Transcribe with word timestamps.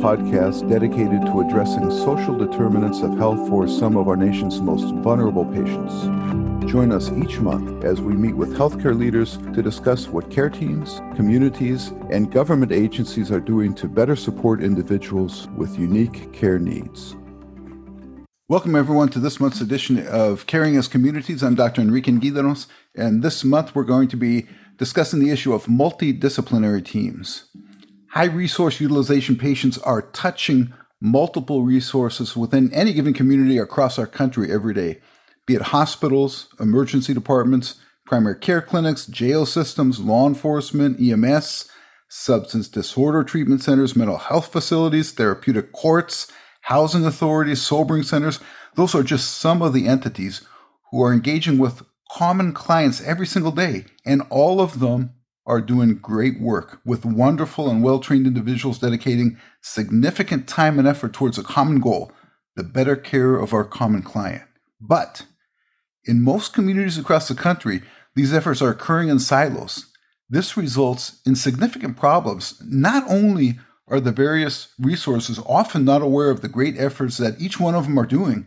podcast 0.00 0.66
dedicated 0.66 1.20
to 1.26 1.40
addressing 1.40 1.90
social 1.90 2.34
determinants 2.34 3.02
of 3.02 3.18
health 3.18 3.46
for 3.50 3.68
some 3.68 3.98
of 3.98 4.08
our 4.08 4.16
nation's 4.16 4.58
most 4.58 4.94
vulnerable 4.96 5.44
patients. 5.44 5.92
Join 6.72 6.90
us 6.90 7.12
each 7.12 7.38
month 7.38 7.84
as 7.84 8.00
we 8.00 8.14
meet 8.14 8.34
with 8.34 8.54
healthcare 8.54 8.98
leaders 8.98 9.36
to 9.52 9.62
discuss 9.62 10.08
what 10.08 10.30
care 10.30 10.48
teams, 10.48 11.02
communities, 11.16 11.88
and 12.10 12.32
government 12.32 12.72
agencies 12.72 13.30
are 13.30 13.40
doing 13.40 13.74
to 13.74 13.88
better 13.88 14.16
support 14.16 14.62
individuals 14.62 15.48
with 15.48 15.78
unique 15.78 16.32
care 16.32 16.58
needs. 16.58 17.14
Welcome, 18.48 18.74
everyone, 18.76 19.10
to 19.10 19.18
this 19.18 19.38
month's 19.38 19.60
edition 19.60 20.06
of 20.06 20.46
Caring 20.46 20.76
as 20.76 20.88
Communities. 20.88 21.42
I'm 21.42 21.56
Dr. 21.56 21.82
Enrique 21.82 22.10
Guidanos, 22.12 22.68
and 22.96 23.22
this 23.22 23.44
month 23.44 23.74
we're 23.74 23.84
going 23.84 24.08
to 24.08 24.16
be 24.16 24.48
discussing 24.78 25.20
the 25.20 25.30
issue 25.30 25.52
of 25.52 25.66
multidisciplinary 25.66 26.82
teams. 26.82 27.44
High 28.10 28.24
resource 28.24 28.80
utilization 28.80 29.36
patients 29.36 29.78
are 29.78 30.02
touching 30.02 30.74
multiple 31.00 31.62
resources 31.62 32.36
within 32.36 32.72
any 32.74 32.92
given 32.92 33.14
community 33.14 33.56
across 33.56 34.00
our 34.00 34.06
country 34.06 34.50
every 34.52 34.74
day, 34.74 35.00
be 35.46 35.54
it 35.54 35.62
hospitals, 35.62 36.48
emergency 36.58 37.14
departments, 37.14 37.76
primary 38.04 38.34
care 38.34 38.62
clinics, 38.62 39.06
jail 39.06 39.46
systems, 39.46 40.00
law 40.00 40.26
enforcement, 40.26 41.00
EMS, 41.00 41.70
substance 42.08 42.66
disorder 42.66 43.22
treatment 43.22 43.62
centers, 43.62 43.94
mental 43.94 44.18
health 44.18 44.50
facilities, 44.50 45.12
therapeutic 45.12 45.70
courts, 45.70 46.26
housing 46.62 47.04
authorities, 47.04 47.62
sobering 47.62 48.02
centers. 48.02 48.40
Those 48.74 48.92
are 48.96 49.04
just 49.04 49.38
some 49.38 49.62
of 49.62 49.72
the 49.72 49.86
entities 49.86 50.44
who 50.90 51.00
are 51.00 51.12
engaging 51.12 51.58
with 51.58 51.84
common 52.10 52.54
clients 52.54 53.00
every 53.02 53.26
single 53.26 53.52
day, 53.52 53.84
and 54.04 54.22
all 54.30 54.60
of 54.60 54.80
them 54.80 55.14
are 55.50 55.60
doing 55.60 55.96
great 55.96 56.40
work 56.40 56.78
with 56.84 57.04
wonderful 57.04 57.68
and 57.68 57.82
well 57.82 57.98
trained 57.98 58.24
individuals 58.24 58.78
dedicating 58.78 59.36
significant 59.60 60.46
time 60.46 60.78
and 60.78 60.86
effort 60.86 61.12
towards 61.12 61.38
a 61.38 61.42
common 61.42 61.80
goal 61.80 62.12
the 62.54 62.62
better 62.62 62.94
care 62.94 63.34
of 63.34 63.52
our 63.52 63.64
common 63.64 64.00
client. 64.00 64.44
But 64.80 65.26
in 66.04 66.22
most 66.22 66.52
communities 66.52 66.98
across 66.98 67.26
the 67.26 67.34
country, 67.34 67.82
these 68.14 68.32
efforts 68.32 68.62
are 68.62 68.70
occurring 68.70 69.08
in 69.08 69.18
silos. 69.18 69.92
This 70.28 70.56
results 70.56 71.20
in 71.26 71.34
significant 71.34 71.96
problems. 71.96 72.62
Not 72.64 73.02
only 73.08 73.58
are 73.88 74.00
the 74.00 74.12
various 74.12 74.72
resources 74.78 75.40
often 75.46 75.84
not 75.84 76.00
aware 76.00 76.30
of 76.30 76.42
the 76.42 76.48
great 76.48 76.78
efforts 76.78 77.16
that 77.16 77.40
each 77.40 77.58
one 77.58 77.74
of 77.74 77.84
them 77.84 77.98
are 77.98 78.06
doing, 78.06 78.46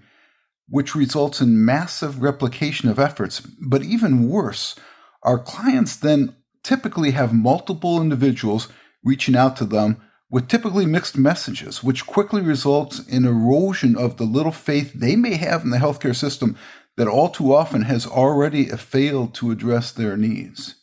which 0.69 0.95
results 0.95 1.41
in 1.41 1.65
massive 1.65 2.21
replication 2.21 2.87
of 2.87 2.97
efforts, 2.97 3.41
but 3.41 3.83
even 3.83 4.29
worse, 4.29 4.75
our 5.21 5.37
clients 5.37 5.97
then 5.97 6.35
typically 6.63 7.11
have 7.11 7.33
multiple 7.33 8.01
individuals 8.01 8.69
reaching 9.03 9.35
out 9.35 9.55
to 9.57 9.65
them 9.65 10.01
with 10.29 10.47
typically 10.47 10.85
mixed 10.85 11.17
messages, 11.17 11.83
which 11.83 12.07
quickly 12.07 12.41
results 12.41 12.99
in 13.07 13.25
erosion 13.25 13.95
of 13.95 14.17
the 14.17 14.23
little 14.23 14.51
faith 14.51 14.91
they 14.93 15.15
may 15.15 15.35
have 15.35 15.63
in 15.63 15.69
the 15.69 15.77
healthcare 15.77 16.15
system 16.15 16.57
that 16.97 17.07
all 17.07 17.29
too 17.29 17.53
often 17.53 17.83
has 17.83 18.05
already 18.05 18.65
failed 18.65 19.33
to 19.35 19.51
address 19.51 19.91
their 19.91 20.17
needs. 20.17 20.75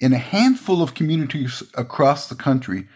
In 0.00 0.12
a 0.12 0.18
handful 0.18 0.82
of 0.82 0.94
communities 0.94 1.62
across 1.74 2.28
the 2.28 2.34
country, 2.34 2.88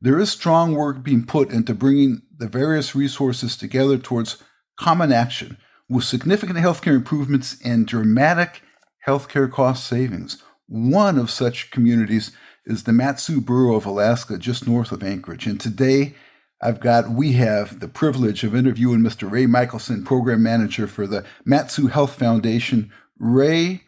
there 0.00 0.18
is 0.18 0.30
strong 0.30 0.74
work 0.74 1.02
being 1.02 1.24
put 1.24 1.50
into 1.50 1.74
bringing 1.74 2.22
the 2.36 2.48
various 2.48 2.94
resources 2.94 3.56
together 3.56 3.98
towards 3.98 4.42
common 4.78 5.12
action 5.12 5.56
with 5.88 6.04
significant 6.04 6.58
healthcare 6.58 6.94
improvements 6.94 7.56
and 7.64 7.86
dramatic 7.86 8.62
healthcare 9.06 9.50
cost 9.50 9.86
savings. 9.86 10.42
One 10.72 11.18
of 11.18 11.30
such 11.30 11.70
communities 11.70 12.32
is 12.64 12.84
the 12.84 12.94
Mat-Su 12.94 13.42
Borough 13.42 13.76
of 13.76 13.84
Alaska, 13.84 14.38
just 14.38 14.66
north 14.66 14.90
of 14.90 15.02
Anchorage. 15.02 15.46
And 15.46 15.60
today, 15.60 16.14
I've 16.62 16.80
got, 16.80 17.10
we 17.10 17.32
have 17.32 17.80
the 17.80 17.88
privilege 17.88 18.42
of 18.42 18.56
interviewing 18.56 19.00
Mr. 19.00 19.30
Ray 19.30 19.44
Michelson, 19.44 20.02
Program 20.02 20.42
Manager 20.42 20.86
for 20.86 21.06
the 21.06 21.26
Mat-Su 21.44 21.88
Health 21.88 22.14
Foundation. 22.18 22.90
Ray 23.18 23.82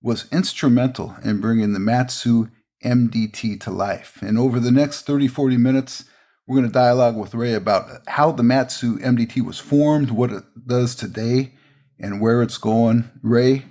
was 0.00 0.28
instrumental 0.30 1.16
in 1.24 1.40
bringing 1.40 1.72
the 1.72 1.80
Mat-Su 1.80 2.48
MDT 2.84 3.60
to 3.62 3.72
life. 3.72 4.18
And 4.22 4.38
over 4.38 4.60
the 4.60 4.70
next 4.70 5.06
30, 5.06 5.26
40 5.26 5.56
minutes, 5.56 6.04
we're 6.46 6.58
going 6.58 6.68
to 6.68 6.72
dialogue 6.72 7.16
with 7.16 7.34
Ray 7.34 7.54
about 7.54 8.02
how 8.06 8.30
the 8.30 8.44
Mat-Su 8.44 8.98
MDT 8.98 9.44
was 9.44 9.58
formed, 9.58 10.12
what 10.12 10.30
it 10.30 10.44
does 10.68 10.94
today, 10.94 11.54
and 11.98 12.20
where 12.20 12.42
it's 12.42 12.58
going. 12.58 13.10
Ray, 13.24 13.64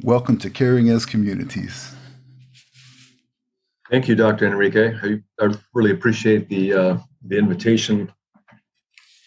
welcome 0.00 0.38
to 0.38 0.48
Caring 0.48 0.88
as 0.88 1.04
Communities. 1.04 1.96
Thank 3.90 4.06
you, 4.06 4.14
Dr. 4.14 4.46
Enrique. 4.46 4.94
I, 5.02 5.22
I 5.42 5.54
really 5.72 5.92
appreciate 5.92 6.48
the 6.48 6.74
uh, 6.74 6.98
the 7.26 7.38
invitation 7.38 8.12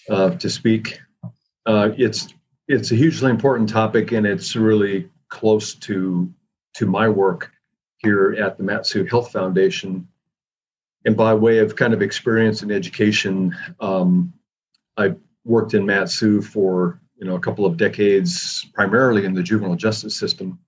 uh, 0.10 0.32
to 0.32 0.50
speak. 0.50 1.00
Uh, 1.66 1.90
it's 1.98 2.34
it's 2.68 2.92
a 2.92 2.96
hugely 2.96 3.32
important 3.32 3.70
topic, 3.70 4.12
and 4.12 4.28
it's 4.28 4.56
really 4.56 5.10
close 5.30 5.74
to 5.76 6.32
to 6.76 6.86
my 6.86 7.10
work 7.10 7.52
here 7.98 8.36
at 8.40 8.58
the 8.58 8.64
Mat-Su 8.64 9.06
Health 9.06 9.32
Foundation. 9.32 10.08
And 11.06 11.18
by 11.18 11.34
way 11.34 11.58
of 11.58 11.76
kind 11.76 11.94
of 11.94 12.04
experience 12.04 12.62
and 12.62 12.72
education, 12.72 13.56
um, 13.80 14.32
I 14.96 15.16
worked 15.44 15.74
in 15.74 15.88
Mat-Su 15.88 16.44
for 16.44 17.02
you 17.18 17.26
know 17.26 17.34
a 17.34 17.40
couple 17.40 17.66
of 17.66 17.78
decades, 17.78 18.64
primarily 18.76 19.26
in 19.26 19.34
the 19.34 19.42
juvenile 19.42 19.76
justice 19.76 20.16
system, 20.16 20.60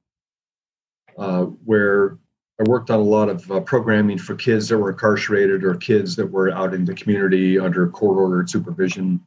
uh, 1.20 1.44
where 1.44 2.18
I 2.59 2.69
worked 2.69 2.91
on 2.91 3.00
a 3.00 3.03
lot 3.03 3.30
of 3.30 3.50
uh, 3.52 3.59
programming 3.62 4.18
for 4.18 4.36
kids 4.36 4.68
that 4.69 4.78
were 4.78 4.91
incarcerated 4.91 5.64
or 5.64 5.75
kids 5.75 6.16
that 6.16 6.28
were 6.28 6.52
out 6.52 6.74
in 6.74 6.86
the 6.86 6.94
community 6.94 7.59
under 7.59 7.88
court 7.88 8.18
ordered 8.18 8.50
supervision, 8.50 9.19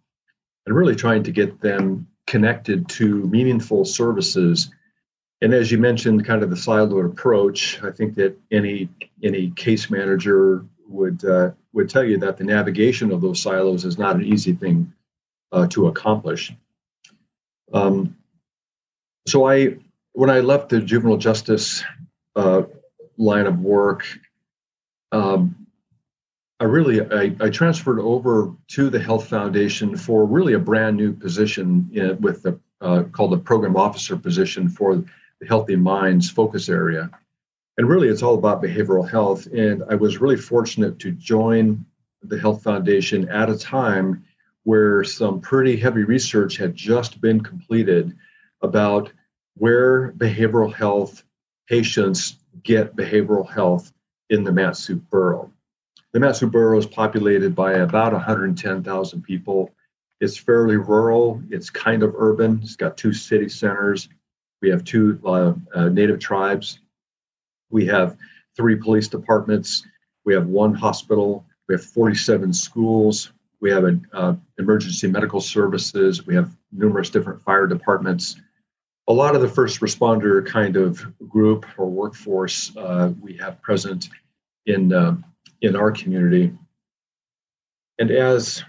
and 0.64 0.76
really 0.76 0.94
trying 0.94 1.22
to 1.24 1.32
get 1.32 1.60
them 1.60 2.06
connected 2.26 2.88
to 2.88 3.26
meaningful 3.26 3.84
services. 3.84 4.70
And 5.42 5.52
as 5.52 5.70
you 5.70 5.78
mentioned, 5.78 6.24
kind 6.24 6.42
of 6.42 6.50
the 6.50 6.56
siloed 6.56 7.06
approach, 7.06 7.82
I 7.82 7.90
think 7.90 8.14
that 8.14 8.36
any 8.50 8.88
any 9.22 9.50
case 9.50 9.90
manager 9.90 10.64
would 10.88 11.24
uh, 11.24 11.50
would 11.72 11.90
tell 11.90 12.04
you 12.04 12.18
that 12.18 12.36
the 12.36 12.44
navigation 12.44 13.12
of 13.12 13.20
those 13.20 13.42
silos 13.42 13.84
is 13.84 13.98
not 13.98 14.16
an 14.16 14.24
easy 14.24 14.52
thing 14.52 14.92
uh, 15.52 15.66
to 15.68 15.88
accomplish. 15.88 16.52
Um, 17.72 18.16
so 19.26 19.46
I, 19.48 19.76
when 20.12 20.30
I 20.30 20.40
left 20.40 20.68
the 20.68 20.80
juvenile 20.80 21.16
justice 21.16 21.84
uh, 22.36 22.62
line 23.18 23.46
of 23.46 23.60
work, 23.60 24.06
um, 25.12 25.66
I 26.58 26.64
really 26.64 27.00
I, 27.00 27.34
I, 27.40 27.50
transferred 27.50 28.00
over 28.00 28.54
to 28.68 28.88
the 28.88 28.98
Health 28.98 29.28
Foundation 29.28 29.96
for 29.96 30.24
really 30.24 30.54
a 30.54 30.58
brand 30.58 30.96
new 30.96 31.12
position 31.12 31.88
in, 31.92 32.18
with 32.20 32.42
the 32.42 32.58
uh, 32.80 33.04
called 33.12 33.32
the 33.32 33.38
program 33.38 33.76
officer 33.76 34.16
position 34.16 34.68
for 34.68 34.96
the 34.96 35.46
Healthy 35.46 35.76
Minds 35.76 36.30
focus 36.30 36.68
area, 36.68 37.10
and 37.76 37.88
really 37.88 38.08
it's 38.08 38.22
all 38.22 38.34
about 38.34 38.62
behavioral 38.62 39.08
health. 39.08 39.46
And 39.46 39.84
I 39.90 39.94
was 39.94 40.18
really 40.18 40.36
fortunate 40.36 40.98
to 41.00 41.12
join 41.12 41.84
the 42.22 42.38
Health 42.38 42.62
Foundation 42.62 43.28
at 43.28 43.50
a 43.50 43.58
time 43.58 44.24
where 44.64 45.04
some 45.04 45.40
pretty 45.40 45.76
heavy 45.76 46.04
research 46.04 46.56
had 46.56 46.74
just 46.74 47.20
been 47.20 47.40
completed 47.40 48.16
about 48.62 49.12
where 49.54 50.12
behavioral 50.12 50.72
health 50.72 51.22
patients 51.68 52.38
get 52.62 52.96
behavioral 52.96 53.48
health 53.48 53.92
in 54.30 54.44
the 54.44 54.52
Mat-Su 54.52 54.96
borough. 54.96 55.50
The 56.12 56.20
Mat-Su 56.20 56.48
borough 56.48 56.78
is 56.78 56.86
populated 56.86 57.54
by 57.54 57.74
about 57.74 58.12
110,000 58.12 59.22
people. 59.22 59.70
It's 60.20 60.36
fairly 60.36 60.76
rural. 60.76 61.42
It's 61.50 61.70
kind 61.70 62.02
of 62.02 62.14
urban. 62.16 62.60
It's 62.62 62.76
got 62.76 62.96
two 62.96 63.12
city 63.12 63.48
centers. 63.48 64.08
We 64.62 64.70
have 64.70 64.84
two 64.84 65.20
uh, 65.24 65.52
uh, 65.74 65.88
native 65.90 66.18
tribes. 66.18 66.80
We 67.70 67.86
have 67.86 68.16
three 68.56 68.76
police 68.76 69.08
departments. 69.08 69.86
We 70.24 70.32
have 70.34 70.46
one 70.46 70.74
hospital. 70.74 71.44
We 71.68 71.74
have 71.74 71.84
47 71.84 72.52
schools. 72.52 73.32
We 73.60 73.70
have 73.70 73.84
an 73.84 74.06
uh, 74.12 74.34
emergency 74.58 75.08
medical 75.08 75.40
services. 75.40 76.26
We 76.26 76.34
have 76.34 76.56
numerous 76.72 77.10
different 77.10 77.42
fire 77.42 77.66
departments 77.66 78.36
a 79.08 79.12
lot 79.12 79.34
of 79.34 79.40
the 79.40 79.48
first 79.48 79.80
responder 79.80 80.44
kind 80.44 80.76
of 80.76 81.04
group 81.28 81.66
or 81.78 81.88
workforce 81.88 82.76
uh, 82.76 83.12
we 83.20 83.36
have 83.36 83.62
present 83.62 84.08
in 84.66 84.92
uh, 84.92 85.16
in 85.62 85.76
our 85.76 85.92
community. 85.92 86.52
And 87.98 88.10
as 88.10 88.64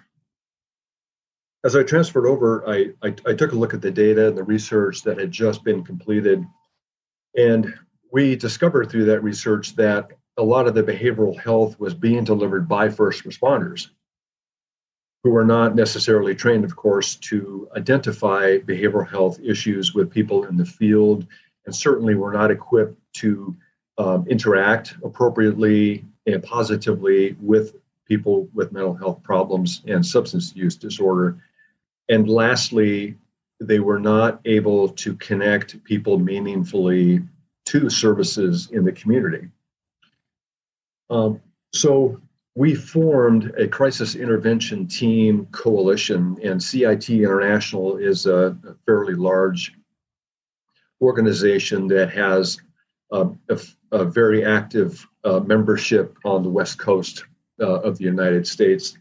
as 1.64 1.76
I 1.76 1.84
transferred 1.84 2.28
over, 2.28 2.68
I, 2.70 2.92
I, 3.04 3.14
I 3.26 3.34
took 3.34 3.52
a 3.52 3.56
look 3.56 3.74
at 3.74 3.82
the 3.82 3.92
data 3.92 4.28
and 4.28 4.38
the 4.38 4.44
research 4.44 5.02
that 5.04 5.18
had 5.18 5.32
just 5.32 5.64
been 5.64 5.84
completed, 5.84 6.46
and 7.36 7.74
we 8.12 8.36
discovered 8.36 8.90
through 8.90 9.06
that 9.06 9.24
research 9.24 9.76
that 9.76 10.12
a 10.38 10.44
lot 10.44 10.68
of 10.68 10.76
the 10.76 10.84
behavioral 10.84 11.38
health 11.38 11.80
was 11.80 11.94
being 11.94 12.24
delivered 12.24 12.70
by 12.70 12.90
first 12.90 13.24
responders 13.24 13.90
who 15.28 15.36
are 15.36 15.44
not 15.44 15.76
necessarily 15.76 16.34
trained, 16.34 16.64
of 16.64 16.78
course, 16.78 17.16
to 17.16 17.68
identify 17.76 18.58
behavioral 18.60 19.06
health 19.06 19.38
issues 19.44 19.94
with 19.94 20.10
people 20.10 20.46
in 20.46 20.56
the 20.56 20.66
field, 20.66 21.28
and 21.66 21.76
certainly 21.76 22.16
were 22.16 22.32
not 22.32 22.50
equipped 22.50 22.98
to 23.12 23.54
um, 23.98 24.26
interact 24.30 24.96
appropriately 25.04 26.06
and 26.28 26.42
positively 26.42 27.36
with 27.42 27.76
people 28.06 28.48
with 28.54 28.72
mental 28.72 28.94
health 28.94 29.22
problems 29.22 29.82
and 29.86 30.06
substance 30.06 30.56
use 30.56 30.78
disorder. 30.78 31.38
And 32.08 32.30
lastly, 32.30 33.18
they 33.60 33.82
were 33.82 34.00
not 34.00 34.40
able 34.46 34.88
to 34.88 35.14
connect 35.16 35.84
people 35.84 36.18
meaningfully 36.18 37.22
to 37.66 37.90
services 37.90 38.70
in 38.72 38.86
the 38.86 38.94
community. 38.94 39.50
Um, 41.10 41.42
so 41.74 42.22
we 42.58 42.74
formed 42.74 43.54
a 43.60 43.68
crisis 43.68 44.16
intervention 44.16 44.88
team 44.88 45.46
coalition, 45.52 46.36
and 46.44 46.62
CIT 46.62 47.08
International 47.08 47.98
is 47.98 48.26
a, 48.26 48.58
fairly 48.84 49.14
large 49.14 49.74
organization 51.00 51.88
that 51.88 52.10
has 52.10 52.60
uh, 53.12 53.30
a, 53.50 53.60
a, 53.92 54.04
very 54.04 54.44
active 54.44 55.08
uh, 55.24 55.40
membership 55.42 56.18
on 56.26 56.42
the 56.42 56.50
West 56.50 56.80
Coast 56.80 57.26
uh, 57.62 57.82
of 57.82 58.00
the 58.00 58.06
United 58.06 58.48
States 58.48 58.98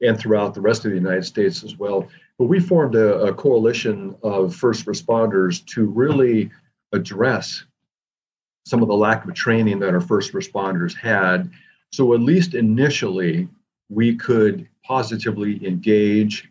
and 0.00 0.18
throughout 0.18 0.54
the 0.54 0.62
rest 0.62 0.86
of 0.86 0.90
the 0.90 0.96
United 0.96 1.26
States 1.26 1.62
as 1.62 1.76
well. 1.76 2.08
But 2.38 2.46
we 2.46 2.60
formed 2.60 2.94
a, 2.94 3.24
a 3.24 3.34
coalition 3.34 4.16
of 4.22 4.56
first 4.56 4.86
responders 4.86 5.62
to 5.66 5.84
really 5.84 6.50
address 6.92 7.62
some 8.64 8.80
of 8.80 8.88
the 8.88 8.96
lack 8.96 9.26
of 9.26 9.34
training 9.34 9.80
that 9.80 9.92
our 9.92 10.00
first 10.00 10.32
responders 10.32 10.96
had 10.96 11.50
so, 11.92 12.14
at 12.14 12.20
least 12.20 12.54
initially, 12.54 13.48
we 13.88 14.16
could 14.16 14.68
positively 14.84 15.64
engage 15.66 16.48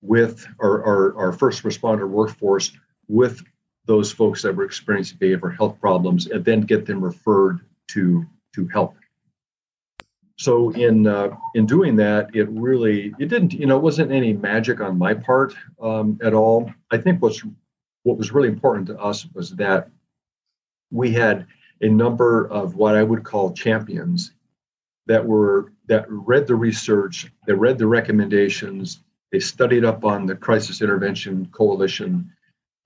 with 0.00 0.46
our, 0.60 0.84
our, 0.84 1.16
our, 1.16 1.32
first 1.32 1.62
responder 1.62 2.08
workforce 2.08 2.72
with 3.08 3.42
those 3.86 4.12
folks 4.12 4.42
that 4.42 4.54
were 4.54 4.64
experiencing 4.64 5.18
behavioral 5.18 5.56
health 5.56 5.80
problems 5.80 6.26
and 6.26 6.44
then 6.44 6.60
get 6.60 6.86
them 6.86 7.02
referred 7.02 7.60
to, 7.88 8.24
to 8.54 8.66
help. 8.68 8.96
So 10.38 10.70
in 10.70 11.06
uh, 11.06 11.36
in 11.54 11.66
doing 11.66 11.94
that, 11.96 12.34
it 12.34 12.48
really 12.48 13.14
it 13.20 13.28
didn't 13.28 13.52
you 13.52 13.66
know 13.66 13.76
it 13.76 13.82
wasn't 13.82 14.10
any 14.10 14.32
magic 14.32 14.80
on 14.80 14.98
my 14.98 15.14
part 15.14 15.54
um, 15.80 16.18
at 16.20 16.34
all. 16.34 16.72
I 16.90 16.98
think 16.98 17.22
what's 17.22 17.44
what 18.02 18.18
was 18.18 18.32
really 18.32 18.48
important 18.48 18.88
to 18.88 18.98
us 18.98 19.26
was 19.34 19.50
that 19.52 19.88
we 20.90 21.12
had 21.12 21.46
a 21.80 21.88
number 21.88 22.46
of 22.48 22.74
what 22.74 22.96
I 22.96 23.04
would 23.04 23.22
call 23.22 23.52
champions 23.52 24.32
that 25.06 25.24
were 25.24 25.72
that 25.86 26.04
read 26.08 26.46
the 26.46 26.54
research, 26.54 27.30
they 27.46 27.52
read 27.52 27.78
the 27.78 27.86
recommendations, 27.86 29.00
they 29.32 29.40
studied 29.40 29.84
up 29.84 30.04
on 30.04 30.26
the 30.26 30.36
Crisis 30.36 30.82
Intervention 30.82 31.46
Coalition 31.52 32.30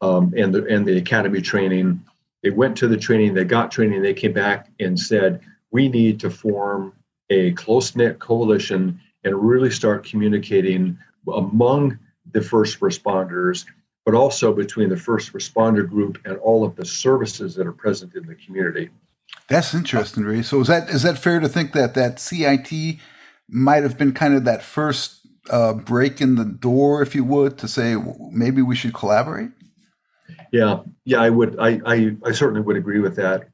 um, 0.01 0.33
and 0.37 0.55
the 0.55 0.65
and 0.67 0.87
the 0.87 0.97
academy 0.97 1.41
training. 1.41 2.01
They 2.43 2.51
went 2.51 2.77
to 2.79 2.89
the 2.89 2.97
training, 2.97 3.35
they 3.35 3.45
got 3.45 3.71
training, 3.71 4.03
they 4.03 4.15
came 4.15 4.33
back 4.33 4.71
and 4.79 4.99
said, 4.99 5.41
we 5.73 5.89
need 5.89 6.21
to 6.21 6.31
form 6.31 6.93
a 7.31 7.53
close 7.53 7.97
knit 7.97 8.19
coalition 8.19 9.01
and 9.25 9.49
really 9.49 9.71
start 9.71 10.05
communicating 10.05 10.97
among 11.35 11.99
the 12.33 12.41
first 12.41 12.79
responders, 12.81 13.67
but 14.05 14.15
also 14.15 14.53
between 14.53 14.89
the 14.89 14.97
first 14.97 15.33
responder 15.33 15.89
group 15.89 16.19
and 16.25 16.37
all 16.39 16.65
of 16.65 16.77
the 16.77 16.85
services 16.85 17.55
that 17.57 17.67
are 17.67 17.73
present 17.73 18.15
in 18.15 18.25
the 18.27 18.37
community. 18.37 18.91
That's 19.49 19.75
interesting, 19.75 20.25
Ray. 20.25 20.43
So 20.43 20.61
is 20.61 20.69
that 20.69 20.91
is 20.91 21.03
that 21.03 21.19
fair 21.19 21.41
to 21.41 21.49
think 21.49 21.73
that 21.73 21.95
that 21.95 22.19
CIT 22.19 22.99
might 23.49 23.83
have 23.83 23.97
been 23.97 24.13
kind 24.13 24.35
of 24.35 24.45
that 24.45 24.63
first 24.63 25.21
uh, 25.51 25.73
break 25.73 26.21
in 26.21 26.35
the 26.35 26.45
door, 26.45 27.03
if 27.03 27.15
you 27.15 27.25
would, 27.25 27.59
to 27.59 27.69
say 27.69 27.97
maybe 28.33 28.61
we 28.63 28.75
should 28.75 28.95
collaborate? 28.95 29.51
Yeah, 30.53 30.81
yeah, 31.05 31.21
I 31.21 31.31
would. 31.31 31.59
I 31.59 31.81
I, 31.87 32.17
I 32.25 32.33
certainly 32.33 32.61
would 32.61 32.77
agree 32.77 33.01
with 33.01 33.17
that. 33.17 33.49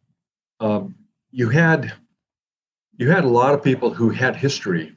Um, 0.60 0.94
you 1.30 1.48
had 1.50 1.92
you 2.96 3.10
had 3.10 3.24
a 3.24 3.28
lot 3.28 3.54
of 3.54 3.62
people 3.62 3.92
who 3.92 4.10
had 4.10 4.36
history 4.36 4.94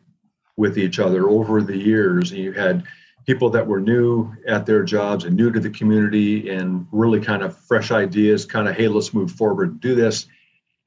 with 0.57 0.77
each 0.77 0.99
other 0.99 1.29
over 1.29 1.61
the 1.61 1.77
years. 1.77 2.31
and 2.31 2.39
You 2.39 2.53
had 2.53 2.83
people 3.25 3.49
that 3.49 3.67
were 3.67 3.79
new 3.79 4.31
at 4.47 4.65
their 4.65 4.83
jobs 4.83 5.25
and 5.25 5.35
new 5.35 5.51
to 5.51 5.59
the 5.59 5.69
community 5.69 6.49
and 6.49 6.87
really 6.91 7.19
kind 7.19 7.41
of 7.41 7.57
fresh 7.57 7.91
ideas, 7.91 8.45
kind 8.45 8.67
of, 8.67 8.75
hey, 8.75 8.87
let's 8.87 9.13
move 9.13 9.31
forward, 9.31 9.71
and 9.71 9.81
do 9.81 9.95
this. 9.95 10.27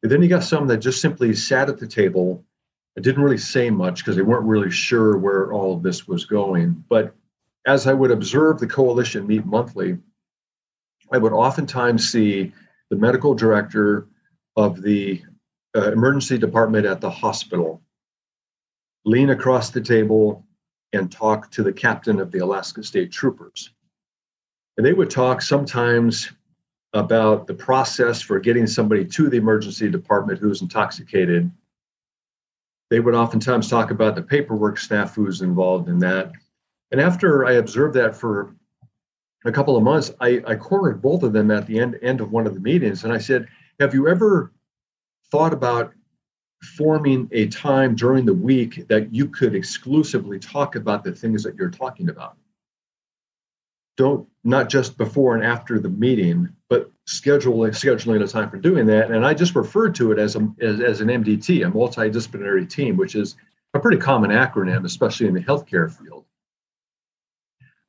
And 0.02 0.12
then 0.12 0.22
you 0.22 0.28
got 0.28 0.44
some 0.44 0.66
that 0.68 0.78
just 0.78 1.00
simply 1.00 1.34
sat 1.34 1.68
at 1.68 1.78
the 1.78 1.86
table 1.86 2.44
and 2.94 3.04
didn't 3.04 3.22
really 3.22 3.38
say 3.38 3.70
much 3.70 3.98
because 3.98 4.16
they 4.16 4.22
weren't 4.22 4.46
really 4.46 4.70
sure 4.70 5.16
where 5.16 5.52
all 5.52 5.74
of 5.74 5.82
this 5.82 6.06
was 6.06 6.24
going. 6.24 6.84
But 6.88 7.14
as 7.66 7.86
I 7.86 7.92
would 7.92 8.10
observe 8.10 8.58
the 8.58 8.66
coalition 8.66 9.26
meet 9.26 9.44
monthly, 9.44 9.98
I 11.12 11.18
would 11.18 11.32
oftentimes 11.32 12.10
see 12.10 12.52
the 12.90 12.96
medical 12.96 13.34
director 13.34 14.08
of 14.56 14.82
the 14.82 15.22
uh, 15.76 15.92
emergency 15.92 16.38
department 16.38 16.86
at 16.86 17.00
the 17.00 17.10
hospital 17.10 17.82
lean 19.04 19.30
across 19.30 19.70
the 19.70 19.80
table 19.80 20.44
and 20.92 21.10
talk 21.10 21.50
to 21.50 21.62
the 21.62 21.72
captain 21.72 22.20
of 22.20 22.30
the 22.30 22.38
Alaska 22.38 22.82
State 22.82 23.12
Troopers. 23.12 23.70
And 24.76 24.86
they 24.86 24.92
would 24.92 25.10
talk 25.10 25.42
sometimes 25.42 26.30
about 26.94 27.46
the 27.46 27.54
process 27.54 28.20
for 28.20 28.38
getting 28.38 28.66
somebody 28.66 29.04
to 29.04 29.28
the 29.28 29.36
emergency 29.36 29.90
department 29.90 30.38
who's 30.38 30.62
intoxicated. 30.62 31.50
They 32.90 33.00
would 33.00 33.14
oftentimes 33.14 33.68
talk 33.68 33.90
about 33.90 34.14
the 34.14 34.22
paperwork 34.22 34.78
staff 34.78 35.14
who's 35.14 35.42
involved 35.42 35.88
in 35.88 35.98
that. 35.98 36.32
And 36.90 37.00
after 37.00 37.44
I 37.44 37.52
observed 37.52 37.94
that 37.96 38.16
for 38.16 38.54
a 39.44 39.52
couple 39.52 39.76
of 39.76 39.82
months, 39.82 40.12
I, 40.20 40.42
I 40.46 40.54
cornered 40.54 41.02
both 41.02 41.22
of 41.22 41.34
them 41.34 41.50
at 41.50 41.66
the 41.66 41.78
end, 41.78 41.98
end 42.00 42.20
of 42.22 42.32
one 42.32 42.46
of 42.46 42.54
the 42.54 42.60
meetings. 42.60 43.04
And 43.04 43.12
I 43.12 43.18
said, 43.18 43.46
Have 43.78 43.92
you 43.92 44.08
ever 44.08 44.52
thought 45.30 45.52
about 45.52 45.92
forming 46.76 47.28
a 47.32 47.46
time 47.48 47.94
during 47.94 48.24
the 48.24 48.34
week 48.34 48.88
that 48.88 49.14
you 49.14 49.28
could 49.28 49.54
exclusively 49.54 50.38
talk 50.38 50.74
about 50.74 51.04
the 51.04 51.12
things 51.12 51.42
that 51.42 51.54
you're 51.56 51.70
talking 51.70 52.08
about? 52.08 52.38
don't 53.98 54.28
not 54.48 54.68
just 54.68 54.96
before 54.96 55.34
and 55.34 55.44
after 55.44 55.78
the 55.78 55.88
meeting, 55.88 56.48
but 56.70 56.90
scheduling 57.06 57.70
scheduling 57.70 58.22
a 58.22 58.26
time 58.26 58.50
for 58.50 58.56
doing 58.56 58.86
that. 58.86 59.10
And 59.10 59.24
I 59.24 59.34
just 59.34 59.54
referred 59.54 59.94
to 59.96 60.10
it 60.12 60.18
as 60.18 60.36
a 60.36 60.48
as, 60.60 60.80
as 60.80 61.00
an 61.00 61.08
MDT, 61.08 61.66
a 61.66 61.70
multidisciplinary 61.70 62.68
team, 62.68 62.96
which 62.96 63.14
is 63.14 63.36
a 63.74 63.78
pretty 63.78 63.98
common 63.98 64.30
acronym, 64.30 64.84
especially 64.84 65.26
in 65.26 65.34
the 65.34 65.42
healthcare 65.42 65.90
field. 65.90 66.24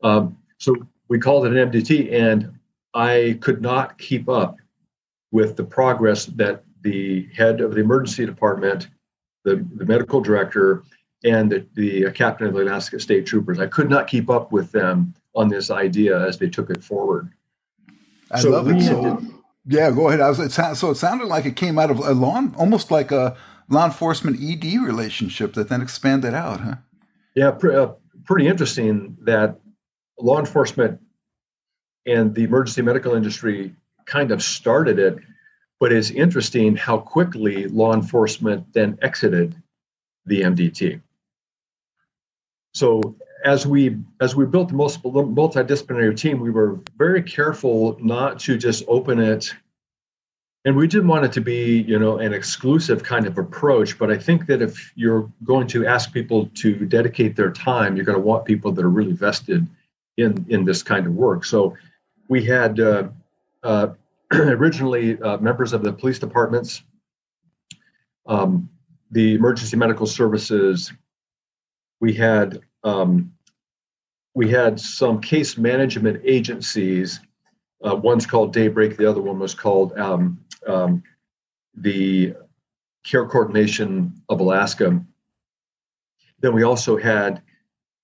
Um, 0.03 0.37
so 0.57 0.75
we 1.07 1.17
called 1.17 1.45
it 1.45 1.55
an 1.55 1.71
MDT, 1.71 2.13
and 2.13 2.59
I 2.93 3.37
could 3.41 3.61
not 3.61 3.97
keep 3.97 4.27
up 4.27 4.57
with 5.31 5.55
the 5.55 5.63
progress 5.63 6.25
that 6.25 6.63
the 6.81 7.27
head 7.33 7.61
of 7.61 7.73
the 7.73 7.81
emergency 7.81 8.25
department, 8.25 8.89
the, 9.43 9.65
the 9.75 9.85
medical 9.85 10.21
director, 10.21 10.83
and 11.23 11.51
the, 11.51 11.65
the 11.75 12.11
captain 12.11 12.47
of 12.47 12.53
the 12.53 12.63
Alaska 12.63 12.99
State 12.99 13.25
Troopers. 13.25 13.59
I 13.59 13.67
could 13.67 13.89
not 13.89 14.07
keep 14.07 14.29
up 14.29 14.51
with 14.51 14.71
them 14.71 15.13
on 15.39 15.47
this 15.47 15.71
idea 15.71 16.19
as 16.27 16.37
they 16.37 16.49
took 16.49 16.69
it 16.69 16.83
forward. 16.83 17.31
I 18.29 18.41
so 18.41 18.49
love 18.49 18.67
it. 18.67 18.81
So, 18.81 19.21
yeah, 19.65 19.89
go 19.89 20.09
ahead. 20.09 20.19
I 20.19 20.27
was, 20.27 20.39
it 20.39 20.51
sound, 20.51 20.77
so 20.77 20.91
it 20.91 20.95
sounded 20.95 21.27
like 21.27 21.45
it 21.45 21.55
came 21.55 21.79
out 21.79 21.89
of 21.89 21.99
a 21.99 22.13
law, 22.13 22.43
almost 22.57 22.91
like 22.91 23.11
a 23.11 23.37
law 23.69 23.85
enforcement 23.85 24.37
ED 24.41 24.81
relationship 24.81 25.53
that 25.53 25.69
then 25.69 25.81
expanded 25.81 26.33
out, 26.33 26.59
huh? 26.59 26.75
Yeah, 27.35 27.49
uh, 27.49 27.93
pretty 28.25 28.47
interesting 28.47 29.17
that 29.21 29.59
law 30.19 30.39
enforcement 30.39 30.99
and 32.05 32.35
the 32.35 32.43
emergency 32.43 32.81
medical 32.81 33.13
industry 33.13 33.73
kind 34.05 34.31
of 34.31 34.43
started 34.43 34.99
it, 34.99 35.19
but 35.79 35.93
it's 35.93 36.09
interesting 36.09 36.75
how 36.75 36.97
quickly 36.97 37.67
law 37.67 37.93
enforcement 37.93 38.73
then 38.73 38.97
exited 39.01 39.55
the 40.25 40.41
MDT. 40.41 41.01
So 42.73 43.15
as 43.49 43.65
we 43.65 43.97
as 44.21 44.35
we 44.35 44.45
built 44.45 44.69
the 44.69 44.75
multidisciplinary 44.75 46.15
team, 46.15 46.39
we 46.39 46.51
were 46.51 46.79
very 46.97 47.23
careful 47.23 47.97
not 47.99 48.39
to 48.41 48.55
just 48.59 48.83
open 48.87 49.19
it, 49.19 49.51
and 50.65 50.75
we 50.75 50.85
didn't 50.87 51.07
want 51.07 51.25
it 51.25 51.31
to 51.31 51.41
be 51.41 51.81
you 51.81 51.97
know 51.97 52.19
an 52.19 52.31
exclusive 52.31 53.01
kind 53.01 53.25
of 53.25 53.39
approach. 53.39 53.97
But 53.97 54.11
I 54.11 54.19
think 54.19 54.45
that 54.45 54.61
if 54.61 54.93
you're 54.95 55.27
going 55.43 55.65
to 55.69 55.87
ask 55.87 56.13
people 56.13 56.51
to 56.61 56.85
dedicate 56.85 57.35
their 57.35 57.51
time, 57.51 57.95
you're 57.95 58.05
going 58.05 58.19
to 58.19 58.27
want 58.31 58.45
people 58.45 58.71
that 58.71 58.85
are 58.85 58.95
really 58.99 59.13
vested 59.13 59.65
in 60.17 60.45
in 60.49 60.63
this 60.63 60.83
kind 60.83 61.07
of 61.07 61.13
work. 61.13 61.43
So 61.43 61.75
we 62.27 62.45
had 62.45 62.79
uh, 62.79 63.07
uh, 63.63 63.87
originally 64.31 65.19
uh, 65.23 65.37
members 65.37 65.73
of 65.73 65.81
the 65.81 65.91
police 65.91 66.19
departments, 66.19 66.83
um, 68.27 68.69
the 69.09 69.33
emergency 69.33 69.75
medical 69.75 70.05
services. 70.05 70.93
We 71.99 72.13
had 72.13 72.61
um, 72.83 73.33
we 74.33 74.49
had 74.49 74.79
some 74.79 75.19
case 75.19 75.57
management 75.57 76.21
agencies. 76.23 77.19
Uh, 77.83 77.95
one's 77.95 78.25
called 78.25 78.53
Daybreak, 78.53 78.97
the 78.97 79.09
other 79.09 79.21
one 79.21 79.39
was 79.39 79.53
called 79.53 79.97
um, 79.97 80.39
um, 80.67 81.03
the 81.75 82.33
Care 83.03 83.25
Coordination 83.25 84.13
of 84.29 84.39
Alaska. 84.39 85.03
Then 86.41 86.53
we 86.53 86.63
also 86.63 86.97
had 86.97 87.41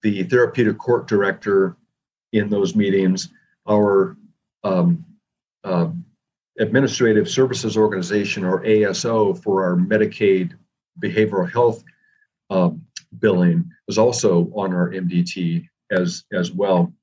the 0.01 0.23
therapeutic 0.23 0.77
court 0.77 1.07
director 1.07 1.77
in 2.33 2.49
those 2.49 2.75
meetings, 2.75 3.29
our 3.67 4.17
um, 4.63 5.05
uh, 5.63 5.89
Administrative 6.59 7.29
Services 7.29 7.77
Organization, 7.77 8.43
or 8.45 8.63
ASO, 8.63 9.41
for 9.41 9.63
our 9.63 9.75
Medicaid 9.75 10.53
behavioral 10.99 11.51
health 11.51 11.83
um, 12.49 12.81
billing 13.19 13.69
was 13.87 13.97
also 13.97 14.51
on 14.55 14.73
our 14.73 14.91
MDT 14.91 15.67
as 15.91 16.23
as 16.33 16.51
well. 16.51 16.93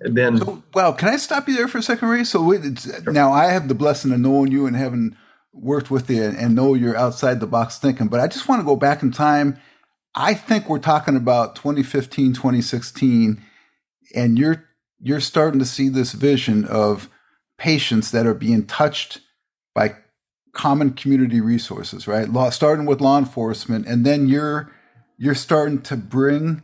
And 0.00 0.16
then, 0.16 0.38
so, 0.38 0.62
well, 0.74 0.92
can 0.92 1.08
I 1.08 1.16
stop 1.16 1.48
you 1.48 1.56
there 1.56 1.66
for 1.66 1.78
a 1.78 1.82
second, 1.82 2.08
Ray? 2.08 2.22
So 2.24 2.52
sure. 2.52 3.12
now 3.12 3.32
I 3.32 3.46
have 3.46 3.66
the 3.66 3.74
blessing 3.74 4.12
of 4.12 4.20
knowing 4.20 4.52
you 4.52 4.66
and 4.66 4.76
having 4.76 5.16
worked 5.52 5.90
with 5.90 6.08
you 6.08 6.22
and 6.22 6.54
know 6.54 6.74
you're 6.74 6.96
outside 6.96 7.40
the 7.40 7.46
box 7.46 7.78
thinking. 7.78 8.06
But 8.06 8.20
I 8.20 8.28
just 8.28 8.48
want 8.48 8.60
to 8.60 8.66
go 8.66 8.76
back 8.76 9.02
in 9.02 9.10
time. 9.10 9.58
I 10.14 10.34
think 10.34 10.68
we're 10.68 10.78
talking 10.78 11.16
about 11.16 11.56
2015, 11.56 12.34
2016, 12.34 13.42
and 14.14 14.38
you're 14.38 14.64
you're 15.00 15.20
starting 15.20 15.60
to 15.60 15.66
see 15.66 15.88
this 15.88 16.12
vision 16.12 16.64
of 16.64 17.08
patients 17.56 18.10
that 18.10 18.26
are 18.26 18.34
being 18.34 18.66
touched 18.66 19.20
by 19.74 19.96
common 20.52 20.92
community 20.92 21.40
resources, 21.40 22.08
right? 22.08 22.28
Law, 22.28 22.50
starting 22.50 22.86
with 22.86 23.00
law 23.00 23.18
enforcement, 23.18 23.86
and 23.86 24.04
then 24.04 24.28
you're 24.28 24.72
you're 25.16 25.34
starting 25.34 25.82
to 25.82 25.96
bring 25.96 26.62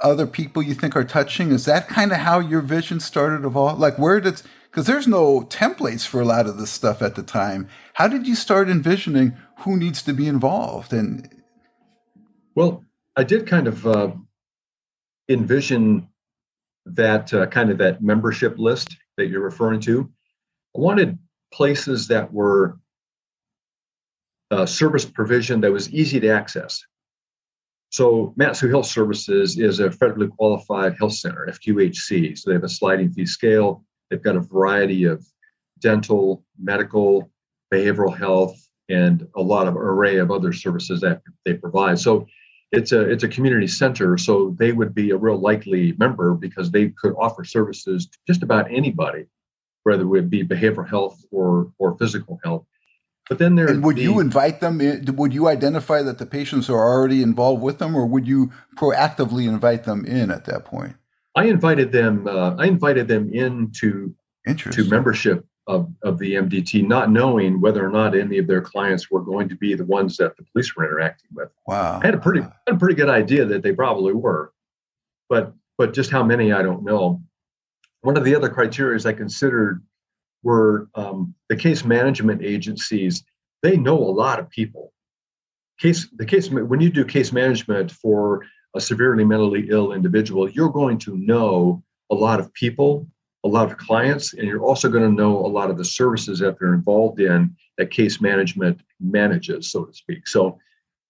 other 0.00 0.26
people 0.26 0.62
you 0.62 0.74
think 0.74 0.96
are 0.96 1.04
touching. 1.04 1.50
Is 1.50 1.64
that 1.64 1.88
kind 1.88 2.12
of 2.12 2.18
how 2.18 2.40
your 2.40 2.60
vision 2.60 3.00
started 3.00 3.44
of 3.44 3.56
all? 3.56 3.76
Like 3.76 3.98
where 3.98 4.20
did 4.20 4.42
because 4.70 4.86
there's 4.86 5.06
no 5.06 5.42
templates 5.42 6.04
for 6.04 6.20
a 6.20 6.24
lot 6.24 6.46
of 6.46 6.58
this 6.58 6.70
stuff 6.70 7.00
at 7.00 7.14
the 7.14 7.22
time. 7.22 7.68
How 7.94 8.08
did 8.08 8.26
you 8.26 8.34
start 8.34 8.68
envisioning 8.68 9.36
who 9.60 9.76
needs 9.76 10.02
to 10.02 10.12
be 10.12 10.26
involved? 10.26 10.92
And 10.92 11.42
well, 12.56 12.84
I 13.16 13.22
did 13.22 13.46
kind 13.46 13.68
of 13.68 13.86
uh, 13.86 14.10
envision 15.28 16.08
that 16.86 17.32
uh, 17.32 17.46
kind 17.46 17.70
of 17.70 17.78
that 17.78 18.02
membership 18.02 18.58
list 18.58 18.96
that 19.16 19.28
you're 19.28 19.42
referring 19.42 19.80
to. 19.80 20.10
I 20.76 20.80
wanted 20.80 21.18
places 21.52 22.08
that 22.08 22.32
were 22.32 22.76
uh, 24.50 24.66
service 24.66 25.04
provision 25.04 25.60
that 25.60 25.72
was 25.72 25.88
easy 25.90 26.18
to 26.20 26.28
access. 26.28 26.82
So 27.94 28.34
Mat-Su 28.34 28.68
Health 28.70 28.86
Services 28.86 29.56
is 29.56 29.78
a 29.78 29.88
federally 29.88 30.28
qualified 30.28 30.96
health 30.98 31.12
center, 31.12 31.46
FQHC. 31.48 32.36
So 32.36 32.50
they 32.50 32.54
have 32.54 32.64
a 32.64 32.68
sliding 32.68 33.12
fee 33.12 33.24
scale. 33.24 33.84
They've 34.10 34.20
got 34.20 34.34
a 34.34 34.40
variety 34.40 35.04
of 35.04 35.24
dental, 35.78 36.44
medical, 36.58 37.30
behavioral 37.72 38.18
health, 38.18 38.56
and 38.88 39.24
a 39.36 39.40
lot 39.40 39.68
of 39.68 39.76
array 39.76 40.16
of 40.16 40.32
other 40.32 40.52
services 40.52 41.02
that 41.02 41.22
they 41.44 41.54
provide. 41.54 42.00
So 42.00 42.26
it's 42.72 42.90
a 42.90 43.08
it's 43.08 43.22
a 43.22 43.28
community 43.28 43.68
center, 43.68 44.18
so 44.18 44.56
they 44.58 44.72
would 44.72 44.92
be 44.92 45.10
a 45.10 45.16
real 45.16 45.38
likely 45.38 45.92
member 45.96 46.34
because 46.34 46.72
they 46.72 46.88
could 46.88 47.14
offer 47.16 47.44
services 47.44 48.08
to 48.08 48.18
just 48.26 48.42
about 48.42 48.72
anybody, 48.72 49.26
whether 49.84 50.16
it 50.16 50.28
be 50.28 50.42
behavioral 50.42 50.88
health 50.88 51.24
or 51.30 51.70
or 51.78 51.96
physical 51.96 52.40
health. 52.42 52.66
But 53.28 53.38
then 53.38 53.54
there 53.54 53.78
would 53.80 53.96
the, 53.96 54.02
you 54.02 54.20
invite 54.20 54.60
them? 54.60 54.80
In, 54.80 55.16
would 55.16 55.32
you 55.32 55.48
identify 55.48 56.02
that 56.02 56.18
the 56.18 56.26
patients 56.26 56.68
are 56.68 56.78
already 56.78 57.22
involved 57.22 57.62
with 57.62 57.78
them, 57.78 57.96
or 57.96 58.06
would 58.06 58.28
you 58.28 58.52
proactively 58.76 59.48
invite 59.48 59.84
them 59.84 60.04
in 60.04 60.30
at 60.30 60.44
that 60.44 60.64
point? 60.64 60.96
I 61.34 61.44
invited 61.44 61.90
them. 61.90 62.26
Uh, 62.26 62.54
I 62.56 62.66
invited 62.66 63.08
them 63.08 63.32
into 63.32 64.14
to 64.46 64.84
membership 64.88 65.46
of, 65.66 65.90
of 66.02 66.18
the 66.18 66.34
MDT, 66.34 66.86
not 66.86 67.10
knowing 67.10 67.60
whether 67.60 67.84
or 67.84 67.90
not 67.90 68.14
any 68.14 68.38
of 68.38 68.46
their 68.46 68.60
clients 68.60 69.10
were 69.10 69.22
going 69.22 69.48
to 69.48 69.56
be 69.56 69.74
the 69.74 69.84
ones 69.84 70.18
that 70.18 70.36
the 70.36 70.44
police 70.52 70.76
were 70.76 70.84
interacting 70.84 71.30
with. 71.34 71.48
Wow. 71.66 72.00
I 72.02 72.06
had 72.06 72.14
a 72.14 72.18
pretty 72.18 72.40
had 72.40 72.74
a 72.74 72.76
pretty 72.76 72.94
good 72.94 73.08
idea 73.08 73.46
that 73.46 73.62
they 73.62 73.72
probably 73.72 74.12
were. 74.12 74.52
But 75.28 75.54
but 75.78 75.94
just 75.94 76.10
how 76.10 76.22
many 76.22 76.52
I 76.52 76.62
don't 76.62 76.84
know. 76.84 77.22
One 78.02 78.18
of 78.18 78.24
the 78.24 78.34
other 78.34 78.50
criteria 78.50 79.00
I 79.06 79.14
considered 79.14 79.82
were 80.44 80.88
um, 80.94 81.34
the 81.48 81.56
case 81.56 81.84
management 81.84 82.42
agencies. 82.42 83.24
They 83.62 83.76
know 83.76 83.98
a 83.98 84.14
lot 84.22 84.38
of 84.38 84.48
people. 84.50 84.92
Case 85.80 86.08
the 86.16 86.26
case 86.26 86.48
when 86.50 86.80
you 86.80 86.90
do 86.90 87.04
case 87.04 87.32
management 87.32 87.90
for 87.90 88.46
a 88.76 88.80
severely 88.80 89.24
mentally 89.24 89.66
ill 89.70 89.92
individual, 89.92 90.48
you're 90.48 90.70
going 90.70 90.98
to 90.98 91.16
know 91.16 91.82
a 92.10 92.14
lot 92.14 92.38
of 92.38 92.52
people 92.54 93.08
a 93.44 93.48
lot 93.48 93.70
of 93.70 93.76
clients, 93.76 94.32
and 94.32 94.48
you're 94.48 94.64
also 94.64 94.88
going 94.88 95.04
to 95.04 95.14
know 95.14 95.36
a 95.44 95.46
lot 95.46 95.70
of 95.70 95.76
the 95.76 95.84
services 95.84 96.38
that 96.38 96.58
they're 96.58 96.72
involved 96.72 97.20
in 97.20 97.54
that 97.76 97.90
case 97.90 98.20
management 98.20 98.80
manages, 99.00 99.70
so 99.70 99.84
to 99.84 99.92
speak. 99.92 100.26
So 100.26 100.58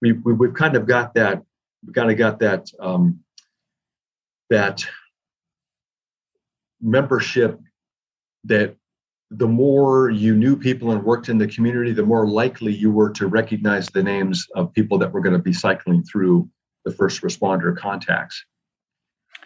we, 0.02 0.12
we 0.12 0.48
have 0.48 0.56
kind 0.56 0.74
of 0.74 0.84
got 0.84 1.14
that 1.14 1.42
we've 1.84 1.94
kind 1.94 2.10
of 2.10 2.18
got 2.18 2.40
that 2.40 2.66
um, 2.80 3.20
that 4.50 4.84
membership 6.80 7.60
that 8.44 8.76
the 9.30 9.48
more 9.48 10.10
you 10.10 10.36
knew 10.36 10.56
people 10.56 10.92
and 10.92 11.02
worked 11.02 11.28
in 11.28 11.38
the 11.38 11.46
community, 11.46 11.92
the 11.92 12.04
more 12.04 12.26
likely 12.28 12.72
you 12.72 12.90
were 12.90 13.10
to 13.10 13.26
recognize 13.26 13.88
the 13.88 14.02
names 14.02 14.46
of 14.54 14.72
people 14.72 14.98
that 14.98 15.12
were 15.12 15.20
going 15.20 15.36
to 15.36 15.42
be 15.42 15.52
cycling 15.52 16.02
through 16.04 16.48
the 16.84 16.92
first 16.92 17.22
responder 17.22 17.76
contacts. 17.76 18.44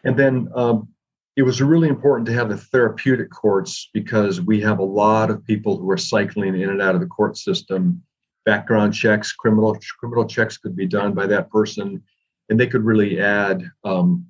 And 0.05 0.19
then 0.19 0.49
um, 0.55 0.89
it 1.37 1.43
was 1.43 1.63
really 1.63 1.89
important 1.89 2.27
to 2.27 2.33
have 2.33 2.49
the 2.49 2.57
therapeutic 2.57 3.31
courts 3.31 3.91
because 3.95 4.41
we 4.41 4.61
have 4.61 4.81
a 4.81 4.85
lot 4.85 5.31
of 5.31 5.45
people 5.45 5.79
who 5.79 5.89
are 5.91 5.97
cycling 5.97 6.61
in 6.61 6.69
and 6.69 6.83
out 6.83 6.95
of 6.95 7.01
the 7.01 7.07
court 7.07 7.37
system. 7.37 8.03
Background 8.45 8.95
checks, 8.95 9.33
criminal 9.33 9.79
criminal 10.01 10.27
checks 10.27 10.57
could 10.57 10.75
be 10.75 10.87
done 10.87 11.13
by 11.13 11.27
that 11.27 11.51
person, 11.51 12.03
and 12.49 12.59
they 12.59 12.67
could 12.67 12.85
really 12.85 13.21
add 13.21 13.71
um, 13.85 14.27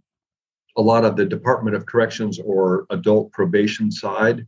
a 0.76 0.83
lot 0.83 1.05
of 1.05 1.17
the 1.17 1.25
Department 1.25 1.76
of 1.76 1.87
Corrections 1.87 2.38
or 2.38 2.85
adult 2.90 3.33
probation 3.33 3.90
side. 3.90 4.47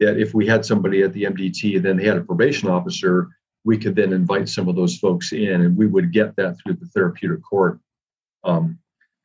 That 0.00 0.18
if 0.18 0.34
we 0.34 0.46
had 0.46 0.64
somebody 0.64 1.02
at 1.02 1.12
the 1.12 1.24
MDT 1.24 1.76
and 1.76 1.84
then 1.84 1.96
they 1.96 2.04
had 2.04 2.16
a 2.16 2.24
probation 2.24 2.68
officer, 2.68 3.28
we 3.64 3.78
could 3.78 3.96
then 3.96 4.12
invite 4.12 4.48
some 4.48 4.68
of 4.68 4.76
those 4.76 4.98
folks 4.98 5.32
in, 5.32 5.62
and 5.62 5.76
we 5.76 5.86
would 5.86 6.12
get 6.12 6.36
that 6.36 6.56
through 6.58 6.74
the 6.74 6.86
therapeutic 6.86 7.42
court 7.42 7.80
um, 8.44 8.78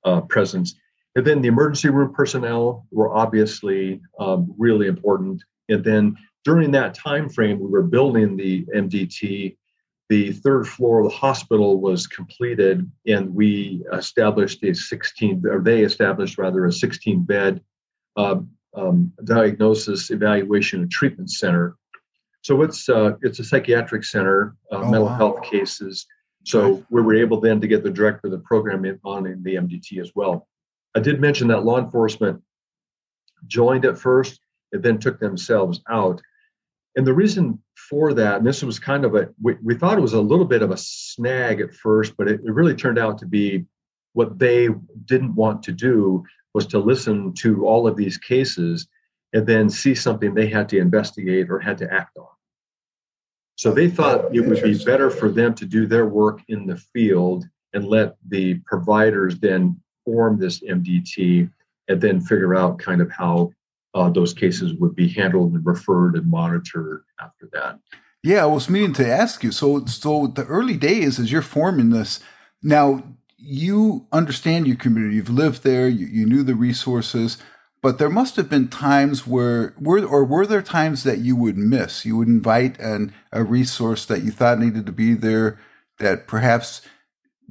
uh, 0.05 0.21
presence. 0.21 0.75
And 1.15 1.25
then 1.25 1.41
the 1.41 1.47
emergency 1.49 1.89
room 1.89 2.13
personnel 2.13 2.85
were 2.91 3.13
obviously 3.13 4.01
um, 4.19 4.53
really 4.57 4.87
important. 4.87 5.43
And 5.67 5.83
then 5.83 6.17
during 6.45 6.71
that 6.71 6.93
time 6.93 7.29
frame, 7.29 7.59
we 7.59 7.67
were 7.67 7.83
building 7.83 8.37
the 8.37 8.65
MDT. 8.75 9.57
The 10.07 10.31
third 10.31 10.67
floor 10.67 10.99
of 10.99 11.11
the 11.11 11.15
hospital 11.15 11.79
was 11.79 12.07
completed, 12.07 12.89
and 13.05 13.33
we 13.35 13.83
established 13.93 14.63
a 14.63 14.73
16, 14.73 15.43
or 15.45 15.59
they 15.59 15.81
established 15.81 16.37
rather 16.37 16.65
a 16.65 16.71
16 16.71 17.23
bed 17.23 17.61
uh, 18.15 18.39
um, 18.75 19.11
diagnosis, 19.23 20.11
evaluation, 20.11 20.81
and 20.81 20.91
treatment 20.91 21.31
center. 21.31 21.75
So 22.41 22.61
it's 22.61 22.87
uh, 22.87 23.13
it's 23.21 23.39
a 23.39 23.43
psychiatric 23.43 24.03
center, 24.03 24.55
uh, 24.71 24.77
oh, 24.77 24.89
mental 24.89 25.05
wow. 25.05 25.15
health 25.15 25.43
cases. 25.43 26.05
So 26.45 26.83
we 26.89 27.01
were 27.01 27.15
able 27.15 27.39
then 27.39 27.59
to 27.61 27.67
get 27.67 27.83
the 27.83 27.91
director 27.91 28.27
of 28.27 28.31
the 28.31 28.39
program 28.39 28.85
in, 28.85 28.99
on 29.03 29.25
in 29.25 29.43
the 29.43 29.55
MDT 29.55 30.01
as 30.01 30.11
well. 30.15 30.47
I 30.95 30.99
did 30.99 31.19
mention 31.19 31.47
that 31.49 31.65
law 31.65 31.79
enforcement 31.79 32.41
joined 33.47 33.85
at 33.85 33.97
first 33.97 34.39
and 34.71 34.81
then 34.81 34.99
took 34.99 35.19
themselves 35.19 35.81
out. 35.89 36.21
And 36.95 37.05
the 37.05 37.13
reason 37.13 37.61
for 37.89 38.13
that, 38.13 38.37
and 38.37 38.47
this 38.47 38.63
was 38.63 38.79
kind 38.79 39.05
of 39.05 39.15
a, 39.15 39.29
we, 39.41 39.55
we 39.63 39.75
thought 39.75 39.97
it 39.97 40.01
was 40.01 40.13
a 40.13 40.21
little 40.21 40.45
bit 40.45 40.61
of 40.61 40.71
a 40.71 40.77
snag 40.77 41.61
at 41.61 41.73
first, 41.73 42.17
but 42.17 42.27
it, 42.27 42.41
it 42.43 42.51
really 42.51 42.75
turned 42.75 42.97
out 42.97 43.17
to 43.19 43.25
be 43.25 43.65
what 44.13 44.39
they 44.39 44.69
didn't 45.05 45.35
want 45.35 45.63
to 45.63 45.71
do 45.71 46.23
was 46.53 46.65
to 46.67 46.79
listen 46.79 47.33
to 47.33 47.65
all 47.65 47.87
of 47.87 47.95
these 47.95 48.17
cases 48.17 48.87
and 49.33 49.45
then 49.45 49.69
see 49.69 49.93
something 49.93 50.33
they 50.33 50.47
had 50.47 50.67
to 50.69 50.79
investigate 50.79 51.49
or 51.49 51.59
had 51.59 51.77
to 51.77 51.93
act 51.93 52.17
on. 52.17 52.27
So 53.55 53.71
they 53.71 53.89
thought 53.89 54.33
it 54.33 54.41
would 54.41 54.63
be 54.63 54.83
better 54.83 55.09
for 55.09 55.29
them 55.29 55.53
to 55.55 55.65
do 55.65 55.85
their 55.85 56.05
work 56.05 56.41
in 56.47 56.65
the 56.65 56.77
field 56.77 57.45
and 57.73 57.85
let 57.85 58.15
the 58.29 58.55
providers 58.65 59.37
then 59.39 59.79
form 60.05 60.39
this 60.39 60.61
MDT 60.61 61.51
and 61.87 62.01
then 62.01 62.21
figure 62.21 62.55
out 62.55 62.79
kind 62.79 63.01
of 63.01 63.11
how 63.11 63.51
uh, 63.93 64.09
those 64.09 64.33
cases 64.33 64.73
would 64.75 64.95
be 64.95 65.07
handled 65.07 65.53
and 65.53 65.65
referred 65.65 66.15
and 66.15 66.29
monitored 66.29 67.03
after 67.19 67.49
that. 67.51 67.79
Yeah, 68.23 68.43
I 68.43 68.47
was 68.47 68.69
meaning 68.69 68.93
to 68.93 69.07
ask 69.07 69.43
you. 69.43 69.51
So, 69.51 69.85
so 69.85 70.27
the 70.27 70.45
early 70.45 70.77
days 70.77 71.19
as 71.19 71.31
you're 71.31 71.41
forming 71.41 71.89
this, 71.89 72.19
now 72.61 73.03
you 73.41 74.07
understand 74.11 74.67
your 74.67 74.75
community. 74.75 75.15
You've 75.15 75.29
lived 75.29 75.63
there. 75.63 75.87
You, 75.87 76.07
you 76.07 76.25
knew 76.25 76.43
the 76.43 76.55
resources, 76.55 77.37
but 77.81 77.97
there 77.97 78.09
must 78.09 78.35
have 78.35 78.49
been 78.49 78.67
times 78.67 79.25
where 79.25 79.73
were 79.79 80.05
or 80.05 80.25
were 80.25 80.45
there 80.45 80.61
times 80.61 81.03
that 81.03 81.19
you 81.19 81.35
would 81.35 81.57
miss? 81.57 82.05
You 82.05 82.17
would 82.17 82.27
invite 82.27 82.79
an 82.79 83.13
a 83.31 83.43
resource 83.43 84.05
that 84.05 84.23
you 84.23 84.31
thought 84.31 84.59
needed 84.59 84.85
to 84.85 84.91
be 84.91 85.13
there 85.13 85.59
that 85.99 86.27
perhaps 86.27 86.81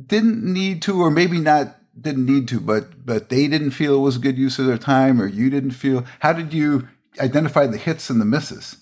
didn't 0.07 0.45
need 0.45 0.83
to, 0.83 1.00
or 1.00 1.11
maybe 1.11 1.40
not 1.40 1.76
didn't 2.00 2.26
need 2.26 2.49
to, 2.49 2.61
but 2.61 3.04
but 3.04 3.28
they 3.30 3.49
didn't 3.49 3.71
feel 3.71 3.95
it 3.95 4.00
was 4.00 4.16
a 4.16 4.21
good 4.21 4.38
use 4.38 4.59
of 4.59 4.66
their 4.66 4.78
time, 4.78 5.21
or 5.21 5.26
you 5.26 5.49
didn't 5.50 5.73
feel. 5.73 6.04
How 6.21 6.33
did 6.33 6.52
you 6.52 6.88
identify 7.18 7.66
the 7.66 7.78
hits 7.78 8.11
and 8.11 8.21
the 8.21 8.26
misses? 8.26 8.76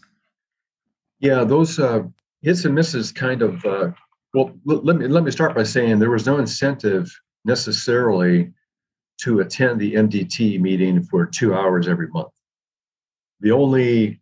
Yeah, 1.21 1.45
those 1.45 1.79
uh, 1.79 2.03
hits 2.43 2.65
and 2.65 2.75
misses 2.75 3.13
kind 3.13 3.43
of. 3.43 3.65
Uh, 3.65 3.93
well, 4.37 4.53
let 4.65 4.97
me 4.97 5.09
let 5.09 5.25
me 5.25 5.31
start 5.31 5.55
by 5.55 5.63
saying 5.63 5.99
there 5.99 6.11
was 6.11 6.27
no 6.27 6.39
incentive 6.39 7.11
necessarily 7.47 8.53
to 9.23 9.41
attend 9.41 9.81
the 9.81 9.95
MDT 9.95 10.61
meeting 10.61 11.03
for 11.03 11.25
two 11.25 11.55
hours 11.55 11.89
every 11.89 12.09
month. 12.09 12.35
The 13.41 13.53
only 13.53 14.21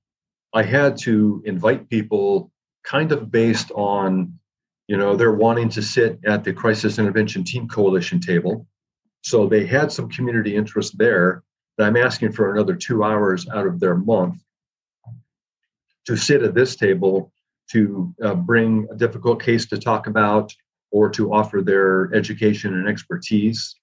I 0.52 0.62
had 0.62 0.96
to 0.98 1.42
invite 1.44 1.90
people 1.90 2.52
kind 2.84 3.10
of 3.10 3.32
based 3.32 3.72
on 3.72 4.38
You 4.86 4.98
know, 4.98 5.16
they're 5.16 5.32
wanting 5.32 5.70
to 5.70 5.82
sit 5.82 6.20
at 6.24 6.44
the 6.44 6.52
Crisis 6.52 6.98
Intervention 6.98 7.42
Team 7.42 7.66
Coalition 7.66 8.20
table. 8.20 8.66
So 9.22 9.48
they 9.48 9.66
had 9.66 9.90
some 9.90 10.08
community 10.10 10.54
interest 10.54 10.98
there 10.98 11.42
that 11.76 11.86
I'm 11.86 11.96
asking 11.96 12.32
for 12.32 12.52
another 12.52 12.76
two 12.76 13.02
hours 13.02 13.48
out 13.48 13.66
of 13.66 13.80
their 13.80 13.96
month 13.96 14.36
to 16.06 16.16
sit 16.16 16.42
at 16.42 16.54
this 16.54 16.76
table 16.76 17.32
to 17.72 18.14
uh, 18.22 18.34
bring 18.34 18.86
a 18.90 18.94
difficult 18.94 19.42
case 19.42 19.66
to 19.66 19.78
talk 19.78 20.06
about 20.06 20.52
or 20.90 21.10
to 21.10 21.32
offer 21.32 21.60
their 21.60 22.14
education 22.14 22.74
and 22.74 22.88
expertise 22.88 23.76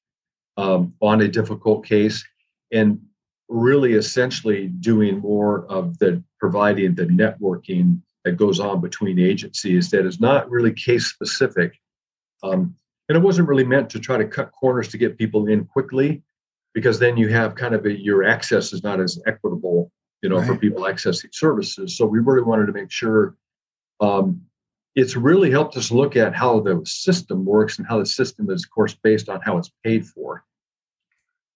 um, 0.57 0.93
on 1.01 1.21
a 1.21 1.27
difficult 1.27 1.85
case 1.85 2.23
and 2.71 2.99
really 3.49 3.93
essentially 3.93 4.67
doing 4.67 5.19
more 5.19 5.65
of 5.65 5.97
the 5.99 6.23
providing 6.39 6.95
the 6.95 7.05
networking 7.05 7.99
that 8.23 8.37
goes 8.37 8.59
on 8.59 8.79
between 8.79 9.19
agencies 9.19 9.89
that 9.89 10.05
is 10.05 10.19
not 10.19 10.49
really 10.49 10.71
case 10.71 11.07
specific 11.07 11.77
um, 12.43 12.73
and 13.09 13.17
it 13.17 13.21
wasn't 13.21 13.47
really 13.47 13.65
meant 13.65 13.89
to 13.89 13.99
try 13.99 14.17
to 14.17 14.25
cut 14.25 14.51
corners 14.53 14.87
to 14.87 14.97
get 14.97 15.17
people 15.17 15.47
in 15.47 15.65
quickly 15.65 16.23
because 16.73 16.97
then 16.97 17.17
you 17.17 17.27
have 17.27 17.55
kind 17.55 17.75
of 17.75 17.85
a, 17.85 17.99
your 17.99 18.23
access 18.23 18.71
is 18.71 18.83
not 18.83 19.01
as 19.01 19.19
equitable 19.27 19.91
you 20.21 20.29
know 20.29 20.37
right. 20.37 20.47
for 20.47 20.55
people 20.55 20.83
accessing 20.83 21.33
services 21.33 21.97
so 21.97 22.05
we 22.05 22.19
really 22.19 22.43
wanted 22.43 22.67
to 22.67 22.73
make 22.73 22.91
sure 22.91 23.35
um, 24.01 24.41
it's 24.95 25.15
really 25.15 25.49
helped 25.49 25.77
us 25.77 25.91
look 25.91 26.15
at 26.17 26.35
how 26.35 26.59
the 26.59 26.81
system 26.85 27.45
works 27.45 27.77
and 27.77 27.87
how 27.87 27.99
the 27.99 28.05
system 28.05 28.49
is, 28.49 28.65
of 28.65 28.71
course, 28.71 28.93
based 28.93 29.29
on 29.29 29.39
how 29.41 29.57
it's 29.57 29.71
paid 29.85 30.05
for. 30.05 30.43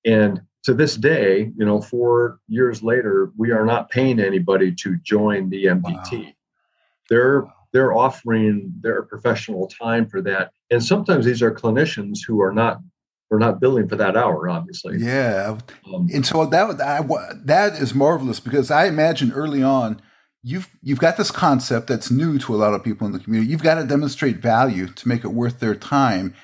And 0.05 0.41
to 0.63 0.73
this 0.73 0.95
day, 0.95 1.51
you 1.57 1.65
know, 1.65 1.81
four 1.81 2.39
years 2.47 2.81
later, 2.81 3.31
we 3.37 3.51
are 3.51 3.65
not 3.65 3.89
paying 3.89 4.19
anybody 4.19 4.73
to 4.75 4.97
join 5.03 5.49
the 5.49 5.65
MDT. 5.65 6.25
Wow. 6.25 6.31
They're 7.09 7.45
they're 7.73 7.93
offering 7.93 8.73
their 8.79 9.03
professional 9.03 9.67
time 9.67 10.07
for 10.07 10.21
that, 10.21 10.51
and 10.71 10.83
sometimes 10.83 11.25
these 11.25 11.41
are 11.41 11.53
clinicians 11.53 12.19
who 12.25 12.41
are 12.41 12.53
not 12.53 12.79
we're 13.29 13.39
not 13.39 13.59
billing 13.59 13.87
for 13.87 13.95
that 13.97 14.15
hour, 14.15 14.49
obviously. 14.49 14.97
Yeah, 14.97 15.57
um, 15.93 16.07
and 16.13 16.25
so 16.25 16.45
that 16.45 16.81
I, 16.81 17.01
that 17.43 17.73
is 17.81 17.93
marvelous 17.93 18.39
because 18.39 18.71
I 18.71 18.85
imagine 18.85 19.31
early 19.33 19.61
on 19.61 20.01
you've 20.45 20.69
you've 20.83 20.99
got 20.99 21.17
this 21.17 21.31
concept 21.31 21.87
that's 21.87 22.11
new 22.11 22.37
to 22.37 22.53
a 22.53 22.57
lot 22.57 22.75
of 22.75 22.83
people 22.83 23.07
in 23.07 23.13
the 23.13 23.19
community. 23.19 23.49
You've 23.49 23.63
got 23.63 23.75
to 23.75 23.83
demonstrate 23.83 24.37
value 24.37 24.87
to 24.87 25.07
make 25.07 25.23
it 25.23 25.29
worth 25.29 25.59
their 25.59 25.73
time. 25.73 26.35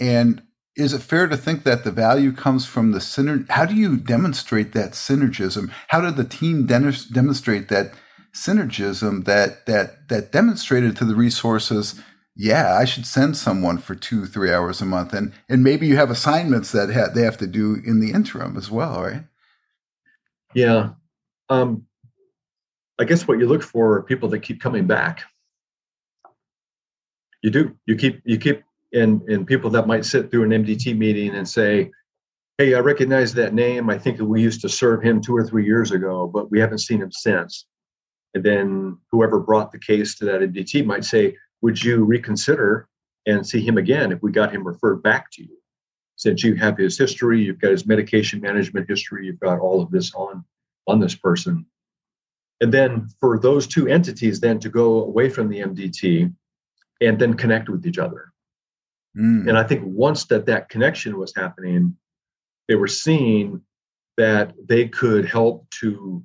And 0.00 0.42
is 0.76 0.94
it 0.94 1.02
fair 1.02 1.28
to 1.28 1.36
think 1.36 1.62
that 1.64 1.84
the 1.84 1.92
value 1.92 2.32
comes 2.32 2.64
from 2.64 2.92
the 2.92 2.98
synergy? 2.98 3.48
How 3.50 3.66
do 3.66 3.74
you 3.74 3.98
demonstrate 3.98 4.72
that 4.72 4.92
synergism? 4.92 5.70
How 5.88 6.00
did 6.00 6.16
the 6.16 6.24
team 6.24 6.66
de- 6.66 7.12
demonstrate 7.12 7.68
that 7.68 7.92
synergism 8.34 9.26
that 9.26 9.66
that 9.66 10.08
that 10.08 10.32
demonstrated 10.32 10.96
to 10.96 11.04
the 11.04 11.14
resources? 11.14 12.00
Yeah, 12.34 12.74
I 12.74 12.86
should 12.86 13.06
send 13.06 13.36
someone 13.36 13.76
for 13.76 13.94
two, 13.94 14.24
three 14.24 14.52
hours 14.52 14.80
a 14.80 14.86
month, 14.86 15.12
and 15.12 15.34
and 15.50 15.62
maybe 15.62 15.86
you 15.86 15.96
have 15.96 16.10
assignments 16.10 16.72
that 16.72 16.90
ha- 16.92 17.12
they 17.14 17.22
have 17.22 17.36
to 17.38 17.46
do 17.46 17.76
in 17.84 18.00
the 18.00 18.10
interim 18.10 18.56
as 18.56 18.70
well, 18.70 19.02
right? 19.02 19.24
Yeah, 20.54 20.92
um, 21.50 21.86
I 22.98 23.04
guess 23.04 23.26
what 23.26 23.38
you 23.38 23.46
look 23.46 23.62
for 23.62 23.94
are 23.94 24.02
people 24.02 24.28
that 24.30 24.40
keep 24.40 24.60
coming 24.60 24.86
back. 24.86 25.24
You 27.42 27.50
do. 27.50 27.76
You 27.86 27.96
keep 27.96 28.22
you 28.24 28.38
keep 28.38 28.62
in 28.92 29.20
in 29.28 29.44
people 29.44 29.68
that 29.70 29.86
might 29.86 30.04
sit 30.04 30.30
through 30.30 30.44
an 30.44 30.64
MDT 30.64 30.96
meeting 30.96 31.34
and 31.34 31.48
say, 31.48 31.90
"Hey, 32.56 32.74
I 32.74 32.80
recognize 32.80 33.34
that 33.34 33.52
name. 33.52 33.90
I 33.90 33.98
think 33.98 34.20
we 34.20 34.40
used 34.40 34.60
to 34.62 34.68
serve 34.68 35.02
him 35.02 35.20
two 35.20 35.36
or 35.36 35.44
three 35.44 35.66
years 35.66 35.90
ago, 35.90 36.26
but 36.26 36.50
we 36.50 36.60
haven't 36.60 36.78
seen 36.78 37.02
him 37.02 37.10
since." 37.10 37.66
And 38.34 38.44
then 38.44 38.98
whoever 39.10 39.40
brought 39.40 39.72
the 39.72 39.78
case 39.78 40.16
to 40.16 40.24
that 40.26 40.42
MDT 40.42 40.86
might 40.86 41.04
say, 41.04 41.36
"Would 41.62 41.82
you 41.82 42.04
reconsider 42.04 42.88
and 43.26 43.46
see 43.46 43.60
him 43.60 43.76
again 43.76 44.12
if 44.12 44.22
we 44.22 44.30
got 44.30 44.52
him 44.52 44.66
referred 44.66 45.02
back 45.02 45.30
to 45.32 45.42
you?" 45.42 45.58
Since 46.16 46.44
you 46.44 46.54
have 46.54 46.78
his 46.78 46.96
history, 46.96 47.42
you've 47.42 47.58
got 47.58 47.72
his 47.72 47.86
medication 47.86 48.40
management 48.40 48.88
history, 48.88 49.26
you've 49.26 49.40
got 49.40 49.58
all 49.58 49.82
of 49.82 49.90
this 49.90 50.14
on 50.14 50.44
on 50.86 51.00
this 51.00 51.14
person 51.16 51.66
and 52.60 52.72
then 52.72 53.08
for 53.20 53.38
those 53.38 53.66
two 53.66 53.88
entities 53.88 54.40
then 54.40 54.58
to 54.58 54.68
go 54.68 55.04
away 55.04 55.28
from 55.28 55.48
the 55.48 55.60
mdt 55.60 56.32
and 57.00 57.18
then 57.18 57.34
connect 57.34 57.68
with 57.68 57.86
each 57.86 57.98
other 57.98 58.32
mm. 59.16 59.48
and 59.48 59.56
i 59.58 59.62
think 59.62 59.82
once 59.84 60.24
that 60.26 60.46
that 60.46 60.68
connection 60.68 61.18
was 61.18 61.34
happening 61.34 61.96
they 62.68 62.74
were 62.74 62.88
seeing 62.88 63.60
that 64.16 64.54
they 64.66 64.88
could 64.88 65.26
help 65.26 65.68
to 65.70 66.22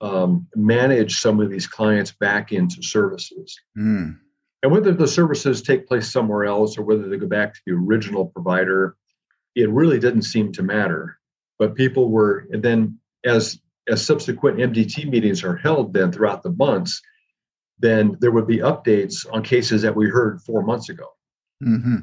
um, 0.00 0.48
manage 0.56 1.20
some 1.20 1.40
of 1.40 1.50
these 1.50 1.66
clients 1.66 2.12
back 2.12 2.52
into 2.52 2.82
services 2.82 3.58
mm. 3.76 4.16
and 4.62 4.72
whether 4.72 4.92
the 4.92 5.08
services 5.08 5.62
take 5.62 5.86
place 5.86 6.10
somewhere 6.10 6.44
else 6.44 6.78
or 6.78 6.82
whether 6.82 7.08
they 7.08 7.16
go 7.16 7.26
back 7.26 7.54
to 7.54 7.60
the 7.66 7.72
original 7.72 8.26
provider 8.26 8.96
it 9.54 9.68
really 9.70 9.98
didn't 9.98 10.22
seem 10.22 10.52
to 10.52 10.62
matter 10.62 11.18
but 11.58 11.74
people 11.74 12.08
were 12.08 12.46
and 12.52 12.62
then 12.62 12.98
as 13.24 13.60
as 13.88 14.04
subsequent 14.04 14.58
MDT 14.58 15.08
meetings 15.08 15.42
are 15.42 15.56
held 15.56 15.92
then 15.92 16.12
throughout 16.12 16.42
the 16.42 16.52
months, 16.52 17.00
then 17.78 18.16
there 18.20 18.30
would 18.30 18.46
be 18.46 18.58
updates 18.58 19.26
on 19.32 19.42
cases 19.42 19.82
that 19.82 19.94
we 19.94 20.08
heard 20.08 20.40
four 20.42 20.62
months 20.62 20.88
ago. 20.88 21.06
Mm-hmm. 21.62 21.96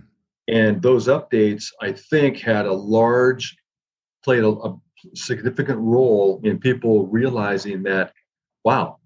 And 0.50 0.82
those 0.82 1.08
updates, 1.08 1.72
I 1.82 1.92
think, 1.94 2.40
had 2.40 2.66
a 2.66 2.74
large, 2.74 3.56
played 4.24 4.44
a, 4.44 4.50
a 4.50 4.78
significant 5.14 5.80
role 5.80 6.42
in 6.44 6.60
people 6.60 7.08
realizing 7.08 7.84
that, 7.84 8.14
wow, 8.66 8.98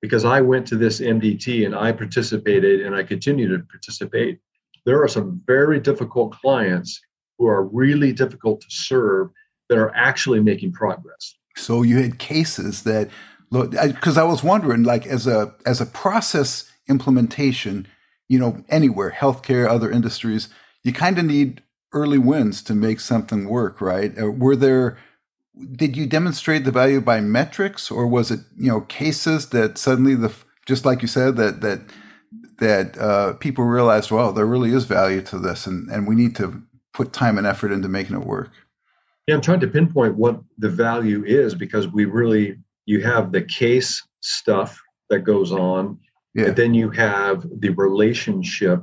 because 0.00 0.24
I 0.24 0.40
went 0.40 0.66
to 0.68 0.76
this 0.76 1.00
MDT 1.00 1.66
and 1.66 1.74
I 1.74 1.92
participated 1.92 2.82
and 2.82 2.94
I 2.94 3.02
continue 3.02 3.48
to 3.48 3.64
participate, 3.64 4.38
there 4.86 5.02
are 5.02 5.08
some 5.08 5.42
very 5.46 5.80
difficult 5.80 6.32
clients 6.32 7.00
who 7.38 7.46
are 7.46 7.64
really 7.64 8.12
difficult 8.12 8.60
to 8.60 8.70
serve 8.70 9.30
that 9.68 9.78
are 9.78 9.94
actually 9.94 10.40
making 10.40 10.72
progress. 10.72 11.37
So 11.58 11.82
you 11.82 11.98
had 11.98 12.18
cases 12.18 12.82
that 12.84 13.10
look 13.50 13.72
because 13.72 14.18
I 14.18 14.24
was 14.24 14.42
wondering, 14.42 14.82
like 14.82 15.06
as 15.06 15.26
a 15.26 15.54
as 15.66 15.80
a 15.80 15.86
process 15.86 16.70
implementation, 16.88 17.86
you 18.28 18.38
know, 18.38 18.64
anywhere, 18.68 19.14
healthcare, 19.18 19.68
other 19.68 19.90
industries, 19.90 20.48
you 20.82 20.92
kind 20.92 21.18
of 21.18 21.24
need 21.24 21.62
early 21.92 22.18
wins 22.18 22.62
to 22.62 22.74
make 22.74 23.00
something 23.00 23.48
work, 23.48 23.80
right? 23.80 24.18
Uh, 24.18 24.30
were 24.30 24.56
there 24.56 24.98
did 25.72 25.96
you 25.96 26.06
demonstrate 26.06 26.64
the 26.64 26.70
value 26.70 27.00
by 27.00 27.20
metrics 27.20 27.90
or 27.90 28.06
was 28.06 28.30
it 28.30 28.40
you 28.56 28.68
know 28.70 28.82
cases 28.82 29.48
that 29.50 29.76
suddenly 29.76 30.14
the 30.14 30.32
just 30.66 30.84
like 30.84 31.02
you 31.02 31.08
said 31.08 31.36
that 31.36 31.60
that 31.60 31.80
that 32.58 32.98
uh, 32.98 33.32
people 33.34 33.64
realized 33.64 34.10
well 34.10 34.32
there 34.32 34.46
really 34.46 34.72
is 34.72 34.84
value 34.84 35.22
to 35.22 35.38
this 35.38 35.66
and 35.66 35.88
and 35.90 36.06
we 36.06 36.14
need 36.14 36.36
to 36.36 36.62
put 36.92 37.12
time 37.12 37.38
and 37.38 37.46
effort 37.46 37.72
into 37.72 37.88
making 37.88 38.16
it 38.16 38.24
work 38.24 38.50
yeah, 39.28 39.34
I'm 39.34 39.42
trying 39.42 39.60
to 39.60 39.68
pinpoint 39.68 40.16
what 40.16 40.40
the 40.56 40.70
value 40.70 41.22
is 41.22 41.54
because 41.54 41.86
we 41.86 42.06
really 42.06 42.56
you 42.86 43.02
have 43.02 43.30
the 43.30 43.42
case 43.42 44.02
stuff 44.20 44.80
that 45.10 45.20
goes 45.20 45.52
on, 45.52 45.98
yeah. 46.34 46.46
and 46.46 46.56
then 46.56 46.72
you 46.72 46.88
have 46.90 47.46
the 47.60 47.68
relationship 47.70 48.82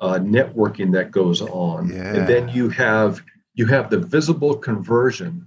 uh, 0.00 0.14
networking 0.14 0.90
that 0.92 1.10
goes 1.10 1.42
on, 1.42 1.90
yeah. 1.90 2.14
and 2.14 2.26
then 2.26 2.48
you 2.48 2.70
have 2.70 3.22
you 3.52 3.66
have 3.66 3.90
the 3.90 3.98
visible 3.98 4.56
conversion. 4.56 5.46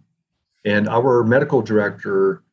And 0.63 0.87
our 0.87 1.23
medical 1.23 1.61
director 1.61 2.43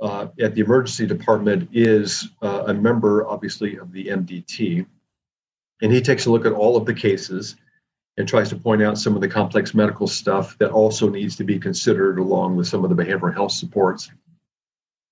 uh, 0.00 0.28
at 0.40 0.54
the 0.54 0.62
emergency 0.62 1.06
department 1.06 1.68
is 1.72 2.28
uh, 2.40 2.64
a 2.68 2.74
member, 2.74 3.26
obviously, 3.26 3.76
of 3.76 3.92
the 3.92 4.06
MDT, 4.06 4.86
and 5.82 5.92
he 5.92 6.00
takes 6.00 6.24
a 6.24 6.30
look 6.30 6.46
at 6.46 6.52
all 6.52 6.74
of 6.74 6.86
the 6.86 6.94
cases 6.94 7.56
and 8.16 8.26
tries 8.26 8.48
to 8.48 8.56
point 8.56 8.82
out 8.82 8.98
some 8.98 9.14
of 9.14 9.20
the 9.20 9.28
complex 9.28 9.74
medical 9.74 10.06
stuff 10.06 10.56
that 10.58 10.70
also 10.70 11.08
needs 11.08 11.36
to 11.36 11.44
be 11.44 11.58
considered 11.58 12.18
along 12.18 12.56
with 12.56 12.66
some 12.66 12.82
of 12.84 12.94
the 12.94 13.02
behavioral 13.02 13.34
health 13.34 13.52
supports. 13.52 14.10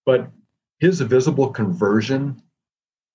But 0.06 0.30
his 0.80 1.00
visible 1.00 1.48
conversion 1.48 2.42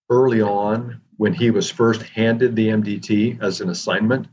early 0.10 0.41
on, 0.41 1.02
when 1.17 1.34
he 1.34 1.52
was 1.52 1.69
first 1.69 2.04
handed 2.04 2.56
the 2.56 2.69
MDT 2.69 3.41
as 3.41 3.62
an 3.62 3.69
assignment, 3.69 4.28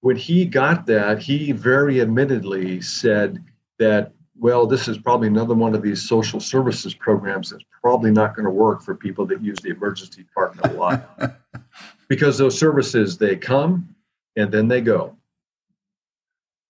when 0.00 0.16
he 0.16 0.44
got 0.44 0.86
that, 0.86 1.18
he 1.18 1.52
very 1.52 2.00
admittedly 2.00 2.80
said 2.80 3.42
that, 3.78 4.12
well, 4.38 4.66
this 4.66 4.86
is 4.86 4.96
probably 4.98 5.26
another 5.26 5.54
one 5.54 5.74
of 5.74 5.82
these 5.82 6.08
social 6.08 6.38
services 6.38 6.94
programs 6.94 7.50
that's 7.50 7.64
probably 7.82 8.10
not 8.10 8.36
going 8.36 8.44
to 8.44 8.50
work 8.50 8.82
for 8.82 8.94
people 8.94 9.26
that 9.26 9.42
use 9.42 9.58
the 9.60 9.70
emergency 9.70 10.22
department 10.22 10.72
a 10.72 10.78
lot. 10.78 11.18
because 12.08 12.38
those 12.38 12.56
services, 12.56 13.18
they 13.18 13.34
come, 13.34 13.94
and 14.38 14.52
then 14.52 14.68
they 14.68 14.80
go. 14.80 15.16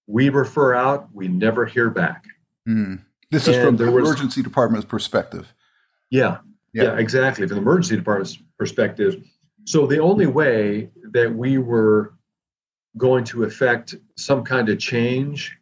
We 0.06 0.30
refer 0.30 0.74
out, 0.74 1.08
we 1.12 1.28
never 1.28 1.66
hear 1.66 1.90
back. 1.90 2.24
Mm. 2.66 3.02
This 3.30 3.46
is 3.46 3.56
and 3.56 3.66
from 3.66 3.76
the 3.76 3.92
was, 3.92 4.08
emergency 4.08 4.42
department's 4.42 4.86
perspective. 4.86 5.54
Yeah, 6.10 6.38
yeah, 6.72 6.84
yeah, 6.84 6.96
exactly. 6.96 7.46
From 7.46 7.56
the 7.56 7.62
emergency 7.62 7.96
department's 7.96 8.38
perspective. 8.58 9.22
So 9.64 9.86
the 9.86 9.98
only 9.98 10.26
way 10.26 10.90
that 11.12 11.32
we 11.32 11.58
were 11.58 12.14
going 12.96 13.22
to 13.24 13.44
affect 13.44 13.94
some 14.16 14.42
kind 14.42 14.70
of 14.70 14.78
change 14.78 15.58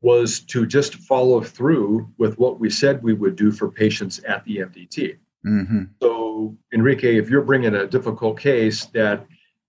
was 0.00 0.40
to 0.40 0.66
just 0.66 0.94
follow 0.96 1.42
through 1.42 2.08
with 2.16 2.38
what 2.38 2.58
we 2.58 2.70
said 2.70 3.02
we 3.02 3.12
would 3.12 3.36
do 3.36 3.52
for 3.52 3.70
patients 3.70 4.18
at 4.26 4.42
the 4.44 4.58
MDT. 4.58 5.18
Mm-hmm. 5.46 5.82
So, 6.00 6.56
Enrique, 6.72 7.18
if 7.18 7.28
you're 7.28 7.42
bringing 7.42 7.74
a 7.74 7.86
difficult 7.86 8.38
case 8.38 8.86
that 8.86 9.26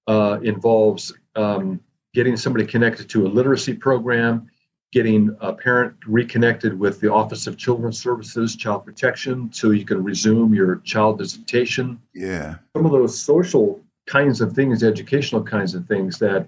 uh, 0.07 0.39
involves 0.41 1.13
um, 1.35 1.79
getting 2.13 2.37
somebody 2.37 2.65
connected 2.65 3.09
to 3.09 3.25
a 3.25 3.29
literacy 3.29 3.73
program, 3.73 4.49
getting 4.91 5.35
a 5.41 5.53
parent 5.53 5.95
reconnected 6.07 6.77
with 6.77 6.99
the 7.01 7.11
Office 7.11 7.47
of 7.47 7.57
Children's 7.57 8.01
Services, 8.01 8.55
Child 8.55 8.85
Protection, 8.85 9.51
so 9.51 9.71
you 9.71 9.85
can 9.85 10.03
resume 10.03 10.53
your 10.53 10.77
child 10.77 11.17
visitation. 11.17 12.01
Yeah. 12.13 12.55
Some 12.75 12.85
of 12.85 12.91
those 12.91 13.19
social 13.19 13.81
kinds 14.07 14.39
of 14.39 14.53
things, 14.53 14.83
educational 14.83 15.43
kinds 15.43 15.75
of 15.75 15.85
things 15.87 16.19
that 16.19 16.47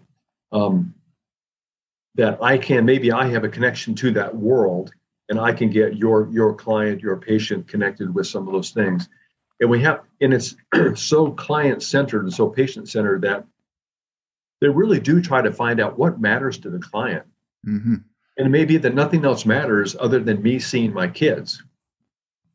um, 0.51 0.93
that 2.15 2.41
I 2.41 2.57
can 2.57 2.85
maybe 2.85 3.11
I 3.11 3.27
have 3.27 3.43
a 3.43 3.49
connection 3.49 3.93
to 3.95 4.11
that 4.11 4.35
world 4.35 4.91
and 5.29 5.39
I 5.39 5.51
can 5.51 5.69
get 5.69 5.97
your 5.97 6.29
your 6.31 6.53
client, 6.53 7.01
your 7.01 7.17
patient 7.17 7.67
connected 7.67 8.13
with 8.13 8.27
some 8.27 8.47
of 8.47 8.53
those 8.53 8.71
things. 8.71 9.09
And 9.59 9.69
we 9.69 9.81
have 9.83 10.01
and 10.21 10.33
it's 10.33 10.55
so 10.95 11.31
client 11.31 11.83
centered 11.83 12.23
and 12.23 12.33
so 12.33 12.47
patient 12.47 12.89
centered 12.89 13.21
that 13.23 13.45
they 14.61 14.69
really 14.69 14.99
do 14.99 15.21
try 15.21 15.41
to 15.41 15.51
find 15.51 15.79
out 15.79 15.97
what 15.97 16.19
matters 16.19 16.57
to 16.59 16.69
the 16.69 16.79
client. 16.79 17.25
Mm-hmm. 17.65 17.95
And 18.37 18.47
it 18.47 18.49
may 18.49 18.65
be 18.65 18.77
that 18.77 18.93
nothing 18.93 19.25
else 19.25 19.45
matters 19.45 19.95
other 19.99 20.19
than 20.19 20.41
me 20.41 20.59
seeing 20.59 20.93
my 20.93 21.07
kids. 21.07 21.63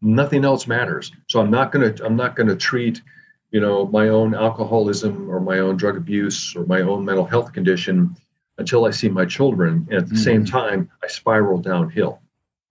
Nothing 0.01 0.45
else 0.45 0.67
matters. 0.67 1.13
So 1.29 1.41
I'm 1.41 1.51
not 1.51 1.73
gonna 1.73 1.95
I'm 2.05 2.17
not 2.17 2.37
gonna 2.37 2.57
treat, 2.57 3.03
you 3.51 3.61
know, 3.61 3.87
my 3.87 4.09
own 4.09 4.35
alcoholism 4.35 5.31
or 5.31 5.41
my 5.41 5.59
own 5.59 5.77
drug 5.77 5.97
abuse 5.97 6.55
or 6.57 6.67
my 6.67 6.81
own 6.81 7.05
mental 7.05 7.25
health 7.25 7.53
condition 7.53 8.17
until 8.59 8.85
I 8.85 8.91
see 8.91 9.09
my 9.09 9.25
children. 9.25 9.87
And 9.91 9.99
at 9.99 10.09
the 10.09 10.15
mm-hmm. 10.15 10.23
same 10.23 10.45
time, 10.45 10.91
I 11.03 11.09
spiral 11.09 11.59
downhill 11.59 12.21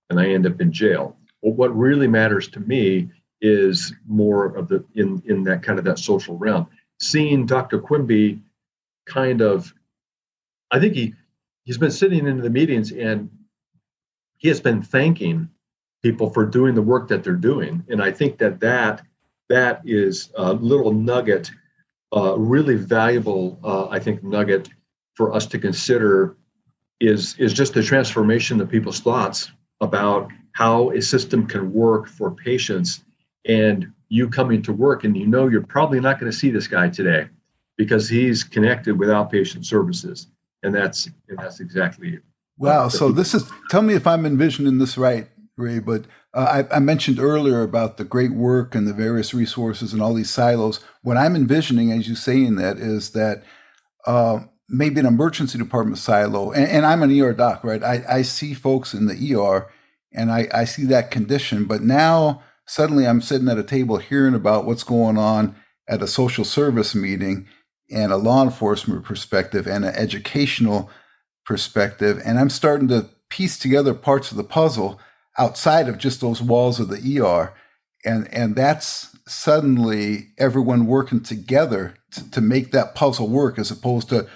and 0.09 0.19
I 0.19 0.29
end 0.29 0.45
up 0.45 0.59
in 0.59 0.71
jail. 0.71 1.15
Well, 1.41 1.53
what 1.53 1.75
really 1.75 2.07
matters 2.07 2.47
to 2.49 2.59
me 2.59 3.09
is 3.41 3.93
more 4.07 4.55
of 4.55 4.67
the 4.67 4.83
in 4.95 5.21
in 5.25 5.43
that 5.43 5.63
kind 5.63 5.79
of 5.79 5.85
that 5.85 5.99
social 5.99 6.37
realm. 6.37 6.67
Seeing 6.99 7.45
Dr. 7.45 7.79
Quimby 7.79 8.41
kind 9.11 9.41
of, 9.41 9.73
I 10.71 10.79
think 10.79 10.95
he 10.95 11.13
he's 11.63 11.77
been 11.77 11.91
sitting 11.91 12.27
in 12.27 12.37
the 12.41 12.49
meetings 12.49 12.91
and 12.91 13.29
he 14.37 14.47
has 14.47 14.59
been 14.59 14.81
thanking 14.81 15.49
people 16.01 16.29
for 16.31 16.45
doing 16.45 16.73
the 16.73 16.81
work 16.81 17.07
that 17.09 17.23
they're 17.23 17.33
doing, 17.33 17.83
and 17.89 18.01
I 18.01 18.11
think 18.11 18.37
that 18.39 18.59
that 18.61 19.01
that 19.49 19.81
is 19.85 20.31
a 20.35 20.53
little 20.53 20.93
nugget, 20.93 21.51
uh, 22.15 22.37
really 22.37 22.75
valuable, 22.75 23.59
uh, 23.63 23.87
I 23.89 23.99
think 23.99 24.23
nugget 24.23 24.69
for 25.13 25.33
us 25.33 25.45
to 25.47 25.59
consider 25.59 26.37
is 26.99 27.35
is 27.37 27.53
just 27.53 27.73
the 27.73 27.83
transformation 27.83 28.61
of 28.61 28.69
people's 28.69 29.01
thoughts 29.01 29.51
about 29.81 30.29
how 30.53 30.91
a 30.91 31.01
system 31.01 31.45
can 31.47 31.73
work 31.73 32.07
for 32.07 32.31
patients 32.31 33.03
and 33.45 33.91
you 34.09 34.29
coming 34.29 34.61
to 34.61 34.73
work. 34.73 35.03
And 35.03 35.17
you 35.17 35.27
know 35.27 35.47
you're 35.47 35.65
probably 35.65 35.99
not 35.99 36.19
going 36.19 36.31
to 36.31 36.37
see 36.37 36.51
this 36.51 36.67
guy 36.67 36.89
today 36.89 37.27
because 37.81 38.07
he's 38.07 38.43
connected 38.43 38.99
with 38.99 39.09
outpatient 39.09 39.65
services 39.65 40.27
and 40.63 40.73
that's 40.73 41.07
and 41.29 41.37
that's 41.39 41.59
exactly 41.59 42.13
it 42.15 42.21
wow 42.57 42.87
so 42.87 43.11
this 43.11 43.33
is 43.33 43.49
tell 43.69 43.81
me 43.81 43.93
if 43.93 44.05
i'm 44.05 44.25
envisioning 44.25 44.77
this 44.77 44.97
right 44.97 45.27
ray 45.57 45.79
but 45.79 46.05
uh, 46.33 46.63
I, 46.71 46.77
I, 46.77 46.79
mentioned 46.79 47.19
earlier 47.19 47.61
about 47.61 47.97
the 47.97 48.05
great 48.05 48.31
work 48.31 48.73
and 48.73 48.87
the 48.87 48.93
various 48.93 49.33
resources 49.33 49.91
and 49.91 50.01
all 50.01 50.13
these 50.13 50.29
silos 50.29 50.79
what 51.01 51.17
i'm 51.17 51.35
envisioning 51.35 51.91
as 51.91 52.07
you 52.07 52.15
saying 52.15 52.55
that 52.55 52.77
is 52.77 53.11
that 53.11 53.43
uh, 54.05 54.39
maybe 54.71 54.99
an 54.99 55.05
emergency 55.05 55.57
department 55.57 55.97
silo, 55.97 56.51
and, 56.51 56.65
and 56.65 56.85
I'm 56.85 57.03
an 57.03 57.19
ER 57.19 57.33
doc, 57.33 57.63
right? 57.63 57.83
I, 57.83 58.03
I 58.09 58.21
see 58.21 58.53
folks 58.53 58.93
in 58.93 59.05
the 59.05 59.35
ER 59.35 59.69
and 60.13 60.31
I, 60.31 60.47
I 60.53 60.63
see 60.65 60.85
that 60.85 61.11
condition, 61.11 61.65
but 61.65 61.81
now 61.81 62.41
suddenly 62.65 63.05
I'm 63.05 63.21
sitting 63.21 63.49
at 63.49 63.57
a 63.57 63.63
table 63.63 63.97
hearing 63.97 64.33
about 64.33 64.65
what's 64.65 64.83
going 64.83 65.17
on 65.17 65.55
at 65.87 66.01
a 66.01 66.07
social 66.07 66.45
service 66.45 66.95
meeting 66.95 67.47
and 67.91 68.11
a 68.11 68.17
law 68.17 68.43
enforcement 68.43 69.03
perspective 69.03 69.67
and 69.67 69.85
an 69.85 69.95
educational 69.95 70.89
perspective. 71.45 72.21
And 72.23 72.39
I'm 72.39 72.49
starting 72.49 72.87
to 72.89 73.09
piece 73.29 73.57
together 73.57 73.93
parts 73.93 74.31
of 74.31 74.37
the 74.37 74.43
puzzle 74.43 74.99
outside 75.37 75.87
of 75.87 75.97
just 75.97 76.21
those 76.21 76.41
walls 76.41 76.79
of 76.79 76.89
the 76.89 77.19
ER. 77.19 77.53
And, 78.03 78.31
and 78.33 78.55
that's 78.55 79.15
suddenly 79.27 80.29
everyone 80.37 80.85
working 80.85 81.21
together 81.21 81.95
to, 82.11 82.29
to 82.31 82.41
make 82.41 82.71
that 82.71 82.95
puzzle 82.95 83.29
work 83.29 83.57
as 83.57 83.71
opposed 83.71 84.09
to 84.09 84.27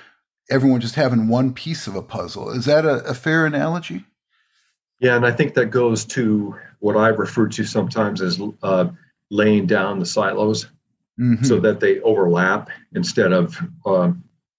everyone 0.49 0.81
just 0.81 0.95
having 0.95 1.27
one 1.27 1.53
piece 1.53 1.87
of 1.87 1.95
a 1.95 2.01
puzzle. 2.01 2.49
Is 2.51 2.65
that 2.65 2.85
a, 2.85 3.03
a 3.05 3.13
fair 3.13 3.45
analogy? 3.45 4.05
Yeah, 4.99 5.15
and 5.15 5.25
I 5.25 5.31
think 5.31 5.55
that 5.55 5.67
goes 5.67 6.05
to 6.05 6.55
what 6.79 6.95
I 6.95 7.09
refer 7.09 7.47
to 7.47 7.63
sometimes 7.65 8.21
as 8.21 8.39
uh, 8.63 8.87
laying 9.29 9.65
down 9.65 9.99
the 9.99 10.05
silos 10.05 10.67
mm-hmm. 11.19 11.43
so 11.43 11.59
that 11.59 11.79
they 11.79 11.99
overlap 12.01 12.69
instead 12.93 13.31
of 13.31 13.57
uh, 13.85 14.11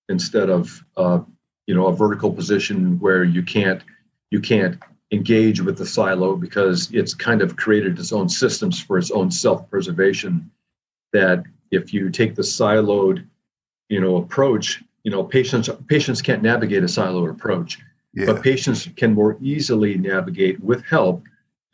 instead 0.09 0.51
of 0.51 0.85
uh, 0.97 1.21
you 1.67 1.75
know 1.75 1.87
a 1.87 1.97
vertical 1.97 2.33
position 2.33 2.99
where 2.99 3.25
you 3.25 3.43
can't 3.43 3.83
you 4.31 4.41
can't 4.41 4.79
engage 5.13 5.61
with 5.61 5.79
the 5.79 5.87
silo 5.87 6.37
because 6.37 6.91
it's 6.93 7.15
kind 7.15 7.41
of 7.41 7.57
created 7.57 7.99
its 7.99 8.13
own 8.13 8.29
systems 8.29 8.81
for 8.81 8.99
its 8.99 9.11
own 9.13 9.31
self-preservation 9.31 10.51
that 11.13 11.45
if 11.71 11.95
you 11.95 12.11
take 12.11 12.35
the 12.35 12.43
siloed 12.43 13.25
you 13.89 14.01
know 14.01 14.17
approach 14.17 14.83
you 15.05 15.11
know 15.11 15.23
patients 15.23 15.69
patients 15.87 16.21
can't 16.21 16.43
navigate 16.43 16.83
a 16.83 16.87
siloed 16.87 17.31
approach 17.31 17.79
yeah. 18.15 18.27
but 18.27 18.43
patients 18.43 18.89
can 18.97 19.15
more 19.15 19.37
easily 19.41 19.97
navigate 19.97 20.59
with 20.61 20.85
help 20.85 21.23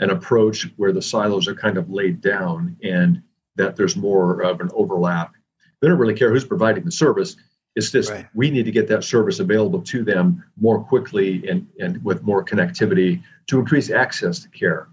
an 0.01 0.11
approach 0.11 0.69
where 0.77 0.93
the 0.93 1.01
silos 1.01 1.49
are 1.49 1.55
kind 1.55 1.79
of 1.79 1.89
laid 1.91 2.21
down 2.21 2.77
and 2.83 3.23
that 3.57 3.77
there's 3.77 3.97
more 3.97 4.43
of 4.43 4.61
an 4.61 4.71
overlap 4.75 5.33
they 5.81 5.89
don't 5.89 5.99
really 5.99 6.15
care 6.15 6.31
who's 6.31 6.45
providing 6.45 6.85
the 6.85 6.93
service 6.93 7.37
it's 7.75 7.91
just 7.91 8.11
right. 8.11 8.27
we 8.35 8.51
need 8.51 8.65
to 8.65 8.71
get 8.71 8.89
that 8.89 9.03
service 9.05 9.41
available 9.41 9.81
to 9.81 10.05
them 10.05 10.45
more 10.61 10.83
quickly 10.85 11.47
and, 11.49 11.67
and 11.81 12.03
with 12.05 12.23
more 12.23 12.45
connectivity 12.45 13.23
to 13.47 13.59
increase 13.59 13.91
access 13.91 14.41
to 14.41 14.49
care 14.49 14.89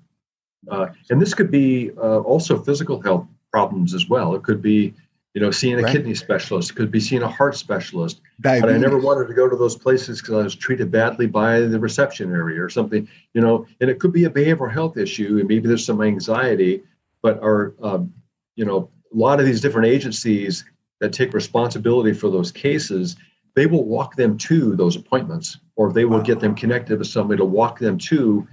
uh, 0.70 0.88
and 1.10 1.22
this 1.22 1.34
could 1.34 1.52
be 1.52 1.92
uh, 1.98 2.20
also 2.20 2.62
physical 2.62 3.02
health 3.02 3.28
problems 3.52 3.94
as 3.94 4.08
well 4.10 4.36
it 4.36 4.44
could 4.44 4.62
be 4.62 4.94
you 5.34 5.42
know, 5.42 5.52
seeing 5.52 5.80
a 5.80 5.84
right. 5.84 5.92
kidney 5.92 6.16
specialist, 6.16 6.72
it 6.72 6.76
could 6.76 6.92
be 6.92 7.00
seeing 7.00 7.22
a 7.22 7.28
heart 7.28 7.56
specialist. 7.56 8.22
Diabetes. 8.42 8.62
But 8.62 8.74
I 8.74 8.78
never 8.78 8.98
wanted 8.98 9.28
to 9.28 9.34
go 9.34 9.48
to 9.48 9.56
those 9.56 9.78
places 9.78 10.22
because 10.22 10.34
I 10.36 10.44
was 10.44 10.56
treated 10.56 10.92
badly 10.92 11.28
by 11.28 11.62
the 11.62 11.80
reception 11.80 12.32
area 12.32 12.64
or 12.64 12.70
something, 12.70 13.08
you 13.34 13.42
know, 13.42 13.66
and 13.80 13.90
it 13.90 14.00
could 14.00 14.12
be 14.12 14.26
a 14.26 14.30
behavioral 14.30 14.72
health 14.72 14.98
issue 14.98 15.38
and 15.40 15.48
maybe 15.48 15.68
there's 15.68 15.86
some 15.86 16.02
anxiety, 16.02 16.82
but 17.22 17.42
our, 17.44 17.76
um, 17.82 18.14
you 18.60 18.66
know, 18.66 18.90
a 19.14 19.18
lot 19.18 19.40
of 19.40 19.46
these 19.46 19.62
different 19.62 19.88
agencies 19.88 20.66
that 21.00 21.14
take 21.14 21.34
responsibility 21.34 22.12
for 22.12 22.30
those 22.30 22.52
cases, 22.52 23.16
they 23.56 23.66
will 23.66 23.86
walk 23.86 24.18
them 24.18 24.38
to 24.38 24.76
those 24.76 24.98
appointments 24.98 25.58
or 25.78 25.94
they 25.94 26.04
will 26.04 26.18
wow. 26.18 26.24
get 26.24 26.42
them 26.42 26.54
connected 26.54 27.00
with 27.00 27.08
somebody 27.08 27.38
to 27.38 27.46
walk 27.46 27.80
them 27.80 27.98
to 27.98 28.46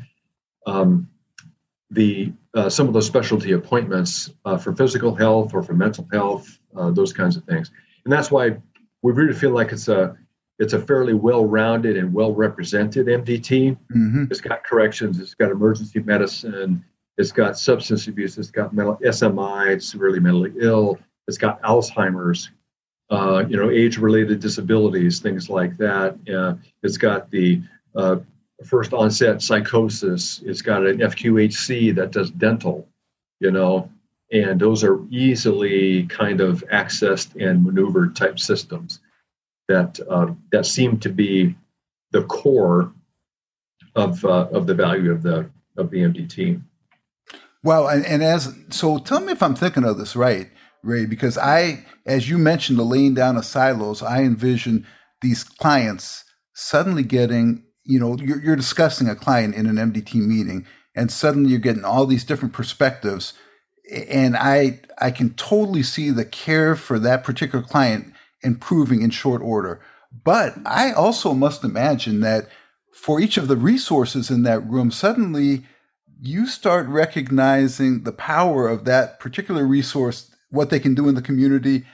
um, 0.65 1.09
the 1.91 2.33
uh, 2.55 2.71
some 2.71 2.87
of 2.87 2.95
those 2.95 3.07
specialty 3.07 3.51
appointments 3.53 4.31
uh, 4.45 4.57
for 4.57 4.73
physical 4.77 5.13
health 5.13 5.53
or 5.53 5.63
for 5.63 5.75
mental 5.75 6.07
health, 6.13 6.57
uh, 6.77 6.91
those 6.93 7.13
kinds 7.13 7.37
of 7.37 7.43
things. 7.43 7.73
And 8.05 8.13
that's 8.13 8.31
why 8.31 8.57
we 9.03 9.13
really 9.13 9.35
feel 9.35 9.51
like 9.51 9.73
it's 9.73 9.89
a 9.89 10.17
it's 10.61 10.73
a 10.73 10.79
fairly 10.79 11.15
well-rounded 11.15 11.97
and 11.97 12.15
well-represented 12.15 13.09
MDT. 13.09 13.77
Mm-hmm. 13.95 14.25
It's 14.31 14.41
got 14.41 14.63
corrections, 14.63 15.19
it's 15.19 15.35
got 15.35 15.51
emergency 15.51 15.99
medicine, 15.99 16.85
it's 17.19 17.33
got 17.33 17.59
substance 17.59 18.07
abuse, 18.09 18.39
it's 18.39 18.51
got 18.51 18.75
mental 18.75 18.97
SMI, 18.97 19.69
it's 19.69 19.89
severely 19.89 20.21
mentally 20.21 20.53
ill, 20.61 20.99
it's 21.29 21.39
got 21.39 21.61
Alzheimer's, 21.63 22.51
uh, 23.11 23.45
you 23.49 23.57
know, 23.57 23.71
age-related 23.71 24.41
disabilities, 24.41 25.21
things 25.21 25.49
like 25.49 25.77
that. 25.77 26.17
Uh, 26.29 26.55
it's 26.83 26.99
got 26.99 27.31
the 27.31 27.63
uh, 27.95 28.17
first 28.65 28.93
onset 28.93 29.43
psychosis. 29.43 30.43
It's 30.45 30.63
got 30.63 30.87
an 30.87 30.99
FQHC 30.99 31.95
that 31.95 32.11
does 32.11 32.31
dental, 32.31 32.87
you 33.41 33.51
know, 33.51 33.91
and 34.33 34.61
those 34.61 34.83
are 34.83 35.01
easily 35.11 36.05
kind 36.07 36.41
of 36.41 36.65
accessed 36.73 37.41
and 37.41 37.65
maneuvered 37.65 38.17
type 38.17 38.39
systems 38.39 39.01
that 39.69 39.99
uh, 40.09 40.33
that 40.53 40.67
seem 40.67 40.99
to 41.01 41.09
be 41.09 41.55
the 42.13 42.23
core 42.25 42.93
of 43.95 44.25
uh, 44.25 44.49
of 44.53 44.67
the 44.67 44.75
value 44.75 45.13
of 45.13 45.23
the 45.23 45.49
of 45.77 45.91
the 45.91 45.99
MDT. 45.99 46.61
Well, 47.67 47.89
and, 47.89 48.07
and 48.07 48.23
as 48.23 48.55
so, 48.71 48.99
tell 48.99 49.19
me 49.19 49.33
if 49.33 49.43
I'm 49.43 49.57
thinking 49.57 49.83
of 49.83 49.99
this 49.99 50.15
right, 50.15 50.49
Ray, 50.85 51.05
because 51.05 51.37
I, 51.37 51.85
as 52.07 52.31
you 52.31 52.39
mentioned, 52.39 52.79
the 52.79 52.85
laying 52.85 53.15
down 53.15 53.37
of 53.37 53.45
silos, 53.45 54.05
I 54.05 54.23
envision 54.23 54.87
these 55.21 55.43
clients 55.43 56.23
suddenly 56.55 57.03
getting 57.03 57.65
you 57.83 57.99
know, 57.99 58.17
you're, 58.19 58.41
you're 58.41 58.57
discussing 58.57 59.09
a 59.09 59.17
client 59.17 59.57
in 59.57 59.67
an 59.67 59.77
MDT 59.77 60.15
meeting, 60.15 60.65
and 60.95 61.11
suddenly 61.11 61.51
you're 61.51 61.59
getting 61.59 61.85
all 61.85 62.07
these 62.07 62.23
different 62.23 62.55
perspectives, 62.55 63.33
and 63.91 64.37
I 64.37 64.81
I 64.99 65.11
can 65.11 65.35
totally 65.35 65.83
see 65.83 66.11
the 66.11 66.25
care 66.25 66.77
for 66.77 67.01
that 67.01 67.25
particular 67.25 67.65
client 67.65 68.13
improving 68.43 69.03
in 69.03 69.11
short 69.11 69.43
order. 69.43 69.81
But 70.25 70.55
I 70.65 70.93
also 70.93 71.35
must 71.35 71.65
imagine 71.65 72.21
that 72.21 72.49
for 72.95 73.21
each 73.21 73.37
of 73.37 73.49
the 73.49 73.57
resources 73.57 74.31
in 74.31 74.45
that 74.45 74.65
room, 74.65 74.93
suddenly 74.93 75.65
you 76.21 76.47
start 76.47 76.87
recognizing 76.87 78.05
the 78.05 78.13
power 78.13 78.69
of 78.69 78.85
that 78.85 79.21
particular 79.21 79.67
resource, 79.67 80.31
what 80.51 80.71
they 80.71 80.81
can 80.81 80.95
do 80.95 81.09
in 81.09 81.15
the 81.15 81.23
community, 81.23 81.85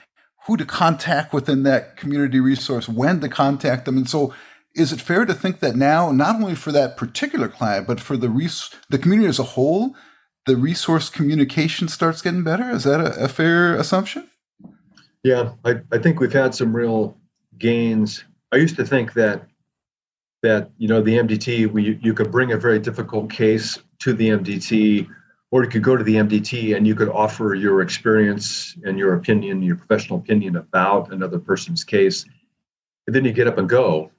who 0.47 0.57
to 0.57 0.65
contact 0.65 1.33
within 1.33 1.63
that 1.65 1.97
community 1.97 2.41
resource, 2.41 2.89
when 2.89 3.21
to 3.21 3.29
contact 3.29 3.85
them. 3.85 3.97
And 3.97 4.09
so 4.09 4.33
is 4.75 4.93
it 4.93 5.01
fair 5.01 5.25
to 5.25 5.35
think 5.35 5.61
that 5.61 5.77
now, 5.77 6.13
not 6.13 6.37
only 6.37 6.55
for 6.55 6.73
that 6.73 6.97
particular 6.97 7.49
client, 7.49 7.87
but 7.87 8.01
for 8.01 8.17
the 8.17 8.29
res- 8.29 8.71
the 8.89 8.99
community 8.99 9.29
as 9.29 9.39
a 9.39 9.45
whole, 9.45 9.95
the 10.47 10.57
resource 10.57 11.11
communication 11.11 11.89
starts 11.89 12.23
getting 12.23 12.43
better? 12.43 12.71
Is 12.71 12.85
that 12.85 13.01
a, 13.01 13.25
a 13.25 13.29
fair 13.29 13.77
assumption? 13.77 14.29
Yeah, 15.23 15.53
I, 15.65 15.81
I 15.93 15.99
think 15.99 16.21
we've 16.21 16.33
had 16.33 16.55
some 16.55 16.75
real 16.75 17.17
gains. 17.59 18.25
I 18.51 18.57
used 18.57 18.77
to 18.77 18.85
think 18.85 19.13
that 19.15 19.47
that 20.43 20.71
you 20.77 20.89
know 20.89 21.01
the 21.01 21.19
MDT, 21.19 21.71
we, 21.71 21.99
you 22.03 22.15
could 22.15 22.33
bring 22.33 22.51
a 22.51 22.57
very 22.57 22.81
difficult 22.81 23.31
case 23.31 23.79
to 24.03 24.13
the 24.13 24.29
MDT, 24.31 25.09
or 25.51 25.63
you 25.63 25.71
could 25.71 25.83
go 25.83 25.97
to 25.97 26.05
the 26.05 26.17
MDT 26.17 26.77
and 26.77 26.87
you 26.87 26.95
could 26.95 27.09
offer 27.09 27.55
your 27.55 27.83
experience 27.83 28.77
and 28.85 28.99
your 28.99 29.15
opinion, 29.15 29.63
your 29.63 29.77
professional 29.77 30.19
opinion 30.19 30.57
about 30.57 31.13
another 31.13 31.39
person's 31.39 31.85
case, 31.85 32.25
and 33.07 33.15
then 33.15 33.25
you 33.25 33.33
get 33.33 33.47
up 33.47 33.59
and 33.59 33.69
go. 33.69 34.11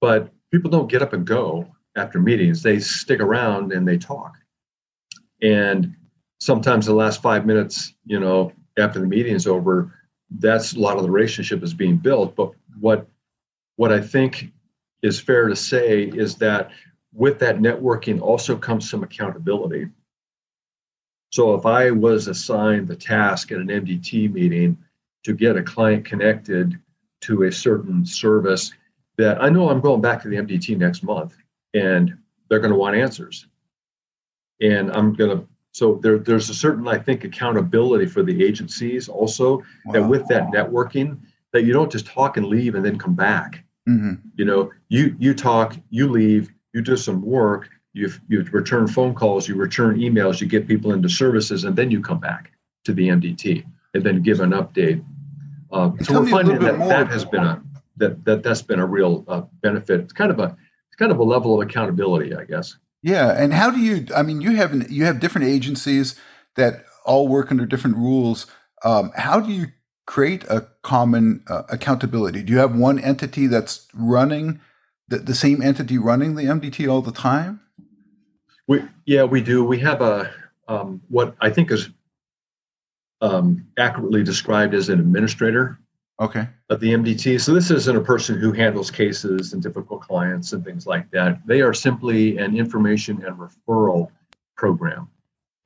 But 0.00 0.30
people 0.50 0.70
don't 0.70 0.90
get 0.90 1.02
up 1.02 1.12
and 1.12 1.26
go 1.26 1.66
after 1.96 2.20
meetings; 2.20 2.62
they 2.62 2.78
stick 2.80 3.20
around 3.20 3.72
and 3.72 3.86
they 3.86 3.96
talk. 3.96 4.34
And 5.42 5.94
sometimes 6.40 6.86
the 6.86 6.94
last 6.94 7.22
five 7.22 7.46
minutes, 7.46 7.94
you 8.04 8.20
know, 8.20 8.52
after 8.78 9.00
the 9.00 9.06
meeting 9.06 9.34
is 9.34 9.46
over, 9.46 9.94
that's 10.38 10.74
a 10.74 10.80
lot 10.80 10.96
of 10.96 11.02
the 11.02 11.10
relationship 11.10 11.62
is 11.62 11.74
being 11.74 11.96
built. 11.96 12.36
But 12.36 12.52
what 12.78 13.06
what 13.76 13.90
I 13.90 14.00
think 14.00 14.52
is 15.02 15.18
fair 15.18 15.48
to 15.48 15.56
say 15.56 16.04
is 16.04 16.36
that 16.36 16.70
with 17.12 17.38
that 17.40 17.58
networking 17.58 18.20
also 18.20 18.56
comes 18.56 18.88
some 18.88 19.02
accountability. 19.02 19.88
So 21.32 21.54
if 21.54 21.66
I 21.66 21.90
was 21.90 22.28
assigned 22.28 22.88
the 22.88 22.96
task 22.96 23.52
at 23.52 23.58
an 23.58 23.68
MDT 23.68 24.32
meeting 24.32 24.76
to 25.24 25.32
get 25.32 25.56
a 25.56 25.62
client 25.62 26.04
connected 26.04 26.78
to 27.22 27.44
a 27.44 27.52
certain 27.52 28.04
service 28.04 28.72
that 29.18 29.42
I 29.42 29.48
know 29.48 29.68
I'm 29.68 29.80
going 29.80 30.00
back 30.00 30.22
to 30.22 30.28
the 30.28 30.36
MDT 30.36 30.78
next 30.78 31.02
month 31.02 31.36
and 31.74 32.16
they're 32.48 32.60
going 32.60 32.72
to 32.72 32.78
want 32.78 32.96
answers. 32.96 33.46
And 34.60 34.90
I'm 34.90 35.14
going 35.14 35.38
to 35.38 35.46
so 35.72 36.00
there, 36.02 36.18
there's 36.18 36.50
a 36.50 36.54
certain, 36.54 36.88
I 36.88 36.98
think, 36.98 37.24
accountability 37.24 38.06
for 38.06 38.22
the 38.22 38.44
agencies 38.44 39.08
also 39.08 39.58
wow. 39.86 39.92
that 39.92 40.02
with 40.02 40.26
that 40.28 40.48
networking, 40.48 41.18
that 41.52 41.62
you 41.62 41.72
don't 41.72 41.92
just 41.92 42.06
talk 42.06 42.36
and 42.36 42.46
leave 42.46 42.74
and 42.74 42.84
then 42.84 42.98
come 42.98 43.14
back. 43.14 43.64
Mm-hmm. 43.88 44.14
You 44.34 44.44
know, 44.44 44.72
you 44.88 45.16
you 45.18 45.34
talk, 45.34 45.76
you 45.90 46.08
leave, 46.08 46.52
you 46.72 46.82
do 46.82 46.96
some 46.96 47.22
work, 47.22 47.68
you 47.92 48.10
you 48.28 48.42
return 48.52 48.86
phone 48.86 49.14
calls, 49.14 49.48
you 49.48 49.54
return 49.54 49.98
emails, 49.98 50.40
you 50.40 50.46
get 50.46 50.68
people 50.68 50.92
into 50.92 51.08
services, 51.08 51.64
and 51.64 51.76
then 51.76 51.90
you 51.90 52.00
come 52.00 52.20
back 52.20 52.52
to 52.84 52.92
the 52.92 53.08
MDT 53.08 53.64
and 53.94 54.04
then 54.04 54.22
give 54.22 54.40
an 54.40 54.50
update. 54.50 55.04
Uh, 55.72 55.90
so 56.02 56.20
we're 56.20 56.28
finding 56.28 56.58
that 56.60 56.78
that 56.78 57.08
has 57.08 57.24
been 57.24 57.44
a 57.44 57.62
that 57.96 58.24
that 58.24 58.42
that's 58.42 58.62
been 58.62 58.80
a 58.80 58.86
real 58.86 59.24
uh, 59.28 59.42
benefit. 59.62 60.00
It's 60.00 60.12
kind 60.12 60.30
of 60.30 60.38
a 60.38 60.56
it's 60.88 60.96
kind 60.96 61.12
of 61.12 61.18
a 61.18 61.24
level 61.24 61.60
of 61.60 61.66
accountability, 61.66 62.34
I 62.34 62.44
guess. 62.44 62.76
Yeah, 63.02 63.30
and 63.36 63.52
how 63.52 63.70
do 63.70 63.78
you? 63.78 64.06
I 64.14 64.22
mean, 64.22 64.40
you 64.40 64.56
have 64.56 64.90
you 64.90 65.04
have 65.04 65.20
different 65.20 65.46
agencies 65.46 66.18
that 66.56 66.84
all 67.04 67.28
work 67.28 67.50
under 67.50 67.66
different 67.66 67.96
rules. 67.96 68.46
Um, 68.84 69.12
how 69.16 69.40
do 69.40 69.52
you 69.52 69.68
create 70.06 70.44
a 70.44 70.66
common 70.82 71.42
uh, 71.46 71.62
accountability? 71.68 72.42
Do 72.42 72.52
you 72.52 72.58
have 72.58 72.74
one 72.74 72.98
entity 72.98 73.46
that's 73.46 73.88
running 73.94 74.60
the, 75.10 75.18
the 75.18 75.34
same 75.34 75.60
entity 75.60 75.98
running 75.98 76.36
the 76.36 76.44
MDT 76.44 76.90
all 76.90 77.02
the 77.02 77.12
time? 77.12 77.60
We 78.66 78.82
yeah, 79.04 79.24
we 79.24 79.42
do. 79.42 79.62
We 79.64 79.78
have 79.80 80.00
a 80.00 80.32
um, 80.68 81.02
what 81.08 81.34
I 81.40 81.50
think 81.50 81.70
is 81.70 81.90
um, 83.20 83.66
accurately 83.76 84.22
described 84.22 84.72
as 84.72 84.88
an 84.88 85.00
administrator 85.00 85.78
okay. 86.20 86.48
of 86.70 86.80
the 86.80 86.92
MDT. 86.92 87.40
So 87.40 87.52
this 87.52 87.70
isn't 87.70 87.96
a 87.96 88.00
person 88.00 88.38
who 88.38 88.52
handles 88.52 88.90
cases 88.90 89.52
and 89.52 89.62
difficult 89.62 90.02
clients 90.02 90.52
and 90.52 90.64
things 90.64 90.86
like 90.86 91.10
that. 91.10 91.44
They 91.46 91.60
are 91.60 91.74
simply 91.74 92.38
an 92.38 92.56
information 92.56 93.22
and 93.24 93.36
referral 93.36 94.10
program. 94.56 95.08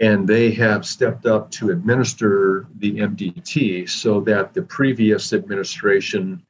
And 0.01 0.27
they 0.27 0.51
have 0.53 0.85
stepped 0.85 1.27
up 1.27 1.51
to 1.53 1.71
administer 1.71 2.67
the 2.79 2.99
MDT 2.99 3.89
so 3.89 4.21
that 4.23 4.55
the 4.55 4.63
previous 4.63 5.33
administration 5.33 6.43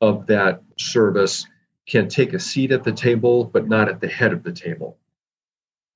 of 0.00 0.26
that 0.26 0.62
service 0.78 1.46
can 1.86 2.08
take 2.08 2.32
a 2.32 2.40
seat 2.40 2.72
at 2.72 2.84
the 2.84 2.92
table, 2.92 3.44
but 3.44 3.68
not 3.68 3.88
at 3.88 4.00
the 4.00 4.08
head 4.08 4.32
of 4.32 4.42
the 4.42 4.52
table. 4.52 4.98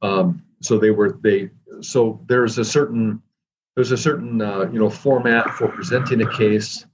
Um, 0.03 0.43
so 0.61 0.79
they 0.79 0.91
were 0.91 1.19
they 1.23 1.51
so 1.81 2.21
there's 2.27 2.59
a 2.59 2.65
certain 2.65 3.23
there's 3.75 3.93
a 3.93 3.97
certain 3.97 4.41
uh, 4.41 4.71
you 4.73 4.79
know 4.79 4.91
format 4.91 5.51
for 5.51 5.69
presenting 5.69 6.23
a 6.23 6.37
case 6.37 6.87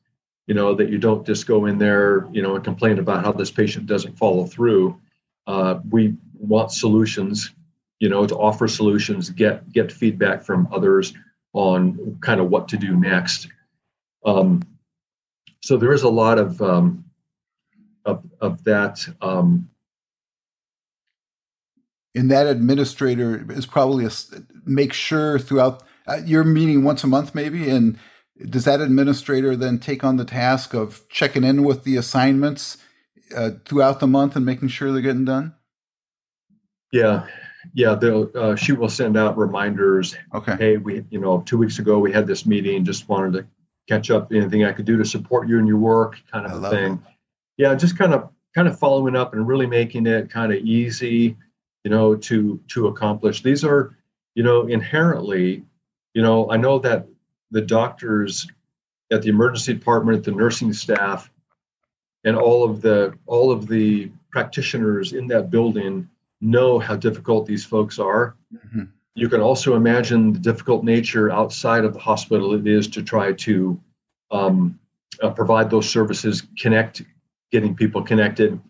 you 0.47 0.55
know 0.55 0.75
that 0.75 0.89
you 0.89 0.99
don't 0.99 1.27
just 1.27 1.47
go 1.47 1.67
in 1.67 1.79
there 1.79 2.27
you 2.33 2.43
know 2.43 2.55
and 2.55 2.65
complain 2.65 2.99
about 2.99 3.25
how 3.25 3.33
this 3.33 3.51
patient 3.51 3.87
doesn't 3.87 4.17
follow 4.17 4.47
through 4.47 4.99
uh, 5.47 5.79
we 5.91 6.15
want 6.35 6.71
solutions 6.71 7.53
you 7.99 8.09
know 8.09 8.27
to 8.27 8.37
offer 8.37 8.69
solutions 8.69 9.31
get 9.31 9.71
get 9.73 9.91
feedback 9.91 10.43
from 10.43 10.69
others 10.73 11.13
on 11.53 12.17
kind 12.21 12.41
of 12.41 12.51
what 12.51 12.69
to 12.69 12.77
do 12.77 12.97
next 12.97 13.49
um, 14.25 14.63
so 15.63 15.77
there 15.77 15.93
is 15.93 16.03
a 16.03 16.09
lot 16.09 16.39
of 16.39 16.61
um, 16.63 17.05
of, 18.07 18.25
of 18.40 18.64
that 18.64 19.07
um, 19.21 19.69
and 22.14 22.31
that 22.31 22.47
administrator 22.47 23.45
is 23.53 23.66
probably 23.66 24.07
a 24.07 24.11
make 24.64 24.95
sure 24.95 25.38
throughout 25.38 25.83
uh, 26.07 26.21
your 26.25 26.45
meeting 26.45 26.83
once 26.83 27.05
a 27.05 27.07
month 27.07 27.35
maybe 27.35 27.69
and 27.69 27.99
does 28.45 28.64
that 28.64 28.81
administrator 28.81 29.57
then 29.57 29.79
take 29.79 30.05
on 30.05 30.16
the 30.16 30.25
task 30.25 30.75
of 30.75 31.09
checking 31.09 31.45
in 31.45 31.64
with 31.64 31.85
the 31.85 31.97
assignments 31.97 32.79
uh, 33.35 33.51
throughout 33.64 34.01
the 34.01 34.07
month 34.07 34.37
and 34.37 34.45
making 34.45 34.69
sure 34.69 34.92
they're 34.92 35.01
getting 35.01 35.25
done? 35.25 35.55
Yeah, 36.92 37.27
yeah. 37.75 37.95
They'll 37.95 38.31
uh, 38.35 38.57
she 38.57 38.73
will 38.73 38.88
send 38.88 39.16
out 39.16 39.37
reminders. 39.37 40.16
Okay. 40.35 40.57
Hey, 40.57 40.77
we 40.77 41.05
you 41.11 41.21
know 41.21 41.42
two 41.47 41.59
weeks 41.59 41.79
ago 41.79 41.99
we 41.99 42.12
had 42.12 42.27
this 42.27 42.47
meeting. 42.47 42.85
Just 42.85 43.09
wanted 43.09 43.33
to 43.33 43.47
catch 43.88 44.11
up. 44.11 44.33
Anything 44.33 44.64
I 44.64 44.73
could 44.73 44.85
do 44.85 44.97
to 44.99 45.05
support 45.05 45.49
you 45.49 45.59
in 45.59 45.66
your 45.66 45.79
work, 45.79 46.21
kind 46.31 46.47
of 46.47 46.62
a 46.62 46.71
thing. 46.71 46.92
It. 46.92 47.16
Yeah, 47.57 47.75
just 47.75 47.97
kind 47.97 48.14
of 48.14 48.31
kind 48.55 48.69
of 48.69 48.79
following 48.79 49.16
up 49.16 49.35
and 49.35 49.47
really 49.47 49.66
making 49.66 50.07
it 50.07 50.31
kind 50.31 50.53
of 50.53 50.59
easy, 50.59 51.37
you 51.85 51.90
know, 51.90 52.14
to 52.16 52.61
to 52.69 52.88
accomplish. 52.88 53.42
These 53.42 53.64
are, 53.64 53.97
you 54.35 54.42
know, 54.42 54.66
inherently, 54.66 55.64
you 56.14 56.23
know, 56.23 56.51
I 56.51 56.57
know 56.57 56.79
that 56.81 57.07
the 57.51 57.62
doctors 57.62 58.47
at 59.12 59.23
the 59.23 59.29
emergency 59.29 59.75
department, 59.75 60.25
the 60.25 60.33
nursing 60.33 60.73
staff, 60.73 61.31
and 62.25 62.37
all 62.37 62.64
of 62.64 62.83
the 62.83 63.14
all 63.27 63.53
of 63.53 63.69
the 63.69 64.11
practitioners 64.31 65.12
in 65.12 65.27
that 65.29 65.51
building 65.51 66.09
know 66.40 66.79
how 66.79 66.97
difficult 66.97 67.47
these 67.47 67.64
folks 67.64 67.99
are. 67.99 68.37
Mm-hmm. 68.55 68.85
You 69.14 69.29
can 69.31 69.40
also 69.40 69.77
imagine 69.77 70.35
the 70.35 70.38
difficult 70.38 70.85
nature 70.85 71.31
outside 71.31 71.85
of 71.85 71.95
the 71.95 71.99
hospital 71.99 72.53
it 72.53 72.66
is 72.66 72.87
to 72.88 73.03
try 73.03 73.33
to 73.33 73.81
um, 74.31 74.79
uh, 75.23 75.31
provide 75.31 75.71
those 75.71 75.88
services, 75.88 76.42
connect, 76.59 77.03
getting 77.57 77.75
people 77.75 78.03
connected, 78.03 78.61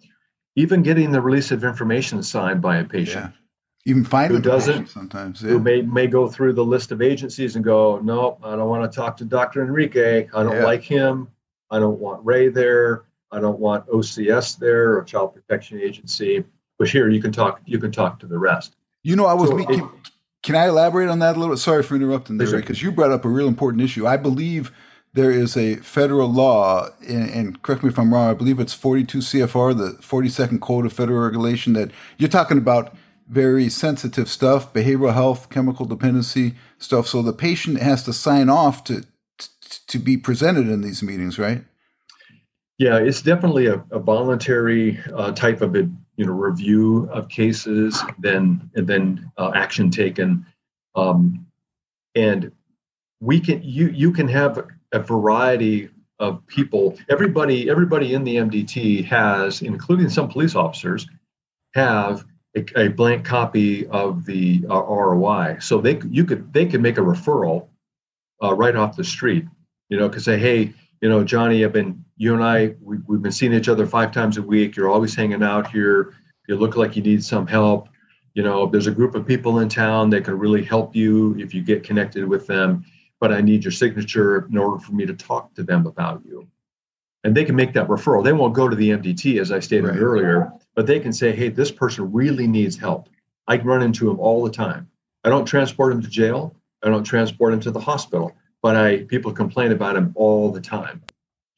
even 0.55 0.81
getting 0.81 1.11
the 1.11 1.21
release 1.21 1.51
of 1.51 1.65
information 1.65 2.23
signed 2.23 2.63
by 2.63 2.77
a 2.77 2.85
patient. 2.85 3.33
Yeah. 3.35 3.41
Even 3.85 4.05
find 4.05 4.31
who 4.31 4.41
doesn't? 4.41 4.87
sometimes 4.87 5.43
yeah. 5.43 5.51
who 5.51 5.59
may 5.59 5.83
may 5.83 6.07
go 6.07 6.29
through 6.29 6.53
the 6.53 6.65
list 6.65 6.93
of 6.93 7.03
agencies 7.03 7.55
and 7.57 7.65
go 7.65 8.01
no 8.01 8.37
i 8.43 8.57
don't 8.57 8.69
want 8.69 8.91
to 8.91 8.97
talk 8.97 9.17
to 9.17 9.25
dr 9.25 9.61
enrique. 9.61 10.29
I 10.33 10.43
don't 10.43 10.57
yeah. 10.57 10.65
like 10.65 10.83
him. 10.83 11.29
I 11.71 11.81
don't 11.81 11.99
want 11.99 12.25
ray 12.25 12.49
there. 12.49 13.05
I 13.33 13.41
don't 13.41 13.59
want 13.59 13.87
ocs 13.89 14.59
there 14.59 14.97
or 14.97 15.03
child 15.03 15.35
protection 15.35 15.81
agency. 15.81 16.45
But 16.79 16.89
here 16.89 17.09
you 17.09 17.21
can 17.21 17.33
talk 17.33 17.61
you 17.65 17.79
can 17.79 17.91
talk 17.91 18.21
to 18.21 18.27
the 18.27 18.39
rest. 18.39 18.77
You 19.03 19.17
know 19.17 19.27
i 19.27 19.35
was 19.35 19.51
so 19.51 19.65
can, 19.65 19.91
can, 20.45 20.55
i 20.55 20.67
elaborate 20.69 21.09
on 21.09 21.19
that 21.21 21.37
a 21.37 21.39
little? 21.41 21.55
Bit 21.55 21.61
sorry 21.61 21.83
for 21.83 21.97
interrupting 21.97 22.39
there 22.39 22.61
because 22.61 22.83
you 22.83 22.93
brought 22.93 23.11
up 23.11 23.25
a 23.25 23.29
real 23.29 23.49
important 23.49 23.83
issue. 23.83 24.07
I 24.07 24.17
believe 24.17 24.73
there 25.17 25.31
is 25.31 25.57
a 25.57 25.77
federal 25.77 26.31
law, 26.31 26.91
and, 27.09 27.31
and, 27.31 27.63
correct 27.63 27.83
me 27.83 27.89
if 27.89 27.99
I'm 27.99 28.13
wrong, 28.13 28.29
I 28.29 28.35
believe 28.35 28.61
it's 28.61 28.75
42 28.75 29.19
CFR, 29.19 29.75
the 29.75 30.03
42nd 30.03 30.61
Code 30.61 30.85
of 30.85 30.93
Federal 30.93 31.25
Regulation, 31.25 31.73
that 31.73 31.91
you're 32.19 32.29
talking 32.29 32.59
about 32.59 32.95
very 33.27 33.71
sensitive 33.71 34.29
stuff, 34.29 34.75
behavioral 34.75 35.15
health, 35.15 35.49
chemical 35.49 35.87
dependency 35.87 36.55
stuff. 36.77 37.07
So 37.09 37.23
the 37.23 37.33
patient 37.33 37.81
has 37.81 38.03
to 38.05 38.13
sign 38.13 38.51
off 38.51 38.85
to 38.85 39.05
to 39.89 39.99
be 39.99 40.17
presented 40.17 40.69
in 40.69 40.83
these 40.83 41.03
meetings, 41.03 41.39
right? 41.39 41.65
Yeah, 42.79 42.99
it's 42.99 43.23
definitely 43.23 43.67
a, 43.67 43.83
a 43.91 43.99
voluntary 43.99 44.99
uh, 45.15 45.33
type 45.33 45.63
of 45.63 45.75
a, 45.75 45.89
you 46.17 46.27
know 46.27 46.33
review 46.33 47.09
of 47.11 47.31
cases, 47.31 48.03
then 48.19 48.71
and 48.75 48.87
then 48.87 49.33
uh, 49.39 49.53
action 49.55 49.91
taken, 49.91 50.45
um, 50.95 51.47
and 52.15 52.53
we 53.21 53.41
can 53.41 53.63
you 53.63 53.89
you 53.89 54.13
can 54.13 54.29
have 54.29 54.63
a 54.93 54.99
variety 54.99 55.89
of 56.19 56.47
people. 56.47 56.97
Everybody 57.11 57.69
everybody 57.71 58.15
in 58.15 58.25
the 58.25 58.37
MDT 58.37 59.05
has, 59.07 59.63
including 59.63 60.09
some 60.09 60.29
police 60.29 60.55
officers, 60.55 61.07
have 61.75 62.25
a, 62.57 62.65
a 62.77 62.89
blank 62.89 63.25
copy 63.25 63.87
of 63.89 64.25
the 64.25 64.65
uh, 64.71 64.83
ROI. 64.83 65.59
So 65.61 65.81
they 65.81 66.01
you 66.09 66.25
could 66.25 66.53
they 66.53 66.67
could 66.67 66.81
make 66.81 66.99
a 66.99 67.03
referral 67.03 67.69
uh, 68.43 68.55
right 68.55 68.77
off 68.77 68.97
the 68.97 69.05
street. 69.05 69.45
You 69.89 69.99
know, 69.99 70.09
could 70.09 70.23
say, 70.23 70.39
hey, 70.39 70.73
you 71.01 71.09
know, 71.09 71.23
Johnny, 71.23 71.65
I've 71.65 71.73
been 71.73 72.05
you 72.17 72.35
and 72.35 72.43
I 72.43 72.75
we, 72.81 72.99
we've 73.07 73.23
been 73.23 73.33
seeing 73.33 73.53
each 73.53 73.69
other 73.69 73.87
five 73.87 74.13
times 74.13 74.39
a 74.39 74.43
week. 74.43 74.77
You're 74.77 74.91
always 74.91 75.15
hanging 75.15 75.43
out 75.43 75.71
here. 75.71 76.15
You 76.49 76.57
look 76.57 76.77
like 76.77 76.97
you 76.97 77.03
need 77.03 77.25
some 77.25 77.47
help. 77.47 77.89
You 78.35 78.43
know, 78.43 78.67
there's 78.67 78.87
a 78.87 78.93
group 78.93 79.15
of 79.15 79.27
people 79.27 79.61
in 79.61 79.69
town 79.69 80.11
that 80.11 80.25
can 80.25 80.39
really 80.39 80.63
help 80.63 80.95
you 80.95 81.37
if 81.39 81.55
you 81.55 81.63
get 81.63 81.83
connected 81.83 82.27
with 82.27 82.47
them. 82.47 82.85
But 83.21 83.33
I 83.33 83.41
need 83.41 83.65
your 83.65 83.73
signature 83.73 84.47
in 84.47 84.59
order 84.59 84.79
for 84.79 84.93
me 84.93 85.07
to 85.07 85.15
talk 85.15 85.55
to 85.55 85.63
them 85.63 85.87
about 85.87 86.23
you 86.25 86.47
and 87.27 87.37
they 87.37 87.45
can 87.45 87.57
make 87.57 87.73
that 87.73 87.89
referral. 87.89 88.23
They 88.23 88.33
won't 88.33 88.55
go 88.55 88.69
to 88.69 88.77
the 88.77 88.91
MDT, 88.91 89.41
as 89.41 89.51
I 89.51 89.59
stated 89.59 89.89
right. 89.89 89.99
earlier, 89.99 90.53
but 90.77 90.87
they 90.87 91.01
can 91.01 91.13
say, 91.13 91.35
hey, 91.35 91.49
this 91.49 91.73
person 91.73 92.13
really 92.13 92.47
needs 92.47 92.77
help. 92.77 93.09
I 93.49 93.57
run 93.57 93.83
into 93.83 94.09
him 94.09 94.21
all 94.21 94.45
the 94.45 94.51
time. 94.51 94.89
I 95.25 95.29
don't 95.29 95.45
transport 95.45 95.93
him 95.93 96.01
to 96.03 96.09
jail. 96.09 96.55
I 96.85 96.89
don't 96.89 97.03
transport 97.03 97.53
him 97.53 97.59
to 97.61 97.73
the 97.73 97.81
hospital, 97.81 98.33
but 98.63 98.77
I 98.77 98.99
people 98.99 99.33
complain 99.33 99.73
about 99.73 99.97
him 99.97 100.13
all 100.15 100.53
the 100.53 100.61
time. 100.61 101.03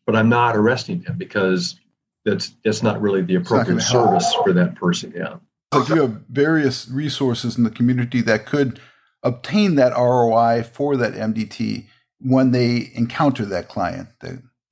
But 0.06 0.16
I'm 0.16 0.30
not 0.30 0.56
arresting 0.56 1.02
him 1.02 1.18
because 1.18 1.78
that's 2.24 2.54
that's 2.64 2.82
not 2.82 3.02
really 3.02 3.20
the 3.20 3.34
appropriate 3.34 3.82
service 3.82 4.32
for 4.42 4.54
that 4.54 4.74
person. 4.74 5.12
Yeah. 5.14 5.36
Like 5.74 5.90
you 5.90 6.00
have 6.00 6.22
various 6.30 6.88
resources 6.88 7.58
in 7.58 7.64
the 7.64 7.70
community 7.70 8.22
that 8.22 8.46
could 8.46 8.80
obtain 9.22 9.74
that 9.76 9.92
ROI 9.92 10.62
for 10.62 10.96
that 10.96 11.14
MDT 11.14 11.84
when 12.20 12.50
they 12.50 12.90
encounter 12.94 13.44
that 13.44 13.68
client. 13.68 14.08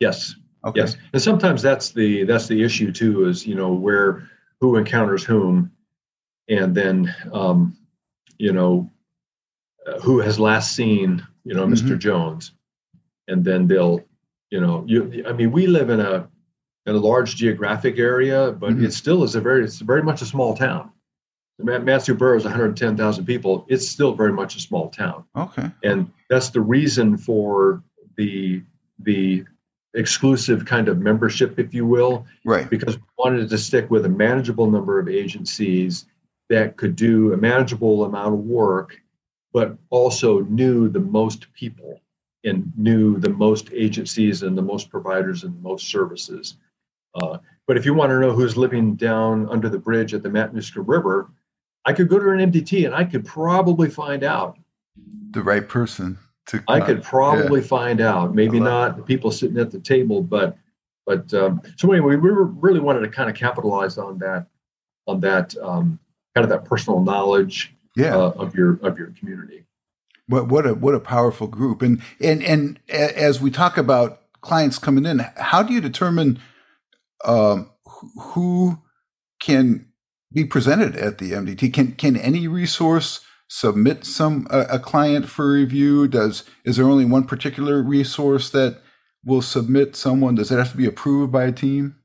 yes, 0.01 0.35
Okay. 0.67 0.81
Yes, 0.81 0.97
and 1.13 1.23
sometimes 1.23 1.63
that's 1.63 1.91
the 1.91 2.25
that's 2.25 2.49
the 2.49 2.65
issue 2.65 2.91
too. 2.91 3.29
Is 3.29 3.47
you 3.47 3.55
know 3.55 3.73
where 3.73 4.29
who 4.61 4.77
encounters 4.77 5.23
whom, 5.23 5.71
and 6.49 6.75
then 6.75 7.15
um, 7.33 7.77
you 8.39 8.53
know 8.53 8.91
uh, 9.87 10.01
who 10.01 10.19
has 10.19 10.41
last 10.41 10.75
seen 10.75 11.25
you 11.45 11.55
know 11.55 11.67
mm-hmm. 11.67 11.87
Mr. 11.87 11.97
Jones, 11.97 12.53
and 13.29 13.45
then 13.45 13.69
they'll 13.69 14.01
you 14.51 14.61
know 14.61 14.85
you. 14.89 15.25
I 15.29 15.33
mean, 15.33 15.53
we 15.53 15.69
live 15.69 15.89
in 15.89 16.01
a 16.01 16.29
in 16.87 16.97
a 16.97 16.99
large 16.99 17.37
geographic 17.37 18.01
area, 18.01 18.51
but 18.51 18.71
mm-hmm. 18.71 18.87
it 18.87 18.93
still 18.93 19.23
is 19.23 19.37
a 19.37 19.41
very 19.41 19.63
it's 19.63 19.79
very 19.79 20.03
much 20.03 20.21
a 20.21 20.27
small 20.27 20.57
town. 20.57 20.91
Mat-Su-Borough 21.59 22.37
is 22.37 22.45
110,000 22.45 23.25
people. 23.25 23.64
It's 23.69 23.88
still 23.88 24.14
very 24.14 24.33
much 24.33 24.57
a 24.57 24.61
small 24.61 24.90
town. 24.90 25.25
Okay. 25.35 25.71
And 25.83 26.11
that's 26.29 26.51
the 26.51 26.61
reason 26.61 27.16
for 27.16 27.83
the 28.16 28.62
the 29.01 29.45
exclusive 29.95 30.64
kind 30.64 30.88
of 30.88 30.99
membership, 30.99 31.59
if 31.59 31.73
you 31.73 31.87
will. 31.87 32.27
Right. 32.45 32.69
Because 32.69 32.97
we 32.97 33.05
wanted 33.19 33.49
to 33.49 33.59
stick 33.59 33.90
with 33.90 34.05
a 34.05 34.11
manageable 34.11 34.71
number 34.71 34.99
of 34.99 35.09
agencies 35.09 36.07
that 36.49 36.77
could 36.77 36.97
do 36.97 37.33
a 37.33 37.37
manageable 37.37 38.05
amount 38.05 38.35
of 38.35 38.40
work, 38.40 39.01
but 39.53 39.77
also 39.90 40.40
knew 40.40 40.88
the 40.88 41.01
most 41.01 41.53
people 41.55 42.01
and 42.45 42.73
knew 42.77 43.19
the 43.19 43.31
most 43.31 43.71
agencies 43.73 44.42
and 44.42 44.57
the 44.57 44.62
most 44.62 44.90
providers 44.90 45.42
and 45.42 45.57
the 45.57 45.61
most 45.61 45.88
services. 45.88 46.57
Uh, 47.14 47.38
but 47.66 47.77
if 47.77 47.85
you 47.85 47.95
want 47.95 48.11
to 48.11 48.21
know 48.21 48.33
who's 48.33 48.57
living 48.57 48.95
down 48.95 49.49
under 49.49 49.69
the 49.69 49.79
bridge 49.79 50.14
at 50.14 50.23
the 50.23 50.29
Matanuska 50.29 50.87
River, 50.87 51.31
I 51.87 51.92
could 51.92 52.09
go 52.09 52.18
to 52.18 52.31
an 52.31 52.51
MDT 52.51 52.85
and 52.85 52.94
I 52.94 53.05
could 53.05 53.25
probably 53.25 53.88
find 53.88 54.25
out 54.25 54.59
the 55.31 55.42
right 55.42 55.66
person 55.66 56.18
to 56.46 56.62
I 56.68 56.81
could 56.81 57.03
probably 57.03 57.61
yeah. 57.61 57.66
find 57.66 58.01
out. 58.01 58.35
Maybe 58.35 58.61
not 58.61 58.96
the 58.96 59.03
people 59.03 59.31
sitting 59.31 59.59
at 59.59 59.70
the 59.70 59.81
table, 59.81 60.20
but 60.22 60.59
but 61.07 61.33
um, 61.33 61.62
so 61.77 61.90
anyway, 61.92 62.16
we 62.16 62.31
really 62.31 62.81
wanted 62.81 63.01
to 63.01 63.09
kind 63.09 63.31
of 63.31 63.37
capitalize 63.37 63.99
on 63.99 64.18
that 64.18 64.46
on 65.07 65.20
that 65.20 65.57
um, 65.62 65.99
kind 66.35 66.44
of 66.44 66.51
that 66.51 66.64
personal 66.64 67.01
knowledge 67.01 67.72
yeah. 67.94 68.16
uh, 68.16 68.31
of 68.31 68.55
your 68.55 68.79
of 68.83 68.99
your 68.99 69.12
community. 69.18 69.64
What 70.27 70.49
what 70.49 70.66
a 70.66 70.75
what 70.75 70.94
a 70.94 71.01
powerful 71.01 71.46
group 71.46 71.83
and 71.83 72.03
and 72.20 72.42
and 72.42 72.81
as 72.88 73.40
we 73.40 73.51
talk 73.51 73.79
about 73.79 74.22
clients 74.40 74.79
coming 74.79 75.07
in, 75.07 75.20
how 75.37 75.62
do 75.62 75.72
you 75.72 75.81
determine 75.81 76.40
um, 77.25 77.70
who 78.18 78.83
can 79.40 79.87
be 80.33 80.45
presented 80.45 80.97
at 80.97 81.19
the 81.19 81.33
MDT? 81.33 81.73
Can 81.73 81.93
can 81.93 82.17
any 82.17 82.49
resource 82.49 83.21
submit 83.49 84.05
some 84.05 84.47
a, 84.51 84.61
a 84.62 84.79
client 84.79 85.29
for 85.29 85.51
review? 85.51 86.09
Does 86.09 86.45
is 86.65 86.77
there 86.77 86.89
only 86.89 87.05
one 87.05 87.25
particular 87.25 87.83
resource 87.83 88.51
that 88.51 88.81
will 89.25 89.43
submit 89.43 89.97
someone? 89.97 90.35
Does 90.35 90.51
it 90.51 90.59
have 90.59 90.71
to 90.73 90.77
be 90.77 90.87
approved 90.87 91.33
by 91.33 91.45
a 91.45 91.53
team? 91.53 91.97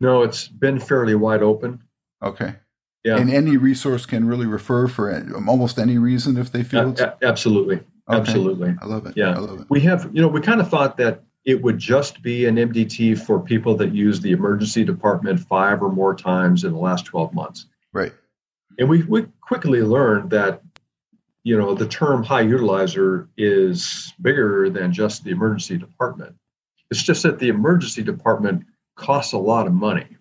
No, 0.00 0.22
it's 0.22 0.48
been 0.48 0.78
fairly 0.78 1.14
wide 1.14 1.42
open. 1.42 1.82
Okay. 2.22 2.56
Yeah. 3.04 3.16
And 3.16 3.30
any 3.30 3.56
resource 3.56 4.06
can 4.06 4.26
really 4.26 4.46
refer 4.46 4.86
for 4.88 5.10
almost 5.46 5.78
any 5.78 5.98
reason 5.98 6.36
if 6.36 6.52
they 6.52 6.62
feel 6.62 6.90
it's... 6.90 7.00
absolutely. 7.22 7.76
Okay. 7.76 8.20
Absolutely. 8.20 8.74
I 8.80 8.86
love 8.86 9.06
it. 9.06 9.14
Yeah. 9.16 9.34
I 9.34 9.38
love 9.38 9.60
it. 9.60 9.66
We 9.68 9.80
have, 9.80 10.10
you 10.12 10.22
know, 10.22 10.28
we 10.28 10.40
kind 10.40 10.60
of 10.60 10.68
thought 10.68 10.96
that 10.96 11.22
it 11.48 11.62
would 11.62 11.78
just 11.78 12.20
be 12.20 12.44
an 12.44 12.56
MDT 12.56 13.18
for 13.18 13.40
people 13.40 13.74
that 13.74 13.94
use 13.94 14.20
the 14.20 14.32
emergency 14.32 14.84
department 14.84 15.40
five 15.40 15.82
or 15.82 15.90
more 15.90 16.14
times 16.14 16.62
in 16.62 16.72
the 16.74 16.78
last 16.78 17.06
12 17.06 17.32
months. 17.32 17.64
Right. 17.94 18.12
And 18.78 18.86
we, 18.86 19.02
we 19.04 19.24
quickly 19.40 19.80
learned 19.80 20.28
that, 20.28 20.60
you 21.44 21.56
know, 21.56 21.74
the 21.74 21.88
term 21.88 22.22
high 22.22 22.44
utilizer 22.44 23.28
is 23.38 24.12
bigger 24.20 24.68
than 24.68 24.92
just 24.92 25.24
the 25.24 25.30
emergency 25.30 25.78
department. 25.78 26.36
It's 26.90 27.02
just 27.02 27.22
that 27.22 27.38
the 27.38 27.48
emergency 27.48 28.02
department 28.02 28.66
costs 28.96 29.32
a 29.32 29.38
lot 29.38 29.66
of 29.66 29.72
money. 29.72 30.18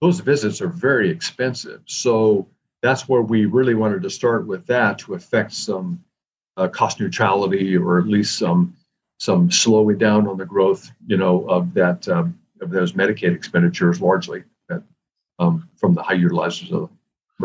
Those 0.00 0.20
visits 0.20 0.60
are 0.60 0.68
very 0.68 1.10
expensive. 1.10 1.80
So 1.86 2.46
that's 2.82 3.08
where 3.08 3.22
we 3.22 3.46
really 3.46 3.74
wanted 3.74 4.02
to 4.04 4.10
start 4.10 4.46
with 4.46 4.64
that 4.68 4.96
to 5.00 5.14
affect 5.14 5.54
some 5.54 6.04
uh, 6.56 6.68
cost 6.68 7.00
neutrality 7.00 7.76
or 7.76 7.98
at 7.98 8.06
least 8.06 8.38
some 8.38 8.76
some 9.18 9.50
slowing 9.50 9.98
down 9.98 10.26
on 10.26 10.36
the 10.36 10.46
growth, 10.46 10.90
you 11.06 11.16
know, 11.16 11.46
of 11.48 11.74
that 11.74 12.06
um, 12.08 12.38
of 12.60 12.70
those 12.70 12.92
Medicaid 12.92 13.34
expenditures 13.34 14.00
largely 14.00 14.44
that, 14.68 14.82
um, 15.38 15.68
from 15.76 15.94
the 15.94 16.02
high 16.02 16.16
utilizers 16.16 16.72
of 16.72 16.90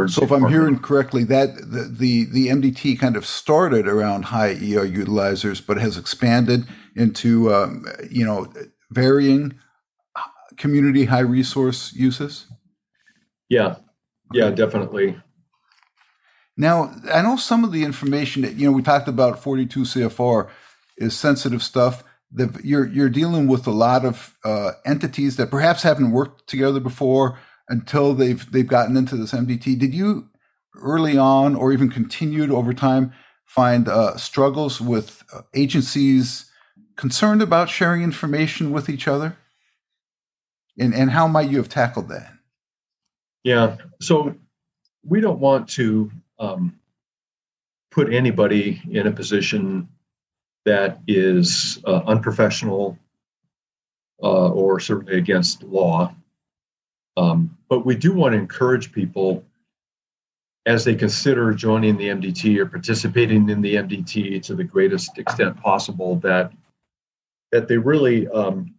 so 0.08 0.22
if 0.22 0.32
I'm 0.32 0.48
hearing 0.48 0.78
correctly, 0.78 1.24
that 1.26 1.56
the, 1.56 1.84
the, 1.92 2.26
the 2.26 2.48
MDT 2.48 3.00
kind 3.00 3.18
of 3.18 3.26
started 3.26 3.88
around 3.88 4.26
high 4.26 4.52
ER 4.52 4.86
utilizers, 4.86 5.66
but 5.66 5.78
has 5.78 5.98
expanded 5.98 6.68
into 6.96 7.52
um, 7.54 7.86
you 8.10 8.24
know 8.24 8.54
varying 8.92 9.60
community 10.58 11.06
high 11.06 11.20
resource 11.20 11.92
uses. 11.94 12.46
Yeah, 13.50 13.78
yeah, 14.32 14.46
okay. 14.46 14.56
definitely. 14.56 15.20
Now 16.56 16.94
I 17.12 17.24
know 17.24 17.36
some 17.36 17.64
of 17.64 17.72
the 17.72 17.84
information 17.84 18.44
that 18.44 18.56
you 18.56 18.68
know 18.68 18.72
we 18.72 18.84
talked 18.84 19.08
about 19.08 19.42
42 19.42 19.82
CFR 19.82 20.50
is 21.00 21.18
sensitive 21.18 21.64
stuff. 21.64 22.04
The, 22.32 22.60
you're 22.64 22.86
you're 22.86 23.10
dealing 23.10 23.48
with 23.48 23.66
a 23.66 23.72
lot 23.72 24.06
of 24.06 24.38
uh, 24.44 24.74
entities 24.86 25.38
that 25.38 25.50
perhaps 25.50 25.82
haven't 25.82 26.12
worked 26.12 26.48
together 26.48 26.80
before 26.80 27.40
until 27.68 28.14
they've 28.14 28.52
they've 28.52 28.68
gotten 28.68 28.96
into 28.96 29.16
this 29.16 29.32
MDT. 29.32 29.80
Did 29.80 29.96
you 29.96 30.30
early 30.76 31.18
on, 31.18 31.56
or 31.56 31.74
even 31.74 31.90
continued 31.90 32.52
over 32.52 32.74
time, 32.74 33.14
find 33.46 33.88
uh, 33.88 34.16
struggles 34.18 34.80
with 34.80 35.24
uh, 35.34 35.42
agencies 35.56 36.52
concerned 36.96 37.42
about 37.42 37.70
sharing 37.70 38.04
information 38.04 38.72
with 38.72 38.90
each 38.90 39.08
other? 39.08 39.38
And 40.78 40.94
and 40.94 41.10
how 41.10 41.28
might 41.28 41.50
you 41.50 41.58
have 41.58 41.70
tackled 41.70 42.10
that? 42.10 42.34
Yeah, 43.44 43.78
so 44.02 44.36
we 45.04 45.22
don't 45.22 45.40
want 45.40 45.70
to 45.70 46.12
um, 46.38 46.80
put 47.90 48.14
anybody 48.14 48.82
in 48.92 49.08
a 49.08 49.12
position 49.12 49.88
that 50.70 51.00
is 51.08 51.82
uh, 51.88 52.02
unprofessional 52.06 52.96
uh, 54.22 54.50
or 54.50 54.80
certainly 54.80 55.18
against 55.18 55.64
law. 55.64 56.14
Um, 57.18 57.58
but 57.70 57.88
we 57.88 57.96
do 57.96 58.14
want 58.14 58.34
to 58.34 58.38
encourage 58.38 58.92
people 58.92 59.44
as 60.68 60.86
they 60.86 60.94
consider 60.94 61.56
joining 61.56 61.98
the 61.98 62.10
MDT 62.10 62.60
or 62.60 62.68
participating 62.68 63.50
in 63.50 63.62
the 63.62 63.76
MDT 63.78 64.44
to 64.44 64.54
the 64.54 64.64
greatest 64.64 65.18
extent 65.18 65.60
possible 65.60 66.18
that 66.18 66.52
that 67.52 67.68
they 67.68 67.78
really 67.78 68.28
um, 68.28 68.76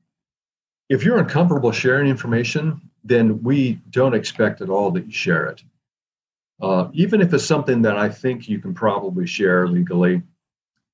if 0.88 1.04
you're 1.04 1.18
uncomfortable 1.18 1.72
sharing 1.72 2.08
information 2.08 2.80
then 3.02 3.42
we 3.42 3.80
don't 3.90 4.14
expect 4.14 4.60
at 4.60 4.68
all 4.68 4.92
that 4.92 5.06
you 5.06 5.12
share 5.12 5.46
it 5.46 5.64
uh, 6.62 6.88
even 6.92 7.20
if 7.20 7.32
it's 7.34 7.44
something 7.44 7.82
that 7.82 7.96
i 7.96 8.08
think 8.08 8.48
you 8.48 8.60
can 8.60 8.74
probably 8.74 9.26
share 9.26 9.66
legally 9.66 10.22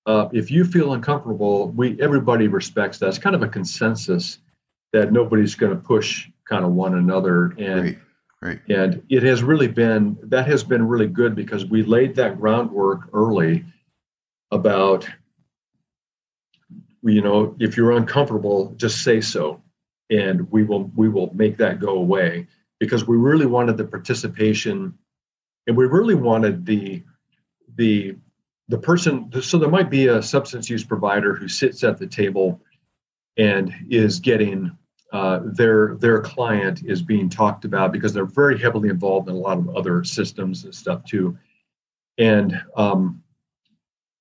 uh, 0.07 0.29
if 0.33 0.51
you 0.51 0.65
feel 0.65 0.93
uncomfortable 0.93 1.69
we 1.71 2.01
everybody 2.01 2.49
respects 2.49 2.99
that 2.99 3.09
it's 3.09 3.19
kind 3.19 3.37
of 3.37 3.43
a 3.43 3.49
consensus 3.49 4.39
that 4.93 5.13
nobody's 5.13 5.55
going 5.55 5.73
to 5.73 5.81
push 5.81 6.29
kind 6.49 6.65
of 6.65 6.73
one 6.73 6.95
another 6.95 7.55
and 7.59 7.83
Great. 7.83 7.99
Great. 8.41 8.61
and 8.69 9.03
it 9.09 9.23
has 9.23 9.43
really 9.43 9.69
been 9.69 10.17
that 10.23 10.47
has 10.47 10.63
been 10.63 10.87
really 10.87 11.09
good 11.09 11.35
because 11.35 11.65
we 11.67 11.83
laid 11.83 12.15
that 12.17 12.39
groundwork 12.39 13.09
early 13.13 13.65
about 14.53 15.09
you 17.03 17.21
know 17.21 17.55
if 17.59 17.77
you're 17.77 17.93
uncomfortable 17.93 18.73
just 18.77 19.03
say 19.03 19.21
so 19.21 19.61
and 20.11 20.51
we 20.53 20.63
will 20.63 20.91
we 20.95 21.09
will 21.09 21.33
make 21.35 21.57
that 21.57 21.81
go 21.81 21.91
away 21.91 22.47
because 22.79 23.07
we 23.07 23.17
really 23.17 23.47
wanted 23.47 23.77
the 23.77 23.85
participation 23.85 24.97
and 25.67 25.77
we 25.77 25.87
really 25.87 26.15
wanted 26.15 26.65
the 26.67 27.03
the 27.77 28.17
the 28.69 28.79
person 28.79 29.31
so 29.43 29.59
there 29.59 29.71
might 29.71 29.91
be 29.91 30.09
a 30.09 30.23
substance 30.23 30.69
use 30.69 30.85
provider 30.85 31.35
who 31.35 31.49
sits 31.49 31.85
at 31.85 31.99
the 31.99 32.07
table 32.07 32.61
and 33.37 33.73
is 33.91 34.19
getting 34.21 34.77
uh, 35.12 35.41
their 35.45 35.97
their 35.97 36.21
client 36.21 36.83
is 36.85 37.01
being 37.03 37.29
talked 37.29 37.64
about 37.64 37.93
because 37.93 38.12
they're 38.12 38.25
very 38.25 38.59
heavily 38.59 38.89
involved 38.89 39.29
in 39.29 39.35
a 39.35 39.39
lot 39.39 39.59
of 39.59 39.69
other 39.77 40.03
systems 40.03 40.64
and 40.64 40.75
stuff 40.75 41.05
too. 41.05 41.37
And 42.19 42.61
um, 42.77 43.23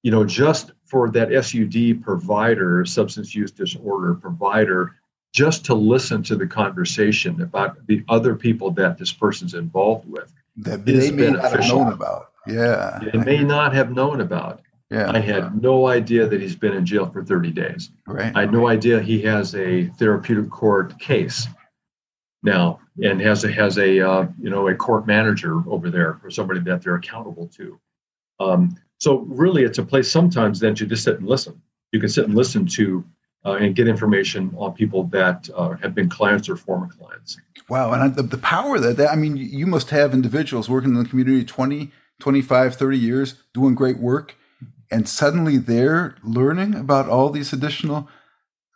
you 0.06 0.12
know 0.12 0.24
just 0.24 0.72
for 0.86 1.10
that 1.10 1.30
sud 1.44 2.04
provider 2.04 2.86
substance 2.86 3.34
use 3.34 3.52
disorder 3.52 4.14
provider 4.14 4.96
just 5.34 5.66
to 5.66 5.74
listen 5.74 6.22
to 6.24 6.36
the 6.36 6.46
conversation 6.46 7.42
about 7.42 7.86
the 7.88 8.06
other 8.08 8.36
people 8.36 8.70
that 8.72 8.98
this 9.00 9.12
person's 9.12 9.56
involved 9.56 10.08
with 10.08 10.32
that 10.58 10.86
they 10.86 11.10
may 11.10 11.32
not 11.32 11.52
have 11.52 11.68
known 11.68 11.92
about 11.92 12.32
yeah 12.48 13.00
they 13.12 13.20
may 13.20 13.44
not 13.44 13.74
have 13.74 13.92
known 13.92 14.22
about 14.22 14.62
yeah. 14.92 15.12
I 15.12 15.20
had 15.20 15.62
no 15.62 15.88
idea 15.88 16.28
that 16.28 16.40
he's 16.40 16.56
been 16.56 16.74
in 16.74 16.86
jail 16.86 17.10
for 17.10 17.24
30 17.24 17.52
days. 17.52 17.90
Right. 18.08 18.32
I 18.36 18.42
had 18.42 18.54
no 18.54 18.68
idea 18.68 19.02
he 19.02 19.20
has 19.24 19.56
a 19.56 19.88
therapeutic 19.98 20.50
court 20.52 20.98
case 21.00 21.48
now 22.44 22.80
and 23.02 23.20
has 23.20 23.44
a 23.44 23.52
has 23.52 23.78
a 23.78 24.08
uh, 24.08 24.28
you 24.40 24.50
know 24.50 24.68
a 24.68 24.76
court 24.76 25.08
manager 25.08 25.62
over 25.68 25.90
there 25.90 26.20
or 26.24 26.30
somebody 26.30 26.60
that 26.62 26.82
they're 26.82 26.96
accountable 26.96 27.48
to. 27.48 27.80
Um, 28.40 28.78
so 29.00 29.20
really, 29.28 29.64
it's 29.64 29.80
a 29.80 29.84
place 29.84 30.10
sometimes 30.10 30.60
then 30.60 30.76
to 30.76 30.86
just 30.86 31.04
sit 31.04 31.20
and 31.20 31.28
listen. 31.28 31.62
You 31.92 32.00
can 32.00 32.10
sit 32.10 32.26
and 32.26 32.36
listen 32.36 32.66
to 32.68 33.04
uh, 33.44 33.54
and 33.54 33.76
get 33.76 33.88
information 33.88 34.54
on 34.58 34.74
people 34.74 35.06
that 35.06 35.50
uh, 35.56 35.72
have 35.82 35.94
been 35.94 36.10
clients 36.10 36.48
or 36.48 36.56
former 36.56 36.88
clients. 36.88 37.38
Wow, 37.70 37.92
and 37.92 38.04
I, 38.04 38.08
the, 38.08 38.24
the 38.24 38.38
power 38.38 38.80
that, 38.80 38.98
that 38.98 39.10
I 39.12 39.16
mean, 39.16 39.36
you 39.36 39.66
must 39.66 39.90
have 39.90 40.14
individuals 40.14 40.70
working 40.70 40.92
in 40.92 41.04
the 41.04 41.10
community 41.10 41.44
20, 41.44 41.92
25, 42.20 42.76
30 42.76 42.98
years 42.98 43.36
doing 43.54 43.76
great 43.76 44.00
work 44.00 44.36
and 44.92 45.08
suddenly 45.10 45.58
they're 45.58 46.16
learning 46.24 46.76
about 46.76 47.10
all 47.10 47.30
these 47.30 47.54
additional 47.54 48.08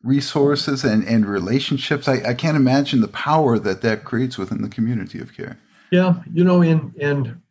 resources 0.03 0.83
and, 0.83 1.03
and 1.05 1.25
relationships. 1.25 2.07
I, 2.07 2.29
I 2.29 2.33
can't 2.33 2.57
imagine 2.57 3.01
the 3.01 3.07
power 3.07 3.59
that 3.59 3.81
that 3.81 4.03
creates 4.03 4.37
within 4.37 4.61
the 4.61 4.69
community 4.69 5.19
of 5.19 5.35
care. 5.35 5.57
Yeah, 5.91 6.21
you 6.31 6.43
know, 6.43 6.61
and 6.61 6.95
and 7.01 7.41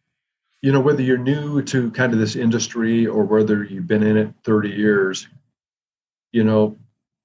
you 0.62 0.72
know 0.72 0.80
whether 0.80 1.02
you're 1.02 1.18
new 1.18 1.62
to 1.62 1.90
kind 1.92 2.12
of 2.12 2.18
this 2.18 2.36
industry 2.36 3.06
or 3.06 3.24
whether 3.24 3.64
you've 3.64 3.86
been 3.86 4.02
in 4.02 4.16
it 4.16 4.34
30 4.44 4.70
years, 4.70 5.28
you 6.32 6.44
know, 6.44 6.76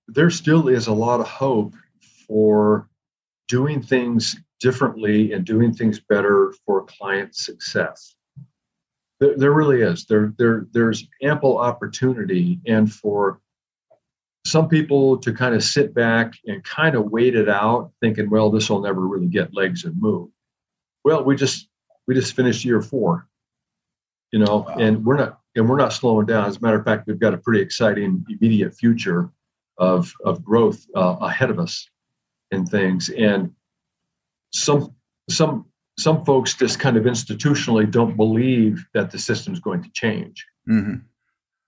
there 0.08 0.30
still 0.30 0.68
is 0.68 0.88
a 0.88 0.94
lot 0.94 1.20
of 1.20 1.28
hope 1.28 1.74
for 2.28 2.88
doing 3.48 3.82
things 3.82 4.38
differently 4.60 5.34
and 5.34 5.46
doing 5.46 5.74
things 5.74 6.00
better 6.00 6.54
for 6.66 6.86
client 6.86 7.36
success. 7.36 8.16
There, 9.24 9.38
there 9.38 9.54
really 9.54 9.82
is. 9.82 10.06
There, 10.06 10.34
there, 10.38 10.68
there's 10.74 11.08
ample 11.22 11.58
opportunity, 11.58 12.60
and 12.68 12.92
for 12.92 13.40
some 14.46 14.68
people 14.68 15.18
to 15.20 15.32
kind 15.32 15.56
of 15.56 15.64
sit 15.64 15.94
back 15.94 16.34
and 16.46 16.62
kind 16.66 16.94
of 16.94 17.10
wait 17.10 17.34
it 17.34 17.48
out, 17.48 17.94
thinking, 18.02 18.30
"Well, 18.30 18.52
this 18.52 18.70
will 18.70 18.82
never 18.82 19.00
really 19.08 19.28
get 19.28 19.54
legs 19.54 19.86
and 19.86 19.96
move." 19.98 20.28
Well, 21.06 21.24
we 21.24 21.38
just 21.38 21.70
we 22.06 22.16
just 22.16 22.36
finished 22.36 22.66
year 22.66 22.82
four, 22.82 23.30
you 24.34 24.40
know, 24.40 24.66
wow. 24.68 24.76
and 24.78 25.06
we're 25.06 25.16
not 25.16 25.40
and 25.56 25.70
we're 25.70 25.78
not 25.78 25.94
slowing 25.94 26.26
down. 26.26 26.46
As 26.46 26.58
a 26.58 26.60
matter 26.60 26.78
of 26.78 26.84
fact, 26.84 27.08
we've 27.08 27.18
got 27.18 27.34
a 27.34 27.38
pretty 27.38 27.62
exciting 27.62 28.26
immediate 28.28 28.76
future 28.76 29.30
of 29.78 30.12
of 30.26 30.44
growth 30.44 30.86
uh, 30.98 31.16
ahead 31.22 31.50
of 31.50 31.60
us 31.60 31.90
in 32.52 32.66
things, 32.66 33.08
and 33.10 33.54
some 34.52 34.94
some 35.30 35.66
some 35.98 36.26
folks 36.26 36.56
just 36.56 36.80
kind 36.80 36.98
of 36.98 37.04
institutionally 37.04 37.90
don't 37.90 38.18
believe 38.18 38.86
that 38.94 39.12
the 39.12 39.20
system 39.20 39.54
is 39.54 39.60
going 39.60 39.84
to 39.84 39.92
change. 39.92 40.46
Mm-hmm. 40.68 40.96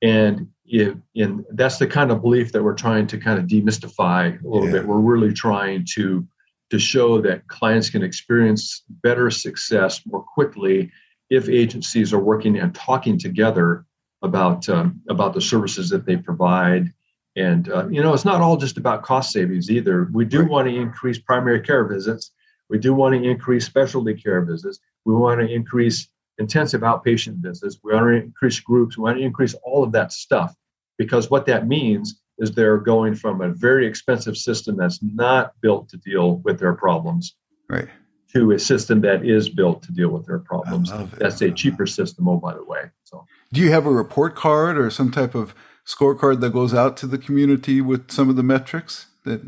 And 0.01 0.47
if, 0.65 0.95
in, 1.13 1.45
that's 1.51 1.77
the 1.77 1.87
kind 1.87 2.11
of 2.11 2.21
belief 2.21 2.51
that 2.51 2.63
we're 2.63 2.73
trying 2.73 3.07
to 3.07 3.17
kind 3.17 3.39
of 3.39 3.45
demystify 3.45 4.43
a 4.43 4.47
little 4.47 4.65
yeah. 4.65 4.73
bit. 4.73 4.87
We're 4.87 4.97
really 4.99 5.33
trying 5.33 5.85
to 5.95 6.27
to 6.71 6.79
show 6.79 7.21
that 7.21 7.47
clients 7.47 7.91
can 7.91 8.01
experience 8.01 8.83
better 9.03 9.29
success 9.29 10.01
more 10.07 10.23
quickly 10.23 10.91
if 11.29 11.47
agencies 11.47 12.11
are 12.11 12.19
working 12.19 12.57
and 12.57 12.73
talking 12.73 13.19
together 13.19 13.85
about 14.23 14.67
um, 14.69 15.01
about 15.09 15.33
the 15.33 15.41
services 15.41 15.89
that 15.89 16.05
they 16.05 16.17
provide. 16.17 16.91
And 17.35 17.69
uh, 17.69 17.87
you 17.89 18.01
know, 18.01 18.13
it's 18.13 18.25
not 18.25 18.41
all 18.41 18.57
just 18.57 18.77
about 18.77 19.03
cost 19.03 19.31
savings 19.31 19.69
either. 19.69 20.09
We 20.11 20.25
do 20.25 20.41
right. 20.41 20.49
want 20.49 20.67
to 20.67 20.75
increase 20.75 21.19
primary 21.19 21.61
care 21.61 21.83
visits 21.85 22.31
we 22.69 22.77
do 22.77 22.93
want 22.93 23.15
to 23.15 23.29
increase 23.29 23.65
specialty 23.65 24.13
care 24.13 24.41
visits. 24.41 24.79
We 25.05 25.13
want 25.13 25.41
to 25.41 25.47
increase 25.47 26.07
intensive 26.37 26.81
outpatient 26.81 27.37
visits. 27.37 27.79
We 27.83 27.93
want 27.93 28.05
to 28.05 28.23
increase 28.23 28.59
groups. 28.59 28.97
We 28.97 29.03
want 29.03 29.17
to 29.17 29.23
increase 29.23 29.53
all 29.63 29.83
of 29.83 29.91
that 29.93 30.11
stuff 30.11 30.55
because 30.97 31.29
what 31.29 31.45
that 31.45 31.67
means 31.67 32.21
is 32.37 32.51
they're 32.51 32.77
going 32.77 33.15
from 33.15 33.41
a 33.41 33.49
very 33.49 33.87
expensive 33.87 34.35
system 34.35 34.75
that's 34.75 34.99
not 35.01 35.53
built 35.61 35.89
to 35.89 35.97
deal 35.97 36.37
with 36.39 36.59
their 36.59 36.73
problems 36.73 37.35
right. 37.69 37.87
to 38.33 38.51
a 38.51 38.59
system 38.59 39.01
that 39.01 39.25
is 39.25 39.47
built 39.47 39.83
to 39.83 39.91
deal 39.93 40.09
with 40.09 40.25
their 40.25 40.39
problems. 40.39 40.91
That's 41.17 41.41
a 41.41 41.51
cheaper 41.51 41.85
system, 41.85 42.27
oh, 42.27 42.37
by 42.37 42.53
the 42.53 42.63
way. 42.63 42.89
So, 43.05 43.25
do 43.53 43.61
you 43.61 43.71
have 43.71 43.85
a 43.85 43.91
report 43.91 44.35
card 44.35 44.77
or 44.77 44.89
some 44.89 45.11
type 45.11 45.33
of 45.33 45.55
scorecard 45.85 46.41
that 46.41 46.51
goes 46.51 46.73
out 46.73 46.97
to 46.97 47.07
the 47.07 47.17
community 47.17 47.79
with 47.79 48.11
some 48.11 48.29
of 48.29 48.35
the 48.35 48.43
metrics 48.43 49.07
that 49.23 49.41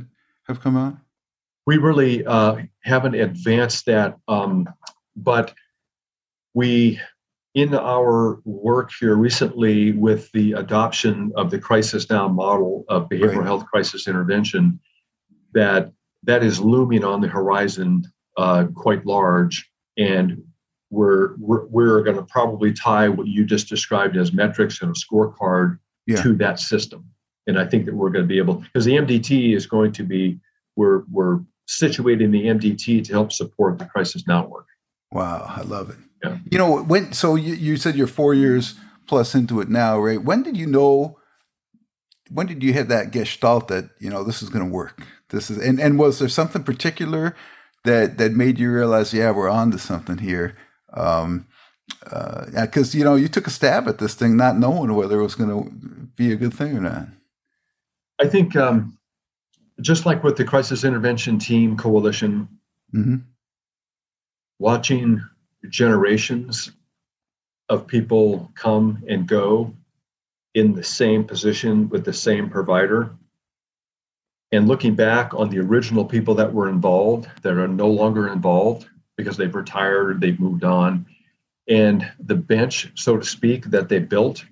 have 0.47 0.61
come 0.61 0.77
out? 0.77 0.97
We 1.67 1.77
really 1.77 2.25
uh, 2.25 2.55
haven't 2.83 3.13
advanced 3.13 3.85
that, 3.85 4.17
um, 4.29 4.67
but 5.17 5.53
we, 6.53 6.99
in 7.53 7.75
our 7.75 8.39
work 8.45 8.89
here 8.97 9.15
recently 9.15 9.91
with 9.91 10.31
the 10.31 10.53
adoption 10.53 11.33
of 11.35 11.51
the 11.51 11.59
crisis 11.59 12.09
now 12.09 12.29
model 12.29 12.85
of 12.87 13.09
behavioral 13.09 13.39
right. 13.39 13.45
health 13.45 13.65
crisis 13.65 14.07
intervention, 14.07 14.79
that 15.53 15.91
that 16.23 16.41
is 16.41 16.59
looming 16.61 17.03
on 17.03 17.19
the 17.19 17.27
horizon 17.27 18.03
uh, 18.37 18.65
quite 18.73 19.05
large, 19.05 19.69
and 19.97 20.41
we're 20.89 21.35
we're, 21.37 21.65
we're 21.65 22.01
going 22.01 22.15
to 22.15 22.23
probably 22.23 22.71
tie 22.71 23.09
what 23.09 23.27
you 23.27 23.43
just 23.43 23.67
described 23.67 24.15
as 24.15 24.31
metrics 24.31 24.81
and 24.81 24.89
a 24.89 24.93
scorecard 24.93 25.79
yeah. 26.05 26.21
to 26.21 26.33
that 26.35 26.61
system. 26.61 27.03
And 27.45 27.59
I 27.59 27.65
think 27.65 27.85
that 27.85 27.95
we're 27.95 28.09
going 28.09 28.23
to 28.23 28.27
be 28.27 28.37
able 28.37 28.55
because 28.55 28.85
the 28.85 28.95
MDT 28.95 29.53
is 29.53 29.67
going 29.67 29.91
to 29.91 30.03
be 30.03 30.39
we're 30.77 31.03
we're 31.11 31.41
situating 31.67 32.31
the 32.31 32.45
MDT 32.45 33.03
to 33.05 33.13
help 33.13 33.31
support 33.31 33.77
the 33.77 33.85
crisis 33.85 34.25
network. 34.27 34.65
Wow, 35.11 35.45
I 35.47 35.61
love 35.61 35.89
it. 35.89 35.97
Yeah. 36.23 36.37
You 36.49 36.57
know, 36.57 36.83
when 36.83 37.13
so 37.13 37.35
you, 37.35 37.53
you 37.53 37.77
said 37.77 37.95
you're 37.95 38.07
four 38.07 38.33
years 38.33 38.75
plus 39.07 39.35
into 39.35 39.61
it 39.61 39.69
now, 39.69 39.99
right? 39.99 40.21
When 40.21 40.43
did 40.43 40.57
you 40.57 40.65
know? 40.65 41.19
When 42.29 42.45
did 42.45 42.61
you 42.61 42.73
have 42.73 42.89
that 42.89 43.11
gestalt 43.11 43.69
that 43.69 43.89
you 43.99 44.09
know 44.09 44.23
this 44.23 44.41
is 44.41 44.49
going 44.49 44.65
to 44.65 44.71
work? 44.71 45.01
This 45.29 45.49
is 45.49 45.57
and 45.57 45.79
and 45.79 45.97
was 45.97 46.19
there 46.19 46.27
something 46.27 46.63
particular 46.63 47.35
that 47.85 48.17
that 48.17 48.33
made 48.33 48.59
you 48.59 48.71
realize, 48.71 49.13
yeah, 49.13 49.31
we're 49.31 49.49
on 49.49 49.71
to 49.71 49.79
something 49.79 50.17
here? 50.17 50.57
Um, 50.93 51.47
because 52.03 52.93
uh, 52.93 52.97
you 52.97 53.03
know 53.03 53.15
you 53.15 53.27
took 53.27 53.47
a 53.47 53.51
stab 53.51 53.87
at 53.87 53.99
this 53.99 54.13
thing, 54.13 54.35
not 54.35 54.57
knowing 54.57 54.93
whether 54.93 55.19
it 55.19 55.23
was 55.23 55.35
going 55.35 55.49
to 55.49 55.71
be 56.15 56.31
a 56.31 56.35
good 56.35 56.53
thing 56.53 56.77
or 56.77 56.81
not. 56.81 57.07
I 58.19 58.27
think 58.27 58.55
um, 58.55 58.96
just 59.81 60.05
like 60.05 60.23
with 60.23 60.37
the 60.37 60.43
crisis 60.43 60.83
intervention 60.83 61.37
team 61.37 61.77
coalition, 61.77 62.47
mm-hmm. 62.93 63.17
watching 64.59 65.21
generations 65.69 66.71
of 67.69 67.87
people 67.87 68.51
come 68.55 69.03
and 69.07 69.27
go 69.27 69.73
in 70.53 70.73
the 70.73 70.83
same 70.83 71.23
position 71.23 71.89
with 71.89 72.05
the 72.05 72.13
same 72.13 72.49
provider 72.49 73.11
and 74.51 74.67
looking 74.67 74.95
back 74.95 75.33
on 75.33 75.49
the 75.49 75.59
original 75.59 76.05
people 76.05 76.33
that 76.35 76.53
were 76.53 76.69
involved 76.69 77.27
that 77.41 77.53
are 77.53 77.67
no 77.67 77.87
longer 77.87 78.29
involved 78.29 78.87
because 79.17 79.37
they've 79.37 79.55
retired 79.55 80.21
they've 80.21 80.39
moved 80.39 80.63
on 80.63 81.05
and 81.67 82.09
the 82.19 82.35
bench 82.35 82.91
so 82.95 83.17
to 83.17 83.25
speak 83.25 83.65
that 83.65 83.89
they 83.89 83.99
built 83.99 84.45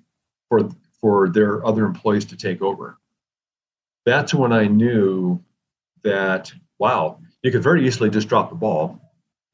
for 0.48 0.68
for 1.00 1.28
their 1.30 1.64
other 1.64 1.84
employees 1.84 2.24
to 2.24 2.36
take 2.36 2.60
over 2.60 2.98
that's 4.06 4.32
when 4.32 4.52
I 4.52 4.66
knew 4.66 5.42
that, 6.04 6.52
wow, 6.78 7.18
you 7.42 7.50
could 7.50 7.62
very 7.62 7.86
easily 7.86 8.08
just 8.08 8.28
drop 8.28 8.48
the 8.48 8.56
ball 8.56 9.00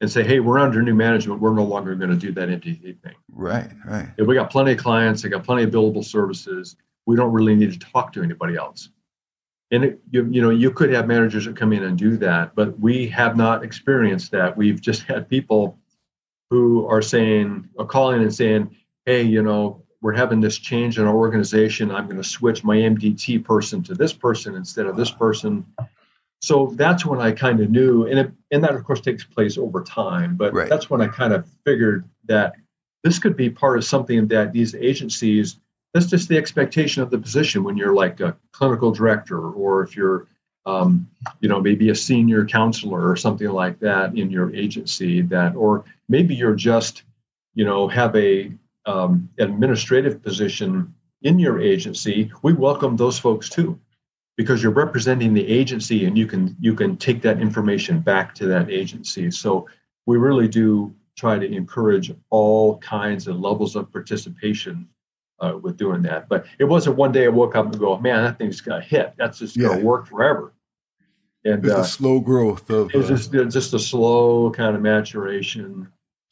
and 0.00 0.10
say, 0.10 0.22
hey, 0.22 0.40
we're 0.40 0.58
under 0.58 0.82
new 0.82 0.94
management. 0.94 1.40
We're 1.40 1.54
no 1.54 1.64
longer 1.64 1.94
going 1.94 2.10
to 2.10 2.16
do 2.16 2.32
that 2.32 2.48
MDT 2.48 3.00
thing. 3.00 3.14
Right, 3.30 3.70
right. 3.86 4.10
If 4.18 4.26
we 4.26 4.34
got 4.34 4.50
plenty 4.50 4.72
of 4.72 4.78
clients, 4.78 5.22
they 5.22 5.28
got 5.28 5.42
plenty 5.44 5.62
of 5.62 5.70
billable 5.70 6.04
services. 6.04 6.76
We 7.06 7.16
don't 7.16 7.32
really 7.32 7.54
need 7.54 7.72
to 7.72 7.78
talk 7.78 8.12
to 8.12 8.22
anybody 8.22 8.56
else. 8.56 8.90
And 9.70 9.84
it, 9.84 10.00
you, 10.10 10.28
you 10.30 10.42
know, 10.42 10.50
you 10.50 10.70
could 10.70 10.92
have 10.92 11.06
managers 11.06 11.46
that 11.46 11.56
come 11.56 11.72
in 11.72 11.82
and 11.84 11.96
do 11.96 12.18
that, 12.18 12.54
but 12.54 12.78
we 12.78 13.06
have 13.08 13.36
not 13.36 13.64
experienced 13.64 14.30
that. 14.32 14.54
We've 14.54 14.80
just 14.80 15.04
had 15.04 15.28
people 15.28 15.78
who 16.50 16.86
are 16.86 17.00
saying, 17.00 17.68
are 17.78 17.86
calling 17.86 18.20
and 18.20 18.34
saying, 18.34 18.76
hey, 19.06 19.22
you 19.22 19.42
know, 19.42 19.81
we're 20.02 20.12
having 20.12 20.40
this 20.40 20.58
change 20.58 20.98
in 20.98 21.06
our 21.06 21.14
organization. 21.14 21.90
I'm 21.92 22.06
going 22.06 22.20
to 22.20 22.28
switch 22.28 22.64
my 22.64 22.76
MDT 22.76 23.44
person 23.44 23.82
to 23.84 23.94
this 23.94 24.12
person 24.12 24.56
instead 24.56 24.86
of 24.86 24.96
this 24.96 25.10
person. 25.10 25.64
so 26.40 26.72
that's 26.74 27.06
when 27.06 27.20
I 27.20 27.30
kind 27.30 27.60
of 27.60 27.70
knew, 27.70 28.06
and 28.06 28.18
it, 28.18 28.32
and 28.50 28.64
that 28.64 28.74
of 28.74 28.82
course 28.84 29.00
takes 29.00 29.22
place 29.22 29.56
over 29.56 29.80
time. 29.82 30.34
But 30.36 30.52
Right. 30.52 30.68
that's 30.68 30.90
when 30.90 31.00
I 31.00 31.06
kind 31.06 31.32
of 31.32 31.46
figured 31.64 32.04
that 32.26 32.54
this 33.04 33.20
could 33.20 33.36
be 33.36 33.48
part 33.48 33.78
of 33.78 33.84
something 33.84 34.26
that 34.28 34.52
these 34.52 34.74
agencies. 34.74 35.58
That's 35.94 36.06
just 36.06 36.28
the 36.28 36.38
expectation 36.38 37.02
of 37.02 37.10
the 37.10 37.18
position 37.18 37.62
when 37.62 37.76
you're 37.76 37.94
like 37.94 38.18
a 38.20 38.34
clinical 38.52 38.90
director, 38.90 39.50
or 39.50 39.82
if 39.82 39.94
you're, 39.94 40.26
um, 40.66 41.06
you 41.40 41.48
know, 41.48 41.60
maybe 41.60 41.90
a 41.90 41.94
senior 41.94 42.44
counselor 42.46 43.08
or 43.08 43.14
something 43.14 43.48
like 43.48 43.78
that 43.80 44.16
in 44.16 44.30
your 44.30 44.52
agency. 44.54 45.20
That, 45.22 45.54
or 45.54 45.84
maybe 46.08 46.34
you're 46.34 46.54
just, 46.56 47.02
you 47.54 47.64
know, 47.64 47.86
have 47.88 48.16
a 48.16 48.50
um, 48.86 49.28
administrative 49.38 50.22
position 50.22 50.92
in 51.22 51.38
your 51.38 51.60
agency. 51.60 52.30
We 52.42 52.52
welcome 52.52 52.96
those 52.96 53.18
folks 53.18 53.48
too 53.48 53.78
because 54.36 54.62
you're 54.62 54.72
representing 54.72 55.34
the 55.34 55.46
agency 55.46 56.06
and 56.06 56.16
you 56.16 56.26
can 56.26 56.56
you 56.58 56.74
can 56.74 56.96
take 56.96 57.20
that 57.22 57.40
information 57.40 58.00
back 58.00 58.34
to 58.34 58.46
that 58.46 58.70
agency 58.70 59.30
so 59.30 59.68
we 60.06 60.16
really 60.16 60.48
do 60.48 60.92
try 61.16 61.38
to 61.38 61.46
encourage 61.54 62.10
all 62.30 62.78
kinds 62.78 63.28
of 63.28 63.38
levels 63.38 63.76
of 63.76 63.92
participation 63.92 64.88
uh, 65.40 65.58
with 65.60 65.76
doing 65.76 66.00
that 66.00 66.30
but 66.30 66.46
it 66.58 66.64
wasn't 66.64 66.96
one 66.96 67.12
day 67.12 67.26
i 67.26 67.28
woke 67.28 67.54
up 67.54 67.66
and 67.66 67.78
go 67.78 67.98
man 67.98 68.24
that 68.24 68.38
thing's 68.38 68.62
gonna 68.62 68.80
hit 68.80 69.12
that's 69.18 69.38
just 69.40 69.56
gonna 69.60 69.84
work 69.84 70.06
forever 70.06 70.54
and 71.44 71.62
It's 71.62 71.74
uh, 71.74 71.76
the 71.78 71.84
slow 71.84 72.18
growth 72.18 72.70
of. 72.70 72.88
it 72.94 72.96
was 72.96 73.10
uh, 73.10 73.16
just 73.16 73.34
it's 73.34 73.52
just 73.54 73.74
a 73.74 73.78
slow 73.78 74.50
kind 74.50 74.74
of 74.74 74.80
maturation 74.80 75.86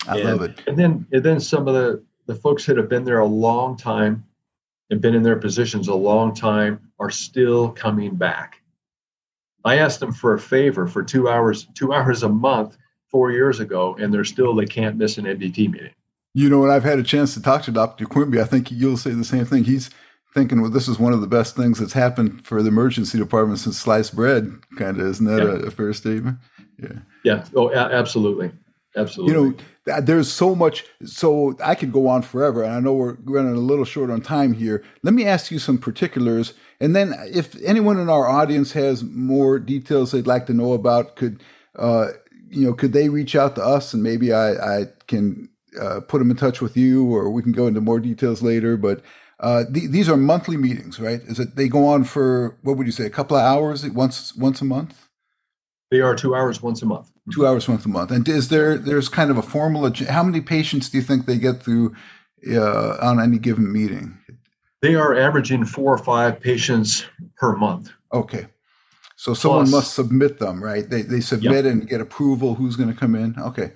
I 0.08 0.16
and- 0.20 0.24
love 0.24 0.42
it. 0.42 0.62
and 0.66 0.76
then 0.78 1.06
and 1.12 1.22
then 1.22 1.38
some 1.38 1.68
of 1.68 1.74
the 1.74 2.02
the 2.30 2.36
folks 2.36 2.64
that 2.66 2.76
have 2.76 2.88
been 2.88 3.04
there 3.04 3.18
a 3.18 3.26
long 3.26 3.76
time 3.76 4.24
and 4.88 5.00
been 5.00 5.16
in 5.16 5.22
their 5.24 5.34
positions 5.34 5.88
a 5.88 5.94
long 5.94 6.32
time 6.32 6.80
are 7.00 7.10
still 7.10 7.70
coming 7.70 8.14
back. 8.14 8.62
I 9.64 9.78
asked 9.78 9.98
them 9.98 10.12
for 10.12 10.34
a 10.34 10.38
favor 10.38 10.86
for 10.86 11.02
two 11.02 11.28
hours, 11.28 11.66
two 11.74 11.92
hours 11.92 12.22
a 12.22 12.28
month 12.28 12.76
four 13.10 13.32
years 13.32 13.58
ago, 13.58 13.96
and 13.98 14.14
they're 14.14 14.22
still 14.24 14.54
they 14.54 14.64
can't 14.64 14.96
miss 14.96 15.18
an 15.18 15.24
MDT 15.24 15.72
meeting. 15.72 15.90
You 16.32 16.48
know, 16.48 16.60
when 16.60 16.70
I've 16.70 16.84
had 16.84 17.00
a 17.00 17.02
chance 17.02 17.34
to 17.34 17.42
talk 17.42 17.62
to 17.64 17.72
Dr. 17.72 18.06
Quimby, 18.06 18.40
I 18.40 18.44
think 18.44 18.70
you'll 18.70 18.96
say 18.96 19.10
the 19.10 19.24
same 19.24 19.44
thing. 19.44 19.64
He's 19.64 19.90
thinking, 20.32 20.60
well, 20.62 20.70
this 20.70 20.86
is 20.86 21.00
one 21.00 21.12
of 21.12 21.20
the 21.20 21.26
best 21.26 21.56
things 21.56 21.80
that's 21.80 21.94
happened 21.94 22.46
for 22.46 22.62
the 22.62 22.68
emergency 22.68 23.18
department 23.18 23.58
since 23.58 23.76
sliced 23.76 24.14
bread, 24.14 24.52
kind 24.78 25.00
of. 25.00 25.06
Isn't 25.08 25.26
that 25.26 25.42
Yeah. 25.42 25.64
a, 25.64 25.66
a 25.66 25.70
fair 25.72 25.92
statement? 25.92 26.38
Yeah. 26.80 26.92
Yeah. 27.24 27.44
Oh, 27.56 27.70
a- 27.70 27.74
absolutely, 27.92 28.52
absolutely. 28.96 29.34
You 29.34 29.56
know, 29.86 30.00
there's 30.00 30.30
so 30.30 30.54
much. 30.54 30.84
So 31.04 31.56
I 31.62 31.74
could 31.74 31.92
go 31.92 32.08
on 32.08 32.22
forever, 32.22 32.62
and 32.62 32.72
I 32.72 32.80
know 32.80 32.94
we're 32.94 33.16
running 33.24 33.54
a 33.54 33.58
little 33.58 33.84
short 33.84 34.10
on 34.10 34.20
time 34.20 34.52
here. 34.52 34.84
Let 35.02 35.14
me 35.14 35.24
ask 35.24 35.50
you 35.50 35.58
some 35.58 35.78
particulars, 35.78 36.54
and 36.80 36.94
then 36.94 37.14
if 37.32 37.60
anyone 37.62 37.98
in 37.98 38.08
our 38.08 38.28
audience 38.28 38.72
has 38.72 39.02
more 39.02 39.58
details 39.58 40.12
they'd 40.12 40.26
like 40.26 40.46
to 40.46 40.54
know 40.54 40.72
about, 40.72 41.16
could 41.16 41.42
uh, 41.76 42.08
you 42.50 42.66
know, 42.66 42.74
could 42.74 42.92
they 42.92 43.08
reach 43.08 43.36
out 43.36 43.54
to 43.54 43.64
us, 43.64 43.94
and 43.94 44.02
maybe 44.02 44.32
I, 44.32 44.80
I 44.80 44.86
can 45.06 45.48
uh, 45.80 46.00
put 46.00 46.18
them 46.18 46.30
in 46.30 46.36
touch 46.36 46.60
with 46.60 46.76
you, 46.76 47.04
or 47.14 47.30
we 47.30 47.42
can 47.42 47.52
go 47.52 47.66
into 47.66 47.80
more 47.80 48.00
details 48.00 48.42
later. 48.42 48.76
But 48.76 49.02
uh, 49.38 49.64
th- 49.72 49.90
these 49.90 50.08
are 50.08 50.16
monthly 50.16 50.56
meetings, 50.56 50.98
right? 50.98 51.20
Is 51.22 51.38
it 51.38 51.56
they 51.56 51.68
go 51.68 51.86
on 51.86 52.04
for 52.04 52.58
what 52.62 52.76
would 52.76 52.86
you 52.86 52.92
say, 52.92 53.06
a 53.06 53.10
couple 53.10 53.36
of 53.36 53.44
hours 53.44 53.88
once 53.88 54.34
once 54.36 54.60
a 54.60 54.64
month? 54.64 55.08
They 55.90 56.00
are 56.00 56.14
two 56.14 56.34
hours 56.34 56.62
once 56.62 56.82
a 56.82 56.86
month. 56.86 57.10
two 57.32 57.46
hours 57.46 57.68
once 57.68 57.84
a 57.84 57.88
month. 57.88 58.10
And 58.10 58.28
is 58.28 58.48
there 58.48 58.78
there's 58.78 59.08
kind 59.08 59.30
of 59.30 59.36
a 59.36 59.42
formal? 59.42 59.92
How 60.08 60.22
many 60.22 60.40
patients 60.40 60.88
do 60.88 60.98
you 60.98 61.02
think 61.04 61.26
they 61.26 61.38
get 61.38 61.62
through 61.62 61.94
uh, 62.50 62.96
on 63.02 63.20
any 63.20 63.38
given 63.38 63.72
meeting? 63.72 64.16
They 64.82 64.94
are 64.94 65.14
averaging 65.18 65.64
four 65.66 65.92
or 65.92 65.98
five 65.98 66.40
patients 66.40 67.04
per 67.36 67.54
month. 67.56 67.90
Okay, 68.12 68.46
so 69.16 69.34
someone 69.34 69.64
Plus- 69.66 69.72
must 69.72 69.94
submit 69.94 70.38
them, 70.38 70.62
right? 70.62 70.88
They 70.88 71.02
they 71.02 71.20
submit 71.20 71.66
and 71.66 71.88
get 71.88 72.00
approval. 72.00 72.54
Who's 72.54 72.76
going 72.76 72.88
to 72.92 72.98
come 72.98 73.14
in? 73.14 73.34
Okay, 73.38 73.72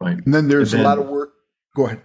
Right. 0.00 0.18
and 0.24 0.32
then 0.34 0.48
there's 0.48 0.72
And 0.74 0.82
a 0.82 0.84
lot 0.84 0.98
of 0.98 1.06
work. 1.06 1.32
Go 1.74 1.86
ahead. 1.86 2.02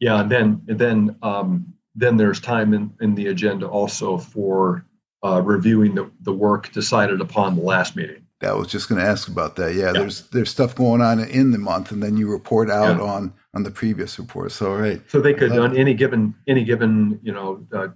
Yeah, 0.00 0.20
and 0.20 0.30
then 0.30 0.62
and 0.68 0.78
then 0.78 1.16
um, 1.22 1.72
then 1.94 2.18
there's 2.18 2.40
time 2.40 2.74
in, 2.74 2.92
in 3.00 3.14
the 3.14 3.28
agenda 3.28 3.66
also 3.66 4.18
for 4.18 4.84
uh, 5.24 5.40
reviewing 5.40 5.94
the, 5.94 6.10
the 6.20 6.32
work 6.32 6.70
decided 6.72 7.22
upon 7.22 7.56
the 7.56 7.62
last 7.62 7.96
meeting. 7.96 8.25
I 8.42 8.52
was 8.52 8.68
just 8.68 8.88
going 8.88 9.00
to 9.00 9.06
ask 9.06 9.28
about 9.28 9.56
that. 9.56 9.74
Yeah, 9.74 9.86
Yeah. 9.86 9.92
there's 9.92 10.28
there's 10.28 10.50
stuff 10.50 10.74
going 10.74 11.00
on 11.00 11.20
in 11.20 11.52
the 11.52 11.58
month, 11.58 11.90
and 11.90 12.02
then 12.02 12.16
you 12.16 12.30
report 12.30 12.70
out 12.70 12.98
Yeah. 12.98 13.02
on 13.04 13.32
on 13.54 13.62
the 13.62 13.70
previous 13.70 14.18
report. 14.18 14.52
So 14.52 14.74
right, 14.74 15.00
So 15.10 15.20
they 15.20 15.32
could 15.34 15.52
on 15.52 15.76
any 15.76 15.94
given 15.94 16.34
any 16.46 16.64
given 16.64 17.18
you 17.22 17.32
know 17.32 17.66
uh, 17.72 17.88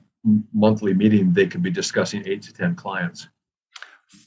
monthly 0.55 0.95
meeting 0.95 1.33
they 1.35 1.47
could 1.47 1.63
be 1.63 1.71
discussing 1.71 2.23
eight 2.27 2.43
to 2.43 2.53
ten 2.53 2.75
clients. 2.75 3.29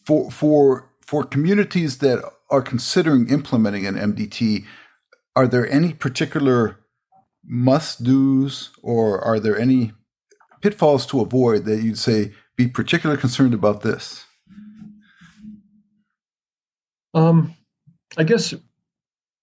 for 0.05 0.30
for 0.32 0.89
for 1.01 1.24
communities 1.24 1.97
that 1.99 2.24
are 2.49 2.61
considering 2.61 3.28
implementing 3.30 3.86
an 3.88 3.95
MDT, 3.95 4.66
are 5.36 5.47
there 5.47 5.68
any 5.70 5.93
particular 5.93 6.78
must 7.45 8.03
do's 8.03 8.70
or 8.84 9.20
are 9.20 9.39
there 9.39 9.57
any 9.59 9.91
pitfalls 10.61 11.05
to 11.07 11.20
avoid 11.22 11.66
that 11.66 11.82
you'd 11.84 11.97
say 11.97 12.32
be 12.55 12.68
particularly 12.68 13.20
concerned 13.20 13.53
about 13.53 13.82
this? 13.82 14.26
Um, 17.14 17.55
I 18.18 18.24
guess 18.24 18.53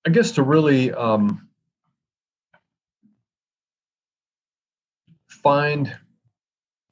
I 0.07 0.11
guess 0.11 0.33
to 0.33 0.43
really 0.43 0.93
um, 0.93 1.49
find 5.29 5.95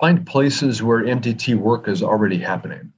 find 0.00 0.26
places 0.26 0.82
where 0.82 1.02
MDT 1.02 1.56
work 1.56 1.88
is 1.88 2.02
already 2.02 2.38
happening. 2.38 2.92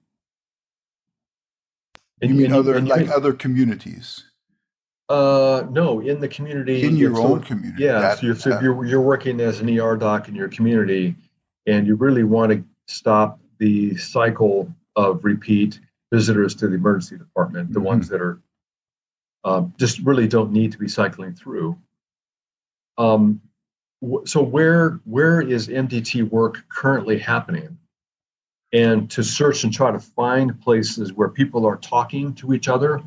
You 2.20 2.28
mean 2.35 2.47
and 2.47 2.55
other 2.55 2.74
and 2.76 2.87
like 2.89 3.07
can- 3.07 3.12
other 3.14 3.33
communities 3.33 4.24
Uh, 5.09 5.64
no, 5.70 6.01
in 6.01 6.20
the 6.20 6.28
community. 6.28 6.85
in 6.85 6.97
your 6.97 7.14
so- 7.16 7.22
own 7.22 7.41
community? 7.41 7.83
Yeah, 7.85 8.01
Got 8.01 8.18
so, 8.18 8.26
you're, 8.26 8.37
so 8.37 8.51
if 8.57 8.62
you're 8.62 8.85
you're 8.85 9.01
working 9.01 9.41
as 9.41 9.61
an 9.61 9.68
ER 9.78 9.97
doc 9.97 10.28
in 10.28 10.35
your 10.35 10.49
community, 10.49 11.16
and 11.66 11.87
you 11.87 11.95
really 11.95 12.24
want 12.24 12.53
to 12.53 12.62
stop 12.87 13.41
the 13.59 13.97
cycle 13.97 14.72
of 14.97 15.24
repeat 15.24 15.81
visitors 16.13 16.55
to 16.57 16.69
the 16.69 16.75
emergency 16.75 17.17
department, 17.17 17.73
the 17.73 17.81
Mhm. 17.81 17.85
ones 17.85 18.09
that 18.09 18.21
are 18.21 18.41
um, 19.43 19.73
just 19.79 19.99
really 20.01 20.29
don't 20.29 20.53
need 20.53 20.71
to 20.71 20.77
be 20.79 20.87
cycling 20.87 21.33
through. 21.33 21.75
Um, 22.99 23.41
so 24.25 24.43
where 24.43 25.01
where 25.05 25.41
is 25.41 25.69
MDT 25.69 26.23
work 26.29 26.65
currently 26.69 27.19
happening? 27.19 27.79
And 28.73 29.11
to 29.11 29.23
search 29.25 29.65
and 29.65 29.73
try 29.73 29.91
to 29.91 29.99
find 29.99 30.61
places 30.61 31.13
where 31.15 31.29
people 31.29 31.65
are 31.67 31.77
talking 31.79 32.35
to 32.35 32.53
each 32.53 32.69
other, 32.69 33.01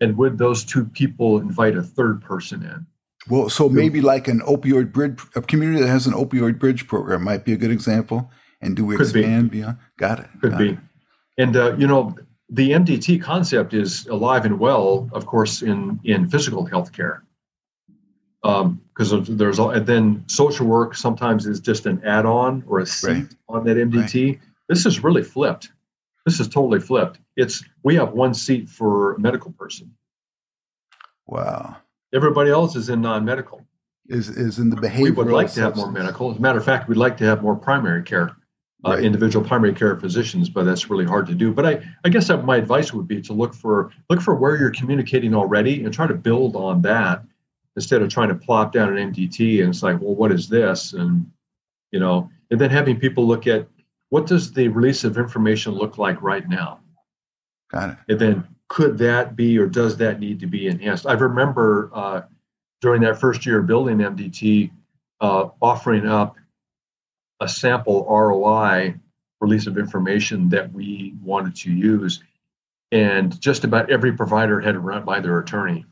and 0.00 0.16
would 0.18 0.36
those 0.38 0.64
two 0.64 0.84
people 0.84 1.38
invite 1.38 1.76
a 1.76 1.82
third 1.82 2.20
person 2.20 2.62
in? 2.62 2.86
Well, 3.28 3.48
so 3.48 3.68
maybe 3.68 4.00
like 4.02 4.28
an 4.28 4.40
opioid 4.40 4.92
bridge, 4.92 5.18
a 5.34 5.40
community 5.42 5.80
that 5.82 5.88
has 5.88 6.06
an 6.06 6.12
opioid 6.12 6.58
bridge 6.58 6.86
program 6.86 7.24
might 7.24 7.44
be 7.44 7.52
a 7.54 7.56
good 7.56 7.70
example. 7.70 8.30
And 8.60 8.76
do 8.76 8.84
we 8.84 8.96
Could 8.96 9.12
be. 9.14 9.20
expand 9.20 9.50
beyond? 9.50 9.78
Got 9.98 10.20
it. 10.20 10.28
Could 10.42 10.50
got 10.52 10.58
be. 10.58 10.68
it. 10.70 10.78
And 11.38 11.56
uh, 11.56 11.74
you 11.76 11.86
know, 11.86 12.14
the 12.52 12.70
MDT 12.72 13.22
concept 13.22 13.74
is 13.74 14.06
alive 14.06 14.44
and 14.44 14.58
well, 14.58 15.08
of 15.12 15.26
course, 15.26 15.62
in 15.62 16.00
in 16.04 16.28
physical 16.28 16.66
healthcare. 16.66 17.20
Um, 18.42 18.80
because 18.94 19.28
there's 19.28 19.58
and 19.58 19.86
then 19.86 20.24
social 20.26 20.66
work 20.66 20.94
sometimes 20.96 21.46
is 21.46 21.60
just 21.60 21.84
an 21.86 22.00
add-on 22.04 22.64
or 22.66 22.80
a 22.80 22.86
seat 22.86 23.08
Right. 23.08 23.34
on 23.48 23.64
that 23.64 23.76
MDT. 23.76 24.40
This 24.68 24.86
is 24.86 25.04
really 25.04 25.22
flipped. 25.22 25.70
This 26.26 26.40
is 26.40 26.48
totally 26.48 26.80
flipped. 26.80 27.18
It's 27.36 27.62
we 27.82 27.94
have 27.96 28.12
one 28.12 28.32
seat 28.34 28.68
for 28.68 29.14
a 29.14 29.20
medical 29.20 29.52
person. 29.52 29.94
Wow. 31.26 31.76
Everybody 32.14 32.50
else 32.50 32.76
is 32.76 32.88
in 32.88 33.00
non-medical. 33.02 33.64
Is 34.08 34.28
is 34.28 34.58
in 34.58 34.70
the 34.70 34.76
behavioral. 34.76 35.02
we 35.02 35.10
would 35.12 35.28
like 35.28 35.52
to 35.52 35.60
have 35.60 35.76
more 35.76 35.90
medical. 35.92 36.30
As 36.32 36.38
a 36.38 36.40
matter 36.40 36.58
of 36.58 36.64
fact, 36.64 36.88
we'd 36.88 36.96
like 36.96 37.16
to 37.18 37.24
have 37.24 37.42
more 37.42 37.54
primary 37.54 38.02
care, 38.02 38.34
uh, 38.84 38.90
Right. 38.92 39.04
individual 39.04 39.44
primary 39.46 39.74
care 39.74 39.94
physicians, 39.98 40.48
but 40.48 40.64
that's 40.64 40.88
really 40.88 41.04
hard 41.04 41.26
to 41.26 41.34
do. 41.34 41.52
But 41.52 41.66
I, 41.66 41.82
I 42.04 42.08
guess 42.08 42.28
that 42.28 42.44
my 42.44 42.56
advice 42.56 42.92
would 42.94 43.06
be 43.06 43.20
to 43.22 43.32
look 43.32 43.54
for 43.54 43.90
look 44.08 44.20
for 44.22 44.34
where 44.34 44.56
you're 44.58 44.70
communicating 44.70 45.34
already 45.34 45.84
and 45.84 45.92
try 45.92 46.06
to 46.06 46.14
build 46.14 46.56
on 46.56 46.80
that 46.82 47.22
instead 47.76 48.00
of 48.02 48.08
trying 48.08 48.28
to 48.28 48.34
plop 48.34 48.72
down 48.72 48.96
an 48.96 49.12
MDT 49.12 49.60
and 49.60 49.68
it's 49.68 49.82
like, 49.82 50.00
well, 50.00 50.14
what 50.14 50.32
is 50.32 50.48
this? 50.48 50.92
And 50.94 51.30
you 51.92 52.00
know, 52.00 52.30
and 52.50 52.60
then 52.60 52.70
having 52.70 52.98
people 52.98 53.26
look 53.26 53.46
at 53.46 53.66
what 54.08 54.26
does 54.26 54.52
the 54.52 54.68
release 54.68 55.04
of 55.04 55.18
information 55.18 55.72
look 55.74 55.98
like 55.98 56.20
right 56.22 56.48
now, 56.48 56.80
Got 57.70 57.90
it. 57.90 57.96
and 58.08 58.18
then 58.18 58.48
could 58.68 58.96
that 58.98 59.36
be 59.36 59.58
or 59.58 59.66
does 59.66 59.96
that 59.98 60.20
need 60.20 60.40
to 60.40 60.46
be 60.46 60.68
enhanced? 60.68 61.06
I 61.06 61.12
remember 61.14 61.90
uh, 61.92 62.22
during 62.80 63.02
that 63.02 63.20
first 63.20 63.44
year 63.44 63.58
of 63.60 63.66
building 63.66 63.98
MDT, 63.98 64.70
uh, 65.20 65.48
offering 65.60 66.06
up 66.06 66.36
a 67.40 67.48
sample 67.48 68.06
ROI 68.08 68.94
release 69.40 69.66
of 69.66 69.78
information 69.78 70.48
that 70.50 70.72
we 70.72 71.14
wanted 71.22 71.56
to 71.56 71.72
use, 71.72 72.22
and 72.92 73.40
just 73.40 73.64
about 73.64 73.90
every 73.90 74.12
provider 74.12 74.60
had 74.60 74.72
to 74.72 74.80
run 74.80 74.98
it 74.98 75.04
by 75.04 75.20
their 75.20 75.38
attorney. 75.38 75.86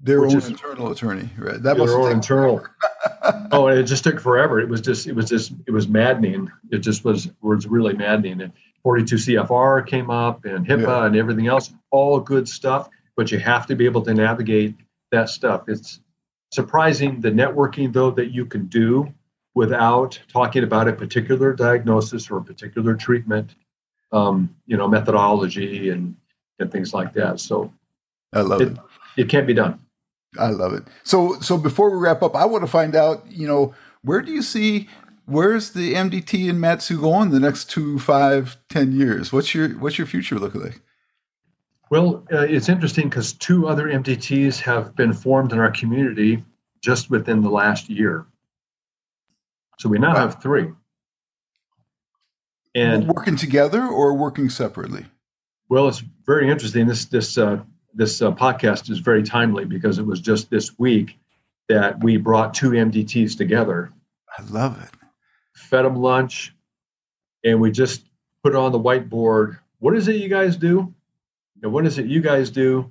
Their 0.00 0.24
own 0.24 0.36
is- 0.36 0.48
internal 0.48 0.90
attorney, 0.90 1.30
right? 1.38 1.62
That 1.62 1.76
Their 1.76 1.86
must 1.86 1.94
own 1.94 2.12
internal. 2.12 2.66
oh, 3.52 3.68
and 3.68 3.78
it 3.78 3.84
just 3.84 4.02
took 4.02 4.20
forever. 4.20 4.60
It 4.60 4.68
was 4.68 4.80
just, 4.80 5.06
it 5.06 5.14
was 5.14 5.28
just, 5.28 5.52
it 5.66 5.70
was 5.70 5.86
maddening. 5.86 6.50
It 6.70 6.78
just 6.78 7.04
was, 7.04 7.30
was 7.40 7.68
really 7.68 7.94
maddening. 7.94 8.40
And 8.40 8.52
42 8.82 9.14
CFR 9.16 9.86
came 9.86 10.10
up 10.10 10.44
and 10.44 10.66
HIPAA 10.66 10.86
yeah. 10.86 11.06
and 11.06 11.16
everything 11.16 11.46
else, 11.46 11.72
all 11.92 12.18
good 12.18 12.48
stuff, 12.48 12.88
but 13.16 13.30
you 13.30 13.38
have 13.38 13.66
to 13.66 13.76
be 13.76 13.84
able 13.84 14.02
to 14.02 14.12
navigate 14.12 14.74
that 15.12 15.28
stuff. 15.28 15.68
It's 15.68 16.00
surprising 16.52 17.20
the 17.20 17.30
networking, 17.30 17.92
though, 17.92 18.10
that 18.10 18.32
you 18.32 18.44
can 18.44 18.66
do 18.66 19.12
without 19.54 20.18
talking 20.32 20.64
about 20.64 20.88
a 20.88 20.92
particular 20.92 21.52
diagnosis 21.52 22.30
or 22.30 22.38
a 22.38 22.44
particular 22.44 22.94
treatment, 22.94 23.54
um, 24.12 24.54
you 24.66 24.76
know, 24.76 24.88
methodology 24.88 25.90
and, 25.90 26.16
and 26.58 26.72
things 26.72 26.94
like 26.94 27.12
that. 27.12 27.40
So 27.40 27.72
I 28.32 28.40
love 28.40 28.60
it, 28.60 28.72
it. 28.72 28.78
It 29.16 29.28
can't 29.28 29.46
be 29.46 29.54
done. 29.54 29.78
I 30.38 30.48
love 30.48 30.72
it. 30.72 30.84
So, 31.02 31.38
so 31.40 31.58
before 31.58 31.90
we 31.90 31.98
wrap 31.98 32.22
up, 32.22 32.34
I 32.34 32.46
want 32.46 32.62
to 32.62 32.70
find 32.70 32.96
out, 32.96 33.24
you 33.30 33.46
know, 33.46 33.74
where 34.02 34.22
do 34.22 34.32
you 34.32 34.42
see 34.42 34.88
where's 35.26 35.70
the 35.70 35.94
MDT 35.94 36.48
and 36.48 36.60
Mat-Su 36.60 37.00
going 37.00 37.30
the 37.30 37.40
next 37.40 37.70
two, 37.70 37.98
five, 37.98 38.56
ten 38.68 38.92
years? 38.92 39.32
What's 39.32 39.54
your 39.54 39.70
what's 39.78 39.98
your 39.98 40.06
future 40.06 40.38
look 40.38 40.54
like? 40.54 40.80
Well, 41.90 42.24
uh, 42.32 42.46
it's 42.48 42.70
interesting 42.70 43.08
because 43.08 43.34
two 43.34 43.68
other 43.68 43.86
MDTs 43.86 44.60
have 44.60 44.96
been 44.96 45.12
formed 45.12 45.52
in 45.52 45.58
our 45.58 45.70
community 45.70 46.42
just 46.80 47.10
within 47.10 47.42
the 47.42 47.50
last 47.50 47.90
year. 47.90 48.26
So 49.82 49.88
we 49.88 49.98
now 49.98 50.14
wow. 50.14 50.20
have 50.20 50.40
three. 50.40 50.70
And 52.72 53.08
working 53.08 53.34
together 53.34 53.84
or 53.84 54.14
working 54.14 54.48
separately? 54.48 55.06
Well, 55.68 55.88
it's 55.88 56.04
very 56.24 56.48
interesting. 56.48 56.86
This 56.86 57.06
this 57.06 57.36
uh, 57.36 57.64
this 57.92 58.22
uh, 58.22 58.30
podcast 58.30 58.88
is 58.90 59.00
very 59.00 59.24
timely 59.24 59.64
because 59.64 59.98
it 59.98 60.06
was 60.06 60.20
just 60.20 60.50
this 60.50 60.78
week 60.78 61.18
that 61.68 62.00
we 62.00 62.16
brought 62.16 62.54
two 62.54 62.70
MDTs 62.70 63.36
together. 63.36 63.92
I 64.38 64.42
love 64.44 64.80
it. 64.80 64.90
Fed 65.56 65.84
them 65.84 65.96
lunch, 65.96 66.54
and 67.42 67.60
we 67.60 67.72
just 67.72 68.04
put 68.44 68.54
on 68.54 68.70
the 68.70 68.78
whiteboard. 68.78 69.58
What 69.80 69.96
is 69.96 70.06
it 70.06 70.14
you 70.14 70.28
guys 70.28 70.56
do? 70.56 70.94
And 71.60 71.72
what 71.72 71.86
is 71.86 71.98
it 71.98 72.06
you 72.06 72.20
guys 72.20 72.50
do? 72.50 72.88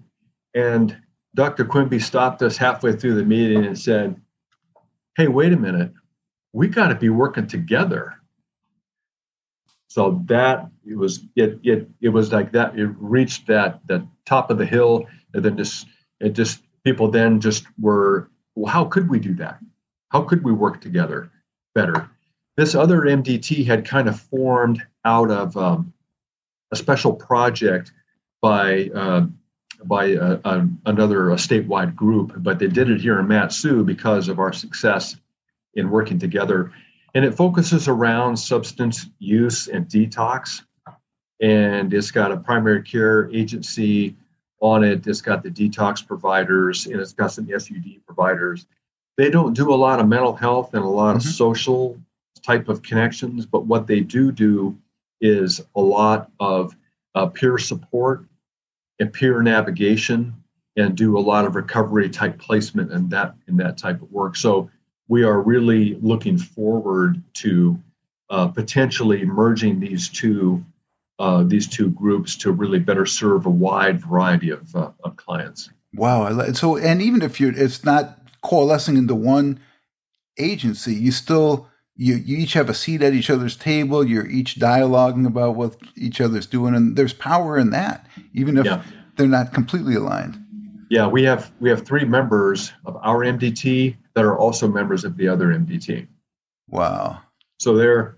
And 0.53 0.97
Dr. 1.35 1.63
Quimby 1.63 1.99
stopped 1.99 2.41
us 2.41 2.57
halfway 2.57 2.91
through 2.91 3.15
the 3.15 3.23
meeting 3.23 3.63
and 3.63 3.79
said, 3.79 4.19
Hey, 5.15 5.29
wait 5.29 5.53
a 5.53 5.57
minute. 5.57 5.93
We 6.53 6.67
got 6.67 6.89
to 6.89 6.95
be 6.95 7.09
working 7.09 7.47
together. 7.47 8.15
So 9.87 10.21
that 10.25 10.69
it 10.85 10.97
was 10.97 11.25
it 11.35 11.59
it 11.63 11.89
it 11.99 12.09
was 12.09 12.31
like 12.31 12.53
that. 12.53 12.77
It 12.77 12.87
reached 12.97 13.47
that 13.47 13.85
the 13.87 14.07
top 14.25 14.49
of 14.49 14.57
the 14.57 14.65
hill, 14.65 15.05
and 15.33 15.43
then 15.43 15.57
just 15.57 15.85
it 16.19 16.29
just 16.29 16.63
people 16.83 17.09
then 17.09 17.41
just 17.41 17.65
were 17.79 18.29
well, 18.55 18.71
how 18.71 18.85
could 18.85 19.09
we 19.09 19.19
do 19.19 19.33
that? 19.35 19.59
How 20.09 20.21
could 20.21 20.43
we 20.43 20.51
work 20.51 20.81
together 20.81 21.29
better? 21.75 22.09
This 22.57 22.75
other 22.75 23.01
MDT 23.01 23.65
had 23.65 23.85
kind 23.85 24.07
of 24.07 24.19
formed 24.19 24.85
out 25.05 25.31
of 25.31 25.55
um, 25.57 25.93
a 26.71 26.75
special 26.75 27.13
project 27.13 27.91
by 28.41 28.89
uh, 28.93 29.25
by 29.83 30.15
uh, 30.15 30.39
uh, 30.43 30.65
another 30.85 31.25
statewide 31.31 31.95
group, 31.95 32.33
but 32.37 32.59
they 32.59 32.67
did 32.67 32.89
it 32.89 33.01
here 33.01 33.19
in 33.19 33.27
Mat-Su 33.27 33.83
because 33.83 34.27
of 34.27 34.39
our 34.39 34.53
success 34.53 35.15
in 35.75 35.89
working 35.89 36.19
together 36.19 36.71
and 37.13 37.25
it 37.25 37.35
focuses 37.35 37.87
around 37.87 38.37
substance 38.37 39.07
use 39.19 39.67
and 39.67 39.87
detox. 39.87 40.61
And 41.41 41.93
it's 41.93 42.11
got 42.11 42.31
a 42.31 42.37
primary 42.37 42.83
care 42.83 43.29
agency 43.31 44.15
on 44.61 44.83
it. 44.83 45.05
It's 45.07 45.21
got 45.21 45.43
the 45.43 45.49
detox 45.49 46.05
providers 46.05 46.85
and 46.85 46.99
it's 46.99 47.13
got 47.13 47.31
some 47.31 47.47
SUD 47.47 47.99
providers. 48.05 48.67
They 49.17 49.29
don't 49.29 49.53
do 49.53 49.73
a 49.73 49.75
lot 49.75 49.99
of 49.99 50.07
mental 50.07 50.35
health 50.35 50.73
and 50.73 50.83
a 50.83 50.87
lot 50.87 51.17
mm-hmm. 51.17 51.27
of 51.27 51.33
social 51.33 51.99
type 52.43 52.69
of 52.69 52.81
connections, 52.81 53.45
but 53.45 53.65
what 53.65 53.87
they 53.87 53.99
do 53.99 54.31
do 54.31 54.77
is 55.19 55.61
a 55.75 55.81
lot 55.81 56.31
of 56.39 56.75
uh, 57.13 57.27
peer 57.27 57.57
support 57.57 58.25
and 58.99 59.11
peer 59.11 59.41
navigation 59.43 60.33
and 60.77 60.95
do 60.95 61.17
a 61.17 61.19
lot 61.19 61.45
of 61.45 61.55
recovery 61.55 62.09
type 62.09 62.39
placement 62.39 62.91
and 62.91 63.09
that 63.09 63.35
in 63.47 63.57
that 63.57 63.77
type 63.77 64.01
of 64.01 64.11
work. 64.11 64.35
So 64.35 64.69
we 65.11 65.23
are 65.23 65.41
really 65.41 65.95
looking 65.95 66.37
forward 66.37 67.21
to 67.33 67.77
uh, 68.29 68.47
potentially 68.47 69.25
merging 69.25 69.81
these 69.81 70.07
two 70.07 70.63
uh, 71.19 71.43
these 71.43 71.67
two 71.67 71.89
groups 71.89 72.37
to 72.37 72.51
really 72.51 72.79
better 72.79 73.05
serve 73.05 73.45
a 73.45 73.49
wide 73.49 73.99
variety 73.99 74.49
of, 74.49 74.73
uh, 74.73 74.89
of 75.03 75.17
clients. 75.17 75.69
Wow! 75.93 76.53
So, 76.53 76.77
and 76.77 77.01
even 77.01 77.21
if 77.21 77.41
you're, 77.41 77.53
it's 77.55 77.83
not 77.83 78.19
coalescing 78.41 78.95
into 78.95 79.13
one 79.13 79.59
agency, 80.39 80.95
you 80.95 81.11
still 81.11 81.67
you 81.97 82.15
you 82.15 82.37
each 82.37 82.53
have 82.53 82.69
a 82.69 82.73
seat 82.73 83.03
at 83.03 83.13
each 83.13 83.29
other's 83.29 83.57
table. 83.57 84.07
You're 84.07 84.27
each 84.27 84.55
dialoguing 84.55 85.27
about 85.27 85.55
what 85.57 85.75
each 85.97 86.21
other's 86.21 86.47
doing, 86.47 86.73
and 86.73 86.95
there's 86.95 87.13
power 87.13 87.57
in 87.57 87.71
that, 87.71 88.07
even 88.33 88.57
if 88.57 88.65
yeah. 88.65 88.81
they're 89.17 89.27
not 89.27 89.53
completely 89.53 89.95
aligned. 89.95 90.41
Yeah, 90.91 91.07
we 91.07 91.23
have 91.23 91.53
we 91.61 91.69
have 91.69 91.85
three 91.85 92.03
members 92.03 92.73
of 92.83 92.97
our 92.97 93.19
MDT 93.19 93.95
that 94.13 94.25
are 94.25 94.37
also 94.37 94.67
members 94.67 95.05
of 95.05 95.15
the 95.15 95.25
other 95.25 95.47
MDT. 95.47 96.05
Wow. 96.67 97.21
So 97.61 97.77
they're 97.77 98.17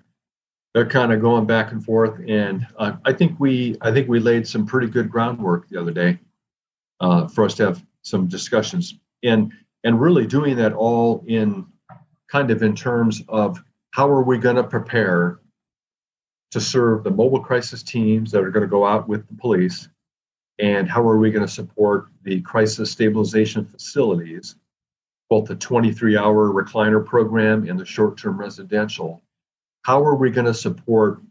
they're 0.74 0.88
kind 0.90 1.14
of 1.14 1.22
going 1.22 1.46
back 1.46 1.72
and 1.72 1.86
forth, 1.86 2.20
and 2.28 2.66
uh, 2.80 2.94
I 3.06 3.14
think 3.14 3.40
we 3.40 3.78
I 3.82 3.92
think 3.92 4.10
we 4.10 4.20
laid 4.20 4.48
some 4.48 4.66
pretty 4.66 4.88
good 4.88 5.08
groundwork 5.12 5.70
the 5.70 5.80
other 5.80 5.92
day 5.92 6.18
uh, 7.00 7.28
for 7.28 7.46
us 7.46 7.54
to 7.56 7.66
have 7.66 7.86
some 8.02 8.26
discussions, 8.26 8.96
and 9.22 9.54
and 9.84 10.02
really 10.02 10.26
doing 10.26 10.56
that 10.56 10.74
all 10.74 11.24
in 11.28 11.68
kind 12.28 12.50
of 12.50 12.64
in 12.64 12.76
terms 12.76 13.22
of 13.28 13.64
how 13.92 14.10
are 14.10 14.24
we 14.24 14.40
going 14.40 14.56
to 14.56 14.64
prepare 14.64 15.42
to 16.50 16.60
serve 16.60 17.04
the 17.04 17.12
mobile 17.12 17.40
crisis 17.40 17.84
teams 17.84 18.32
that 18.32 18.44
are 18.44 18.50
going 18.50 18.66
to 18.66 18.68
go 18.68 18.84
out 18.84 19.08
with 19.08 19.28
the 19.28 19.36
police 19.36 19.90
and 20.58 20.90
how 20.90 21.08
are 21.08 21.18
we 21.18 21.30
going 21.30 21.46
to 21.46 21.52
support 21.52 22.08
the 22.24 22.42
crisis 22.42 22.92
stabilization 22.92 23.66
facilities 23.66 24.56
both 25.34 25.48
the 25.48 25.56
23 25.56 26.16
hour 26.16 26.54
recliner 26.54 27.04
program 27.04 27.68
and 27.68 27.80
the 27.80 27.86
short 27.86 28.18
term 28.18 28.40
residential. 28.40 29.20
How 29.82 30.04
are 30.04 30.16
we 30.16 30.30
going 30.30 30.46
to 30.46 30.54
support 30.54 31.22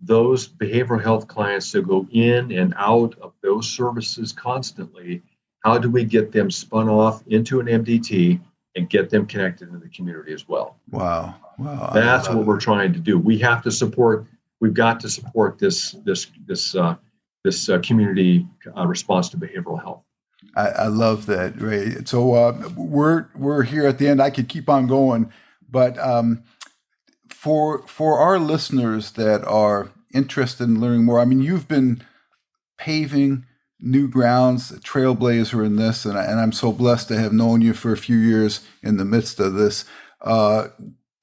those 0.00 0.48
behavioral 0.48 1.02
health 1.02 1.28
clients 1.28 1.70
to 1.72 1.82
go 1.82 2.06
in 2.12 2.50
and 2.50 2.72
out 2.78 3.14
of 3.20 3.34
those 3.42 3.68
services 3.68 4.32
constantly? 4.32 5.22
How 5.64 5.76
do 5.76 5.90
we 5.90 6.04
get 6.04 6.32
them 6.32 6.50
spun 6.50 6.88
off 6.88 7.22
into 7.26 7.60
an 7.60 7.66
MDT 7.66 8.40
and 8.74 8.88
get 8.88 9.10
them 9.10 9.26
connected 9.26 9.68
in 9.68 9.80
the 9.80 9.88
community 9.90 10.32
as 10.32 10.48
well? 10.48 10.78
Wow. 10.90 11.34
Wow. 11.58 11.90
That's 11.92 12.30
what 12.30 12.46
we're 12.46 12.58
trying 12.58 12.94
to 12.94 12.98
do. 12.98 13.18
We 13.18 13.38
have 13.40 13.62
to 13.64 13.70
support, 13.70 14.26
we've 14.60 14.72
got 14.72 14.98
to 15.00 15.10
support 15.10 15.58
this, 15.58 15.92
this, 16.06 16.28
this, 16.46 16.74
uh, 16.74 16.96
this 17.44 17.68
uh, 17.68 17.78
community 17.80 18.46
uh, 18.76 18.86
response 18.86 19.28
to 19.28 19.36
behavioral 19.36 19.78
health. 19.80 20.02
I, 20.54 20.68
I 20.68 20.86
love 20.88 21.26
that, 21.26 21.60
Ray. 21.60 22.04
So 22.04 22.34
uh, 22.34 22.68
we're 22.76 23.28
we're 23.34 23.62
here 23.62 23.86
at 23.86 23.98
the 23.98 24.08
end. 24.08 24.20
I 24.20 24.30
could 24.30 24.48
keep 24.48 24.68
on 24.68 24.86
going, 24.86 25.32
but 25.68 25.98
um, 25.98 26.42
for 27.28 27.86
for 27.86 28.18
our 28.18 28.38
listeners 28.38 29.12
that 29.12 29.44
are 29.44 29.90
interested 30.14 30.64
in 30.64 30.80
learning 30.80 31.04
more, 31.04 31.20
I 31.20 31.24
mean, 31.24 31.40
you've 31.40 31.68
been 31.68 32.02
paving 32.76 33.46
new 33.80 34.08
grounds, 34.08 34.70
trailblazer 34.80 35.64
in 35.64 35.76
this, 35.76 36.04
and, 36.04 36.16
I, 36.16 36.24
and 36.24 36.38
I'm 36.38 36.52
so 36.52 36.72
blessed 36.72 37.08
to 37.08 37.18
have 37.18 37.32
known 37.32 37.60
you 37.60 37.74
for 37.74 37.92
a 37.92 37.96
few 37.96 38.16
years 38.16 38.60
in 38.82 38.96
the 38.96 39.04
midst 39.04 39.40
of 39.40 39.54
this. 39.54 39.84
Uh, 40.20 40.68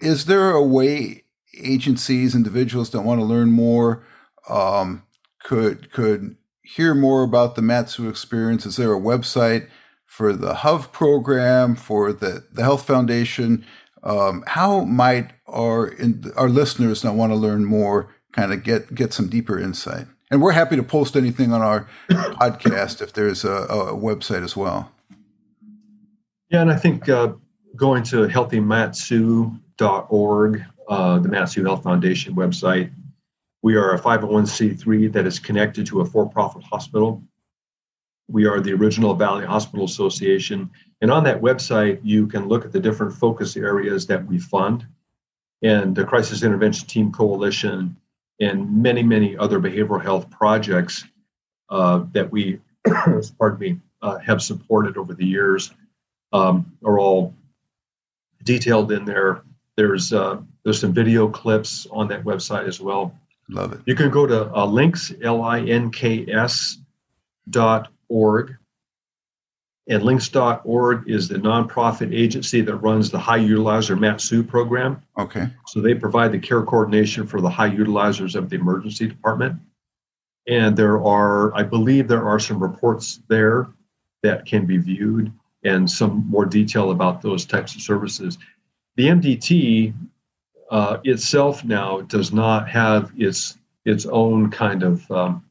is 0.02 0.26
there 0.26 0.52
a 0.52 0.64
way 0.64 1.24
agencies, 1.58 2.36
individuals 2.36 2.90
that 2.90 3.02
want 3.02 3.20
to 3.22 3.26
learn 3.26 3.50
more, 3.52 4.04
um, 4.50 5.04
could 5.42 5.92
could 5.92 6.36
hear 6.76 6.94
more 6.94 7.24
about 7.24 7.56
the 7.56 7.64
Mat-Su 7.64 8.08
experience, 8.08 8.66
is 8.66 8.78
there 8.78 8.94
a 8.94 9.00
website 9.00 9.68
for 10.06 10.34
the 10.34 10.56
HOVE 10.56 10.92
program, 10.92 11.76
for 11.76 12.12
the, 12.14 12.46
the 12.52 12.62
Health 12.62 12.86
Foundation? 12.86 13.66
Um, 14.04 14.44
how 14.48 14.86
might 14.86 15.32
our 15.48 15.88
in, 15.88 16.32
our 16.38 16.48
listeners 16.48 17.02
that 17.02 17.14
want 17.14 17.32
to 17.32 17.36
learn 17.36 17.66
more 17.66 18.14
kind 18.32 18.54
of 18.54 18.64
get 18.64 18.94
get 18.94 19.14
some 19.14 19.30
deeper 19.30 19.60
insight? 19.60 20.06
And 20.32 20.40
we're 20.42 20.52
happy 20.52 20.76
to 20.76 20.84
post 20.84 21.18
anything 21.18 21.52
on 21.52 21.62
our 21.62 21.88
podcast 22.10 23.02
if 23.02 23.14
there's 23.14 23.44
a, 23.44 23.52
a, 23.52 23.94
website 23.94 24.44
as 24.44 24.56
well. 24.56 24.92
Yeah, 26.50 26.62
and 26.62 26.72
I 26.72 26.76
think 26.76 27.10
uh, 27.10 27.34
going 27.76 28.04
to 28.04 28.28
healthymatsu.org, 28.28 30.64
uh, 30.88 31.20
the 31.20 31.30
Mat-Su 31.30 31.66
Health 31.66 31.84
Foundation 31.84 32.36
website, 32.36 32.92
we 33.62 33.76
are 33.76 33.94
a 33.94 34.00
501c3 34.00 35.12
that 35.14 35.28
is 35.28 35.40
connected 35.40 35.86
to 35.88 36.02
a 36.02 36.06
for 36.06 36.30
profit 36.30 36.64
hospital. 36.64 37.22
We 38.28 38.46
are 38.46 38.62
the 38.62 38.74
original 38.74 39.14
Valley 39.16 39.46
Hospital 39.46 39.86
Association. 39.86 40.70
And 41.02 41.12
on 41.12 41.24
that 41.24 41.42
website, 41.42 42.00
you 42.04 42.28
can 42.28 42.48
look 42.48 42.64
at 42.64 42.72
the 42.72 42.80
different 42.80 43.14
focus 43.14 43.58
areas 43.58 44.06
that 44.08 44.26
we 44.26 44.40
fund 44.40 44.86
and 45.62 45.96
the 45.96 46.06
Crisis 46.06 46.44
Intervention 46.44 46.88
Team 46.88 47.12
Coalition 47.12 47.98
and 48.40 48.82
many, 48.82 49.04
many 49.04 49.36
other 49.38 49.60
behavioral 49.60 50.02
health 50.02 50.30
projects 50.30 51.04
uh, 51.70 52.04
that 52.14 52.32
we, 52.32 52.60
pardon 53.38 53.60
me, 53.60 53.80
uh, 54.02 54.18
have 54.20 54.42
supported 54.42 54.96
over 54.96 55.14
the 55.14 55.26
years 55.26 55.74
um, 56.32 56.78
are 56.86 57.00
all 57.00 57.34
detailed 58.44 58.92
in 58.92 59.04
there. 59.04 59.42
There's 59.76 60.14
uh, 60.14 60.38
there's 60.64 60.80
some 60.80 60.94
video 60.94 61.28
clips 61.28 61.88
on 61.92 62.08
that 62.10 62.24
website 62.24 62.68
as 62.68 62.80
well. 62.80 63.14
Love 63.50 63.74
it. 63.74 63.82
You 63.86 63.96
can 63.96 64.10
go 64.10 64.28
to 64.28 64.54
uh, 64.56 64.66
links, 64.66 65.12
L 65.24 65.42
I 65.42 65.62
N 65.62 65.92
K 65.92 66.26
S 66.32 66.78
dot 67.50 67.90
org. 68.08 68.56
And 69.88 70.04
links.org 70.04 71.10
is 71.10 71.28
the 71.28 71.40
nonprofit 71.40 72.14
agency 72.14 72.62
that 72.62 72.76
runs 72.76 73.10
the 73.10 73.18
high 73.18 73.40
utilizer 73.40 74.00
MAT-SU 74.00 74.44
program. 74.44 75.02
Okay. 75.18 75.50
So 75.66 75.82
they 75.82 75.96
provide 75.96 76.32
the 76.32 76.38
care 76.38 76.62
coordination 76.62 77.26
for 77.26 77.42
the 77.42 77.50
high 77.50 77.72
utilizers 77.72 78.36
of 78.36 78.52
the 78.52 78.58
emergency 78.58 79.08
department. 79.08 79.60
And 80.48 80.78
there 80.78 81.04
are, 81.04 81.56
I 81.56 81.64
believe, 81.64 82.08
there 82.08 82.24
are 82.24 82.40
some 82.40 82.62
reports 82.62 83.22
there 83.30 83.70
that 84.22 84.46
can 84.46 84.68
be 84.68 84.78
viewed 84.78 85.34
and 85.64 85.90
some 85.90 86.24
more 86.30 86.46
detail 86.46 86.92
about 86.92 87.24
those 87.24 87.46
types 87.46 87.74
of 87.74 87.82
services. 87.82 88.38
The 88.96 89.08
MDT 89.08 89.96
uh, 90.70 90.98
itself 91.04 91.64
now 91.64 92.02
does 92.02 92.32
not 92.32 92.70
have 92.70 93.12
its 93.18 93.58
its 93.86 94.06
own 94.06 94.52
kind 94.52 94.84
of 94.84 95.10
um, 95.12 95.44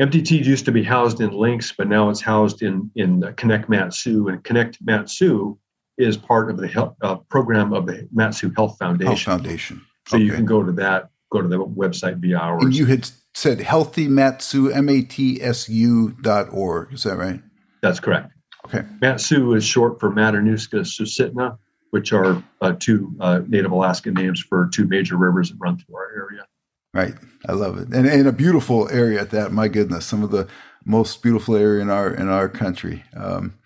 MDT 0.00 0.44
used 0.44 0.64
to 0.64 0.72
be 0.72 0.82
housed 0.82 1.20
in 1.20 1.30
Links, 1.30 1.72
but 1.76 1.88
now 1.88 2.08
it's 2.10 2.20
housed 2.20 2.62
in 2.62 2.90
in 2.94 3.22
Connect 3.36 3.68
MAT-SU, 3.68 4.28
and 4.28 4.42
Connect 4.44 4.78
MAT-SU 4.82 5.58
is 5.98 6.16
part 6.16 6.50
of 6.50 6.56
the 6.56 6.68
health, 6.68 6.94
uh, 7.02 7.16
program 7.16 7.72
of 7.72 7.86
the 7.86 8.08
MAT-SU 8.12 8.52
Health 8.56 8.78
Foundation. 8.78 9.08
Health 9.08 9.20
Foundation. 9.22 9.84
So 10.06 10.16
okay. 10.16 10.24
you 10.24 10.32
can 10.32 10.44
go 10.44 10.62
to 10.62 10.72
that, 10.72 11.10
go 11.30 11.42
to 11.42 11.48
the 11.48 11.58
website 11.58 12.18
via 12.18 12.38
ours. 12.38 12.64
And 12.64 12.74
you 12.74 12.86
had 12.86 13.10
said 13.34 13.60
healthy 13.60 14.08
MAT-SU, 14.08 14.72
M-A-T-S-U 14.72 16.16
dot 16.22 16.46
org. 16.52 16.92
Is 16.92 17.02
that 17.02 17.16
right? 17.16 17.42
That's 17.82 18.00
correct. 18.00 18.32
Okay. 18.66 18.86
MAT-SU 19.00 19.54
is 19.54 19.64
short 19.64 19.98
for 19.98 20.10
Matanuska 20.10 20.80
Susitna, 20.80 21.58
which 21.90 22.12
are 22.12 22.42
uh, 22.60 22.74
two 22.78 23.14
uh, 23.20 23.40
Native 23.46 23.70
Alaskan 23.70 24.14
names 24.14 24.40
for 24.40 24.68
two 24.72 24.86
major 24.86 25.16
rivers 25.16 25.50
that 25.50 25.56
run 25.58 25.78
through 25.78 25.96
our 25.96 26.10
area. 26.14 26.46
Right. 26.94 27.14
I 27.46 27.52
love 27.52 27.78
it. 27.78 27.88
And, 27.88 28.06
and 28.06 28.26
a 28.26 28.32
beautiful 28.32 28.88
area 28.90 29.20
at 29.20 29.30
that. 29.30 29.52
My 29.52 29.68
goodness, 29.68 30.06
some 30.06 30.22
of 30.22 30.30
the 30.30 30.48
most 30.84 31.22
beautiful 31.22 31.54
area 31.54 31.82
in 31.82 31.90
our 31.90 32.12
in 32.12 32.28
our 32.28 32.48
country. 32.48 33.04
Um, 33.14 33.58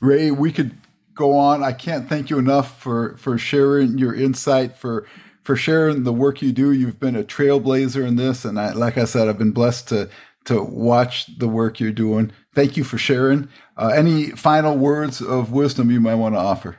Ray, 0.00 0.30
we 0.30 0.52
could 0.52 0.76
go 1.14 1.36
on. 1.36 1.62
I 1.64 1.72
can't 1.72 2.08
thank 2.08 2.30
you 2.30 2.38
enough 2.38 2.80
for 2.80 3.16
for 3.16 3.36
sharing 3.36 3.98
your 3.98 4.14
insight 4.14 4.76
for 4.76 5.06
for 5.42 5.56
sharing 5.56 6.04
the 6.04 6.12
work 6.12 6.40
you 6.40 6.52
do. 6.52 6.70
You've 6.70 7.00
been 7.00 7.16
a 7.16 7.24
trailblazer 7.24 8.06
in 8.06 8.16
this, 8.16 8.44
and 8.44 8.60
I, 8.60 8.72
like 8.72 8.96
I 8.96 9.04
said, 9.04 9.28
I've 9.28 9.38
been 9.38 9.50
blessed 9.50 9.88
to 9.88 10.08
to 10.44 10.62
watch 10.62 11.38
the 11.38 11.48
work 11.48 11.80
you're 11.80 11.90
doing. 11.90 12.32
Thank 12.54 12.76
you 12.76 12.84
for 12.84 12.96
sharing. 12.96 13.48
Uh, 13.76 13.88
any 13.88 14.30
final 14.30 14.76
words 14.76 15.20
of 15.20 15.52
wisdom 15.52 15.90
you 15.90 16.00
might 16.00 16.14
want 16.14 16.34
to 16.34 16.38
offer? 16.38 16.76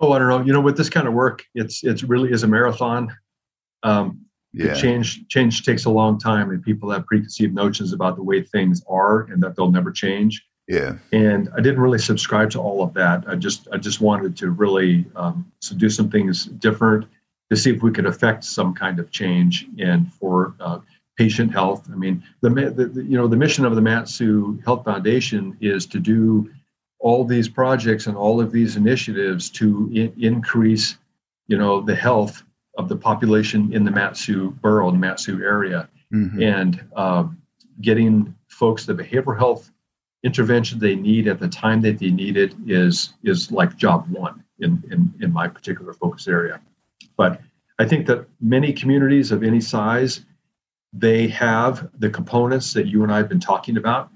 Oh, 0.00 0.12
I 0.12 0.18
don't 0.18 0.28
know. 0.28 0.42
You 0.42 0.52
know, 0.52 0.60
with 0.60 0.76
this 0.76 0.90
kind 0.90 1.06
of 1.06 1.14
work, 1.14 1.44
it's 1.54 1.84
it's 1.84 2.02
really 2.02 2.32
is 2.32 2.42
a 2.42 2.48
marathon. 2.48 3.16
Um, 3.82 4.20
yeah. 4.52 4.74
Change 4.74 5.28
change 5.28 5.64
takes 5.64 5.84
a 5.84 5.90
long 5.90 6.18
time, 6.18 6.50
and 6.50 6.62
people 6.62 6.90
have 6.90 7.06
preconceived 7.06 7.54
notions 7.54 7.92
about 7.92 8.16
the 8.16 8.22
way 8.22 8.42
things 8.42 8.82
are, 8.88 9.22
and 9.22 9.42
that 9.42 9.56
they'll 9.56 9.70
never 9.70 9.92
change. 9.92 10.44
Yeah. 10.66 10.96
And 11.12 11.48
I 11.56 11.60
didn't 11.60 11.80
really 11.80 11.98
subscribe 11.98 12.50
to 12.50 12.60
all 12.60 12.82
of 12.82 12.92
that. 12.94 13.24
I 13.26 13.34
just 13.36 13.68
I 13.72 13.78
just 13.78 14.00
wanted 14.00 14.36
to 14.38 14.50
really 14.50 15.06
um, 15.16 15.50
to 15.62 15.74
do 15.74 15.88
some 15.88 16.10
things 16.10 16.46
different 16.46 17.06
to 17.50 17.56
see 17.56 17.70
if 17.70 17.82
we 17.82 17.90
could 17.90 18.06
affect 18.06 18.44
some 18.44 18.74
kind 18.74 18.98
of 18.98 19.10
change 19.10 19.66
and 19.78 20.12
for 20.12 20.54
uh, 20.60 20.80
patient 21.16 21.52
health. 21.52 21.88
I 21.90 21.96
mean, 21.96 22.22
the, 22.42 22.50
the, 22.50 23.02
you 23.02 23.16
know 23.16 23.26
the 23.26 23.36
mission 23.36 23.64
of 23.64 23.74
the 23.74 23.80
MAT-SU 23.80 24.60
Health 24.64 24.84
Foundation 24.84 25.56
is 25.60 25.86
to 25.86 25.98
do 25.98 26.50
all 27.00 27.24
these 27.24 27.48
projects 27.48 28.06
and 28.06 28.16
all 28.16 28.40
of 28.40 28.50
these 28.50 28.76
initiatives 28.76 29.50
to 29.50 29.90
I- 29.94 30.12
increase, 30.20 30.98
you 31.46 31.56
know, 31.56 31.80
the 31.80 31.94
health 31.94 32.42
of 32.76 32.88
the 32.88 32.96
population 32.96 33.72
in 33.72 33.84
the 33.84 33.90
MAT-SU 33.90 34.50
borough, 34.62 34.90
the 34.90 34.98
MAT-SU 34.98 35.42
area, 35.42 35.88
mm-hmm. 36.12 36.42
and 36.42 36.84
uh, 36.96 37.24
getting 37.80 38.34
folks 38.48 38.86
the 38.86 38.94
behavioral 38.94 39.36
health 39.36 39.70
intervention 40.24 40.78
they 40.78 40.96
need 40.96 41.28
at 41.28 41.38
the 41.38 41.48
time 41.48 41.80
that 41.80 41.98
they 41.98 42.10
need 42.10 42.36
it 42.36 42.52
is 42.66 43.14
is 43.22 43.52
like 43.52 43.76
job 43.76 44.06
one 44.10 44.42
in 44.58 44.82
in, 44.90 45.12
in 45.20 45.32
my 45.32 45.46
particular 45.46 45.92
focus 45.92 46.26
area. 46.26 46.60
But 47.16 47.40
I 47.78 47.86
think 47.86 48.06
that 48.06 48.26
many 48.40 48.72
communities 48.72 49.30
of 49.30 49.42
any 49.42 49.60
size 49.60 50.24
they 50.92 51.28
have 51.28 51.88
the 51.98 52.10
components 52.10 52.72
that 52.72 52.86
you 52.86 53.02
and 53.02 53.12
I 53.12 53.18
have 53.18 53.28
been 53.28 53.40
talking 53.40 53.76
about. 53.76 54.10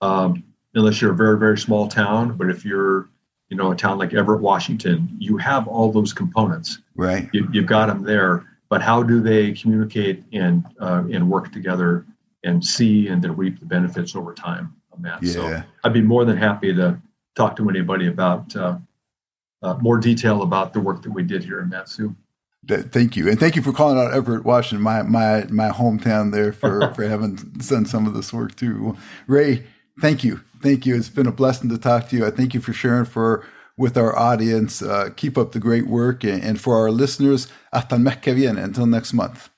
Um, 0.00 0.44
unless 0.74 1.00
you're 1.00 1.12
a 1.12 1.16
very 1.16 1.38
very 1.38 1.58
small 1.58 1.88
town 1.88 2.36
but 2.36 2.50
if 2.50 2.64
you're 2.64 3.08
you 3.48 3.56
know 3.56 3.72
a 3.72 3.76
town 3.76 3.98
like 3.98 4.14
everett 4.14 4.40
washington 4.40 5.08
you 5.18 5.36
have 5.36 5.66
all 5.66 5.90
those 5.90 6.12
components 6.12 6.78
right 6.94 7.28
you, 7.32 7.46
have 7.54 7.66
got 7.66 7.86
them 7.86 8.02
there 8.02 8.46
but 8.68 8.80
how 8.80 9.02
do 9.02 9.20
they 9.20 9.52
communicate 9.52 10.22
and 10.32 10.64
uh, 10.80 11.02
and 11.12 11.28
work 11.28 11.52
together 11.52 12.06
and 12.44 12.64
see 12.64 13.08
and 13.08 13.22
then 13.22 13.36
reap 13.36 13.58
the 13.60 13.66
benefits 13.66 14.14
over 14.14 14.32
time 14.32 14.74
on 14.92 15.02
that 15.02 15.22
yeah. 15.22 15.32
so 15.32 15.62
i'd 15.84 15.92
be 15.92 16.02
more 16.02 16.24
than 16.24 16.36
happy 16.36 16.74
to 16.74 17.00
talk 17.34 17.56
to 17.56 17.68
anybody 17.68 18.06
about 18.06 18.54
uh, 18.56 18.76
uh, 19.62 19.74
more 19.80 19.98
detail 19.98 20.42
about 20.42 20.72
the 20.72 20.80
work 20.80 21.02
that 21.02 21.10
we 21.10 21.22
did 21.22 21.44
here 21.44 21.60
in 21.60 21.68
MAT-SU. 21.68 22.14
Thank 22.68 23.16
you, 23.16 23.28
and 23.28 23.40
thank 23.40 23.56
you 23.56 23.62
for 23.62 23.72
calling 23.72 23.98
out 23.98 24.12
Everett, 24.12 24.44
Washington, 24.44 24.82
my 24.82 25.02
my 25.02 25.44
my 25.48 25.70
hometown 25.70 26.30
there 26.30 26.52
for 26.52 26.92
for 26.94 27.08
having 27.08 27.36
done 27.36 27.86
some 27.86 28.06
of 28.06 28.12
this 28.12 28.34
work 28.34 28.54
too. 28.54 28.98
Ray, 29.26 29.64
thank 29.98 30.22
you 30.22 30.40
Thank 30.62 30.84
you. 30.84 30.94
It's 30.94 31.08
been 31.08 31.26
a 31.26 31.32
blessing 31.32 31.70
to 31.70 31.78
talk 31.78 32.08
to 32.08 32.16
you. 32.16 32.26
I 32.26 32.30
thank 32.30 32.52
you 32.52 32.60
for 32.60 32.74
sharing 32.74 33.06
for 33.06 33.46
with 33.78 33.96
our 33.96 34.16
audience. 34.16 34.82
Uh, 34.82 35.08
keep 35.16 35.38
up 35.38 35.52
the 35.52 35.58
great 35.58 35.86
work. 35.86 36.22
And, 36.22 36.42
and 36.42 36.60
for 36.60 36.76
our 36.76 36.90
listeners, 36.90 37.48
hasta 37.72 37.94
el 37.94 38.00
mes 38.00 38.16
que 38.16 38.34
viene. 38.34 38.58
Until 38.58 38.86
next 38.86 39.14
month. 39.14 39.49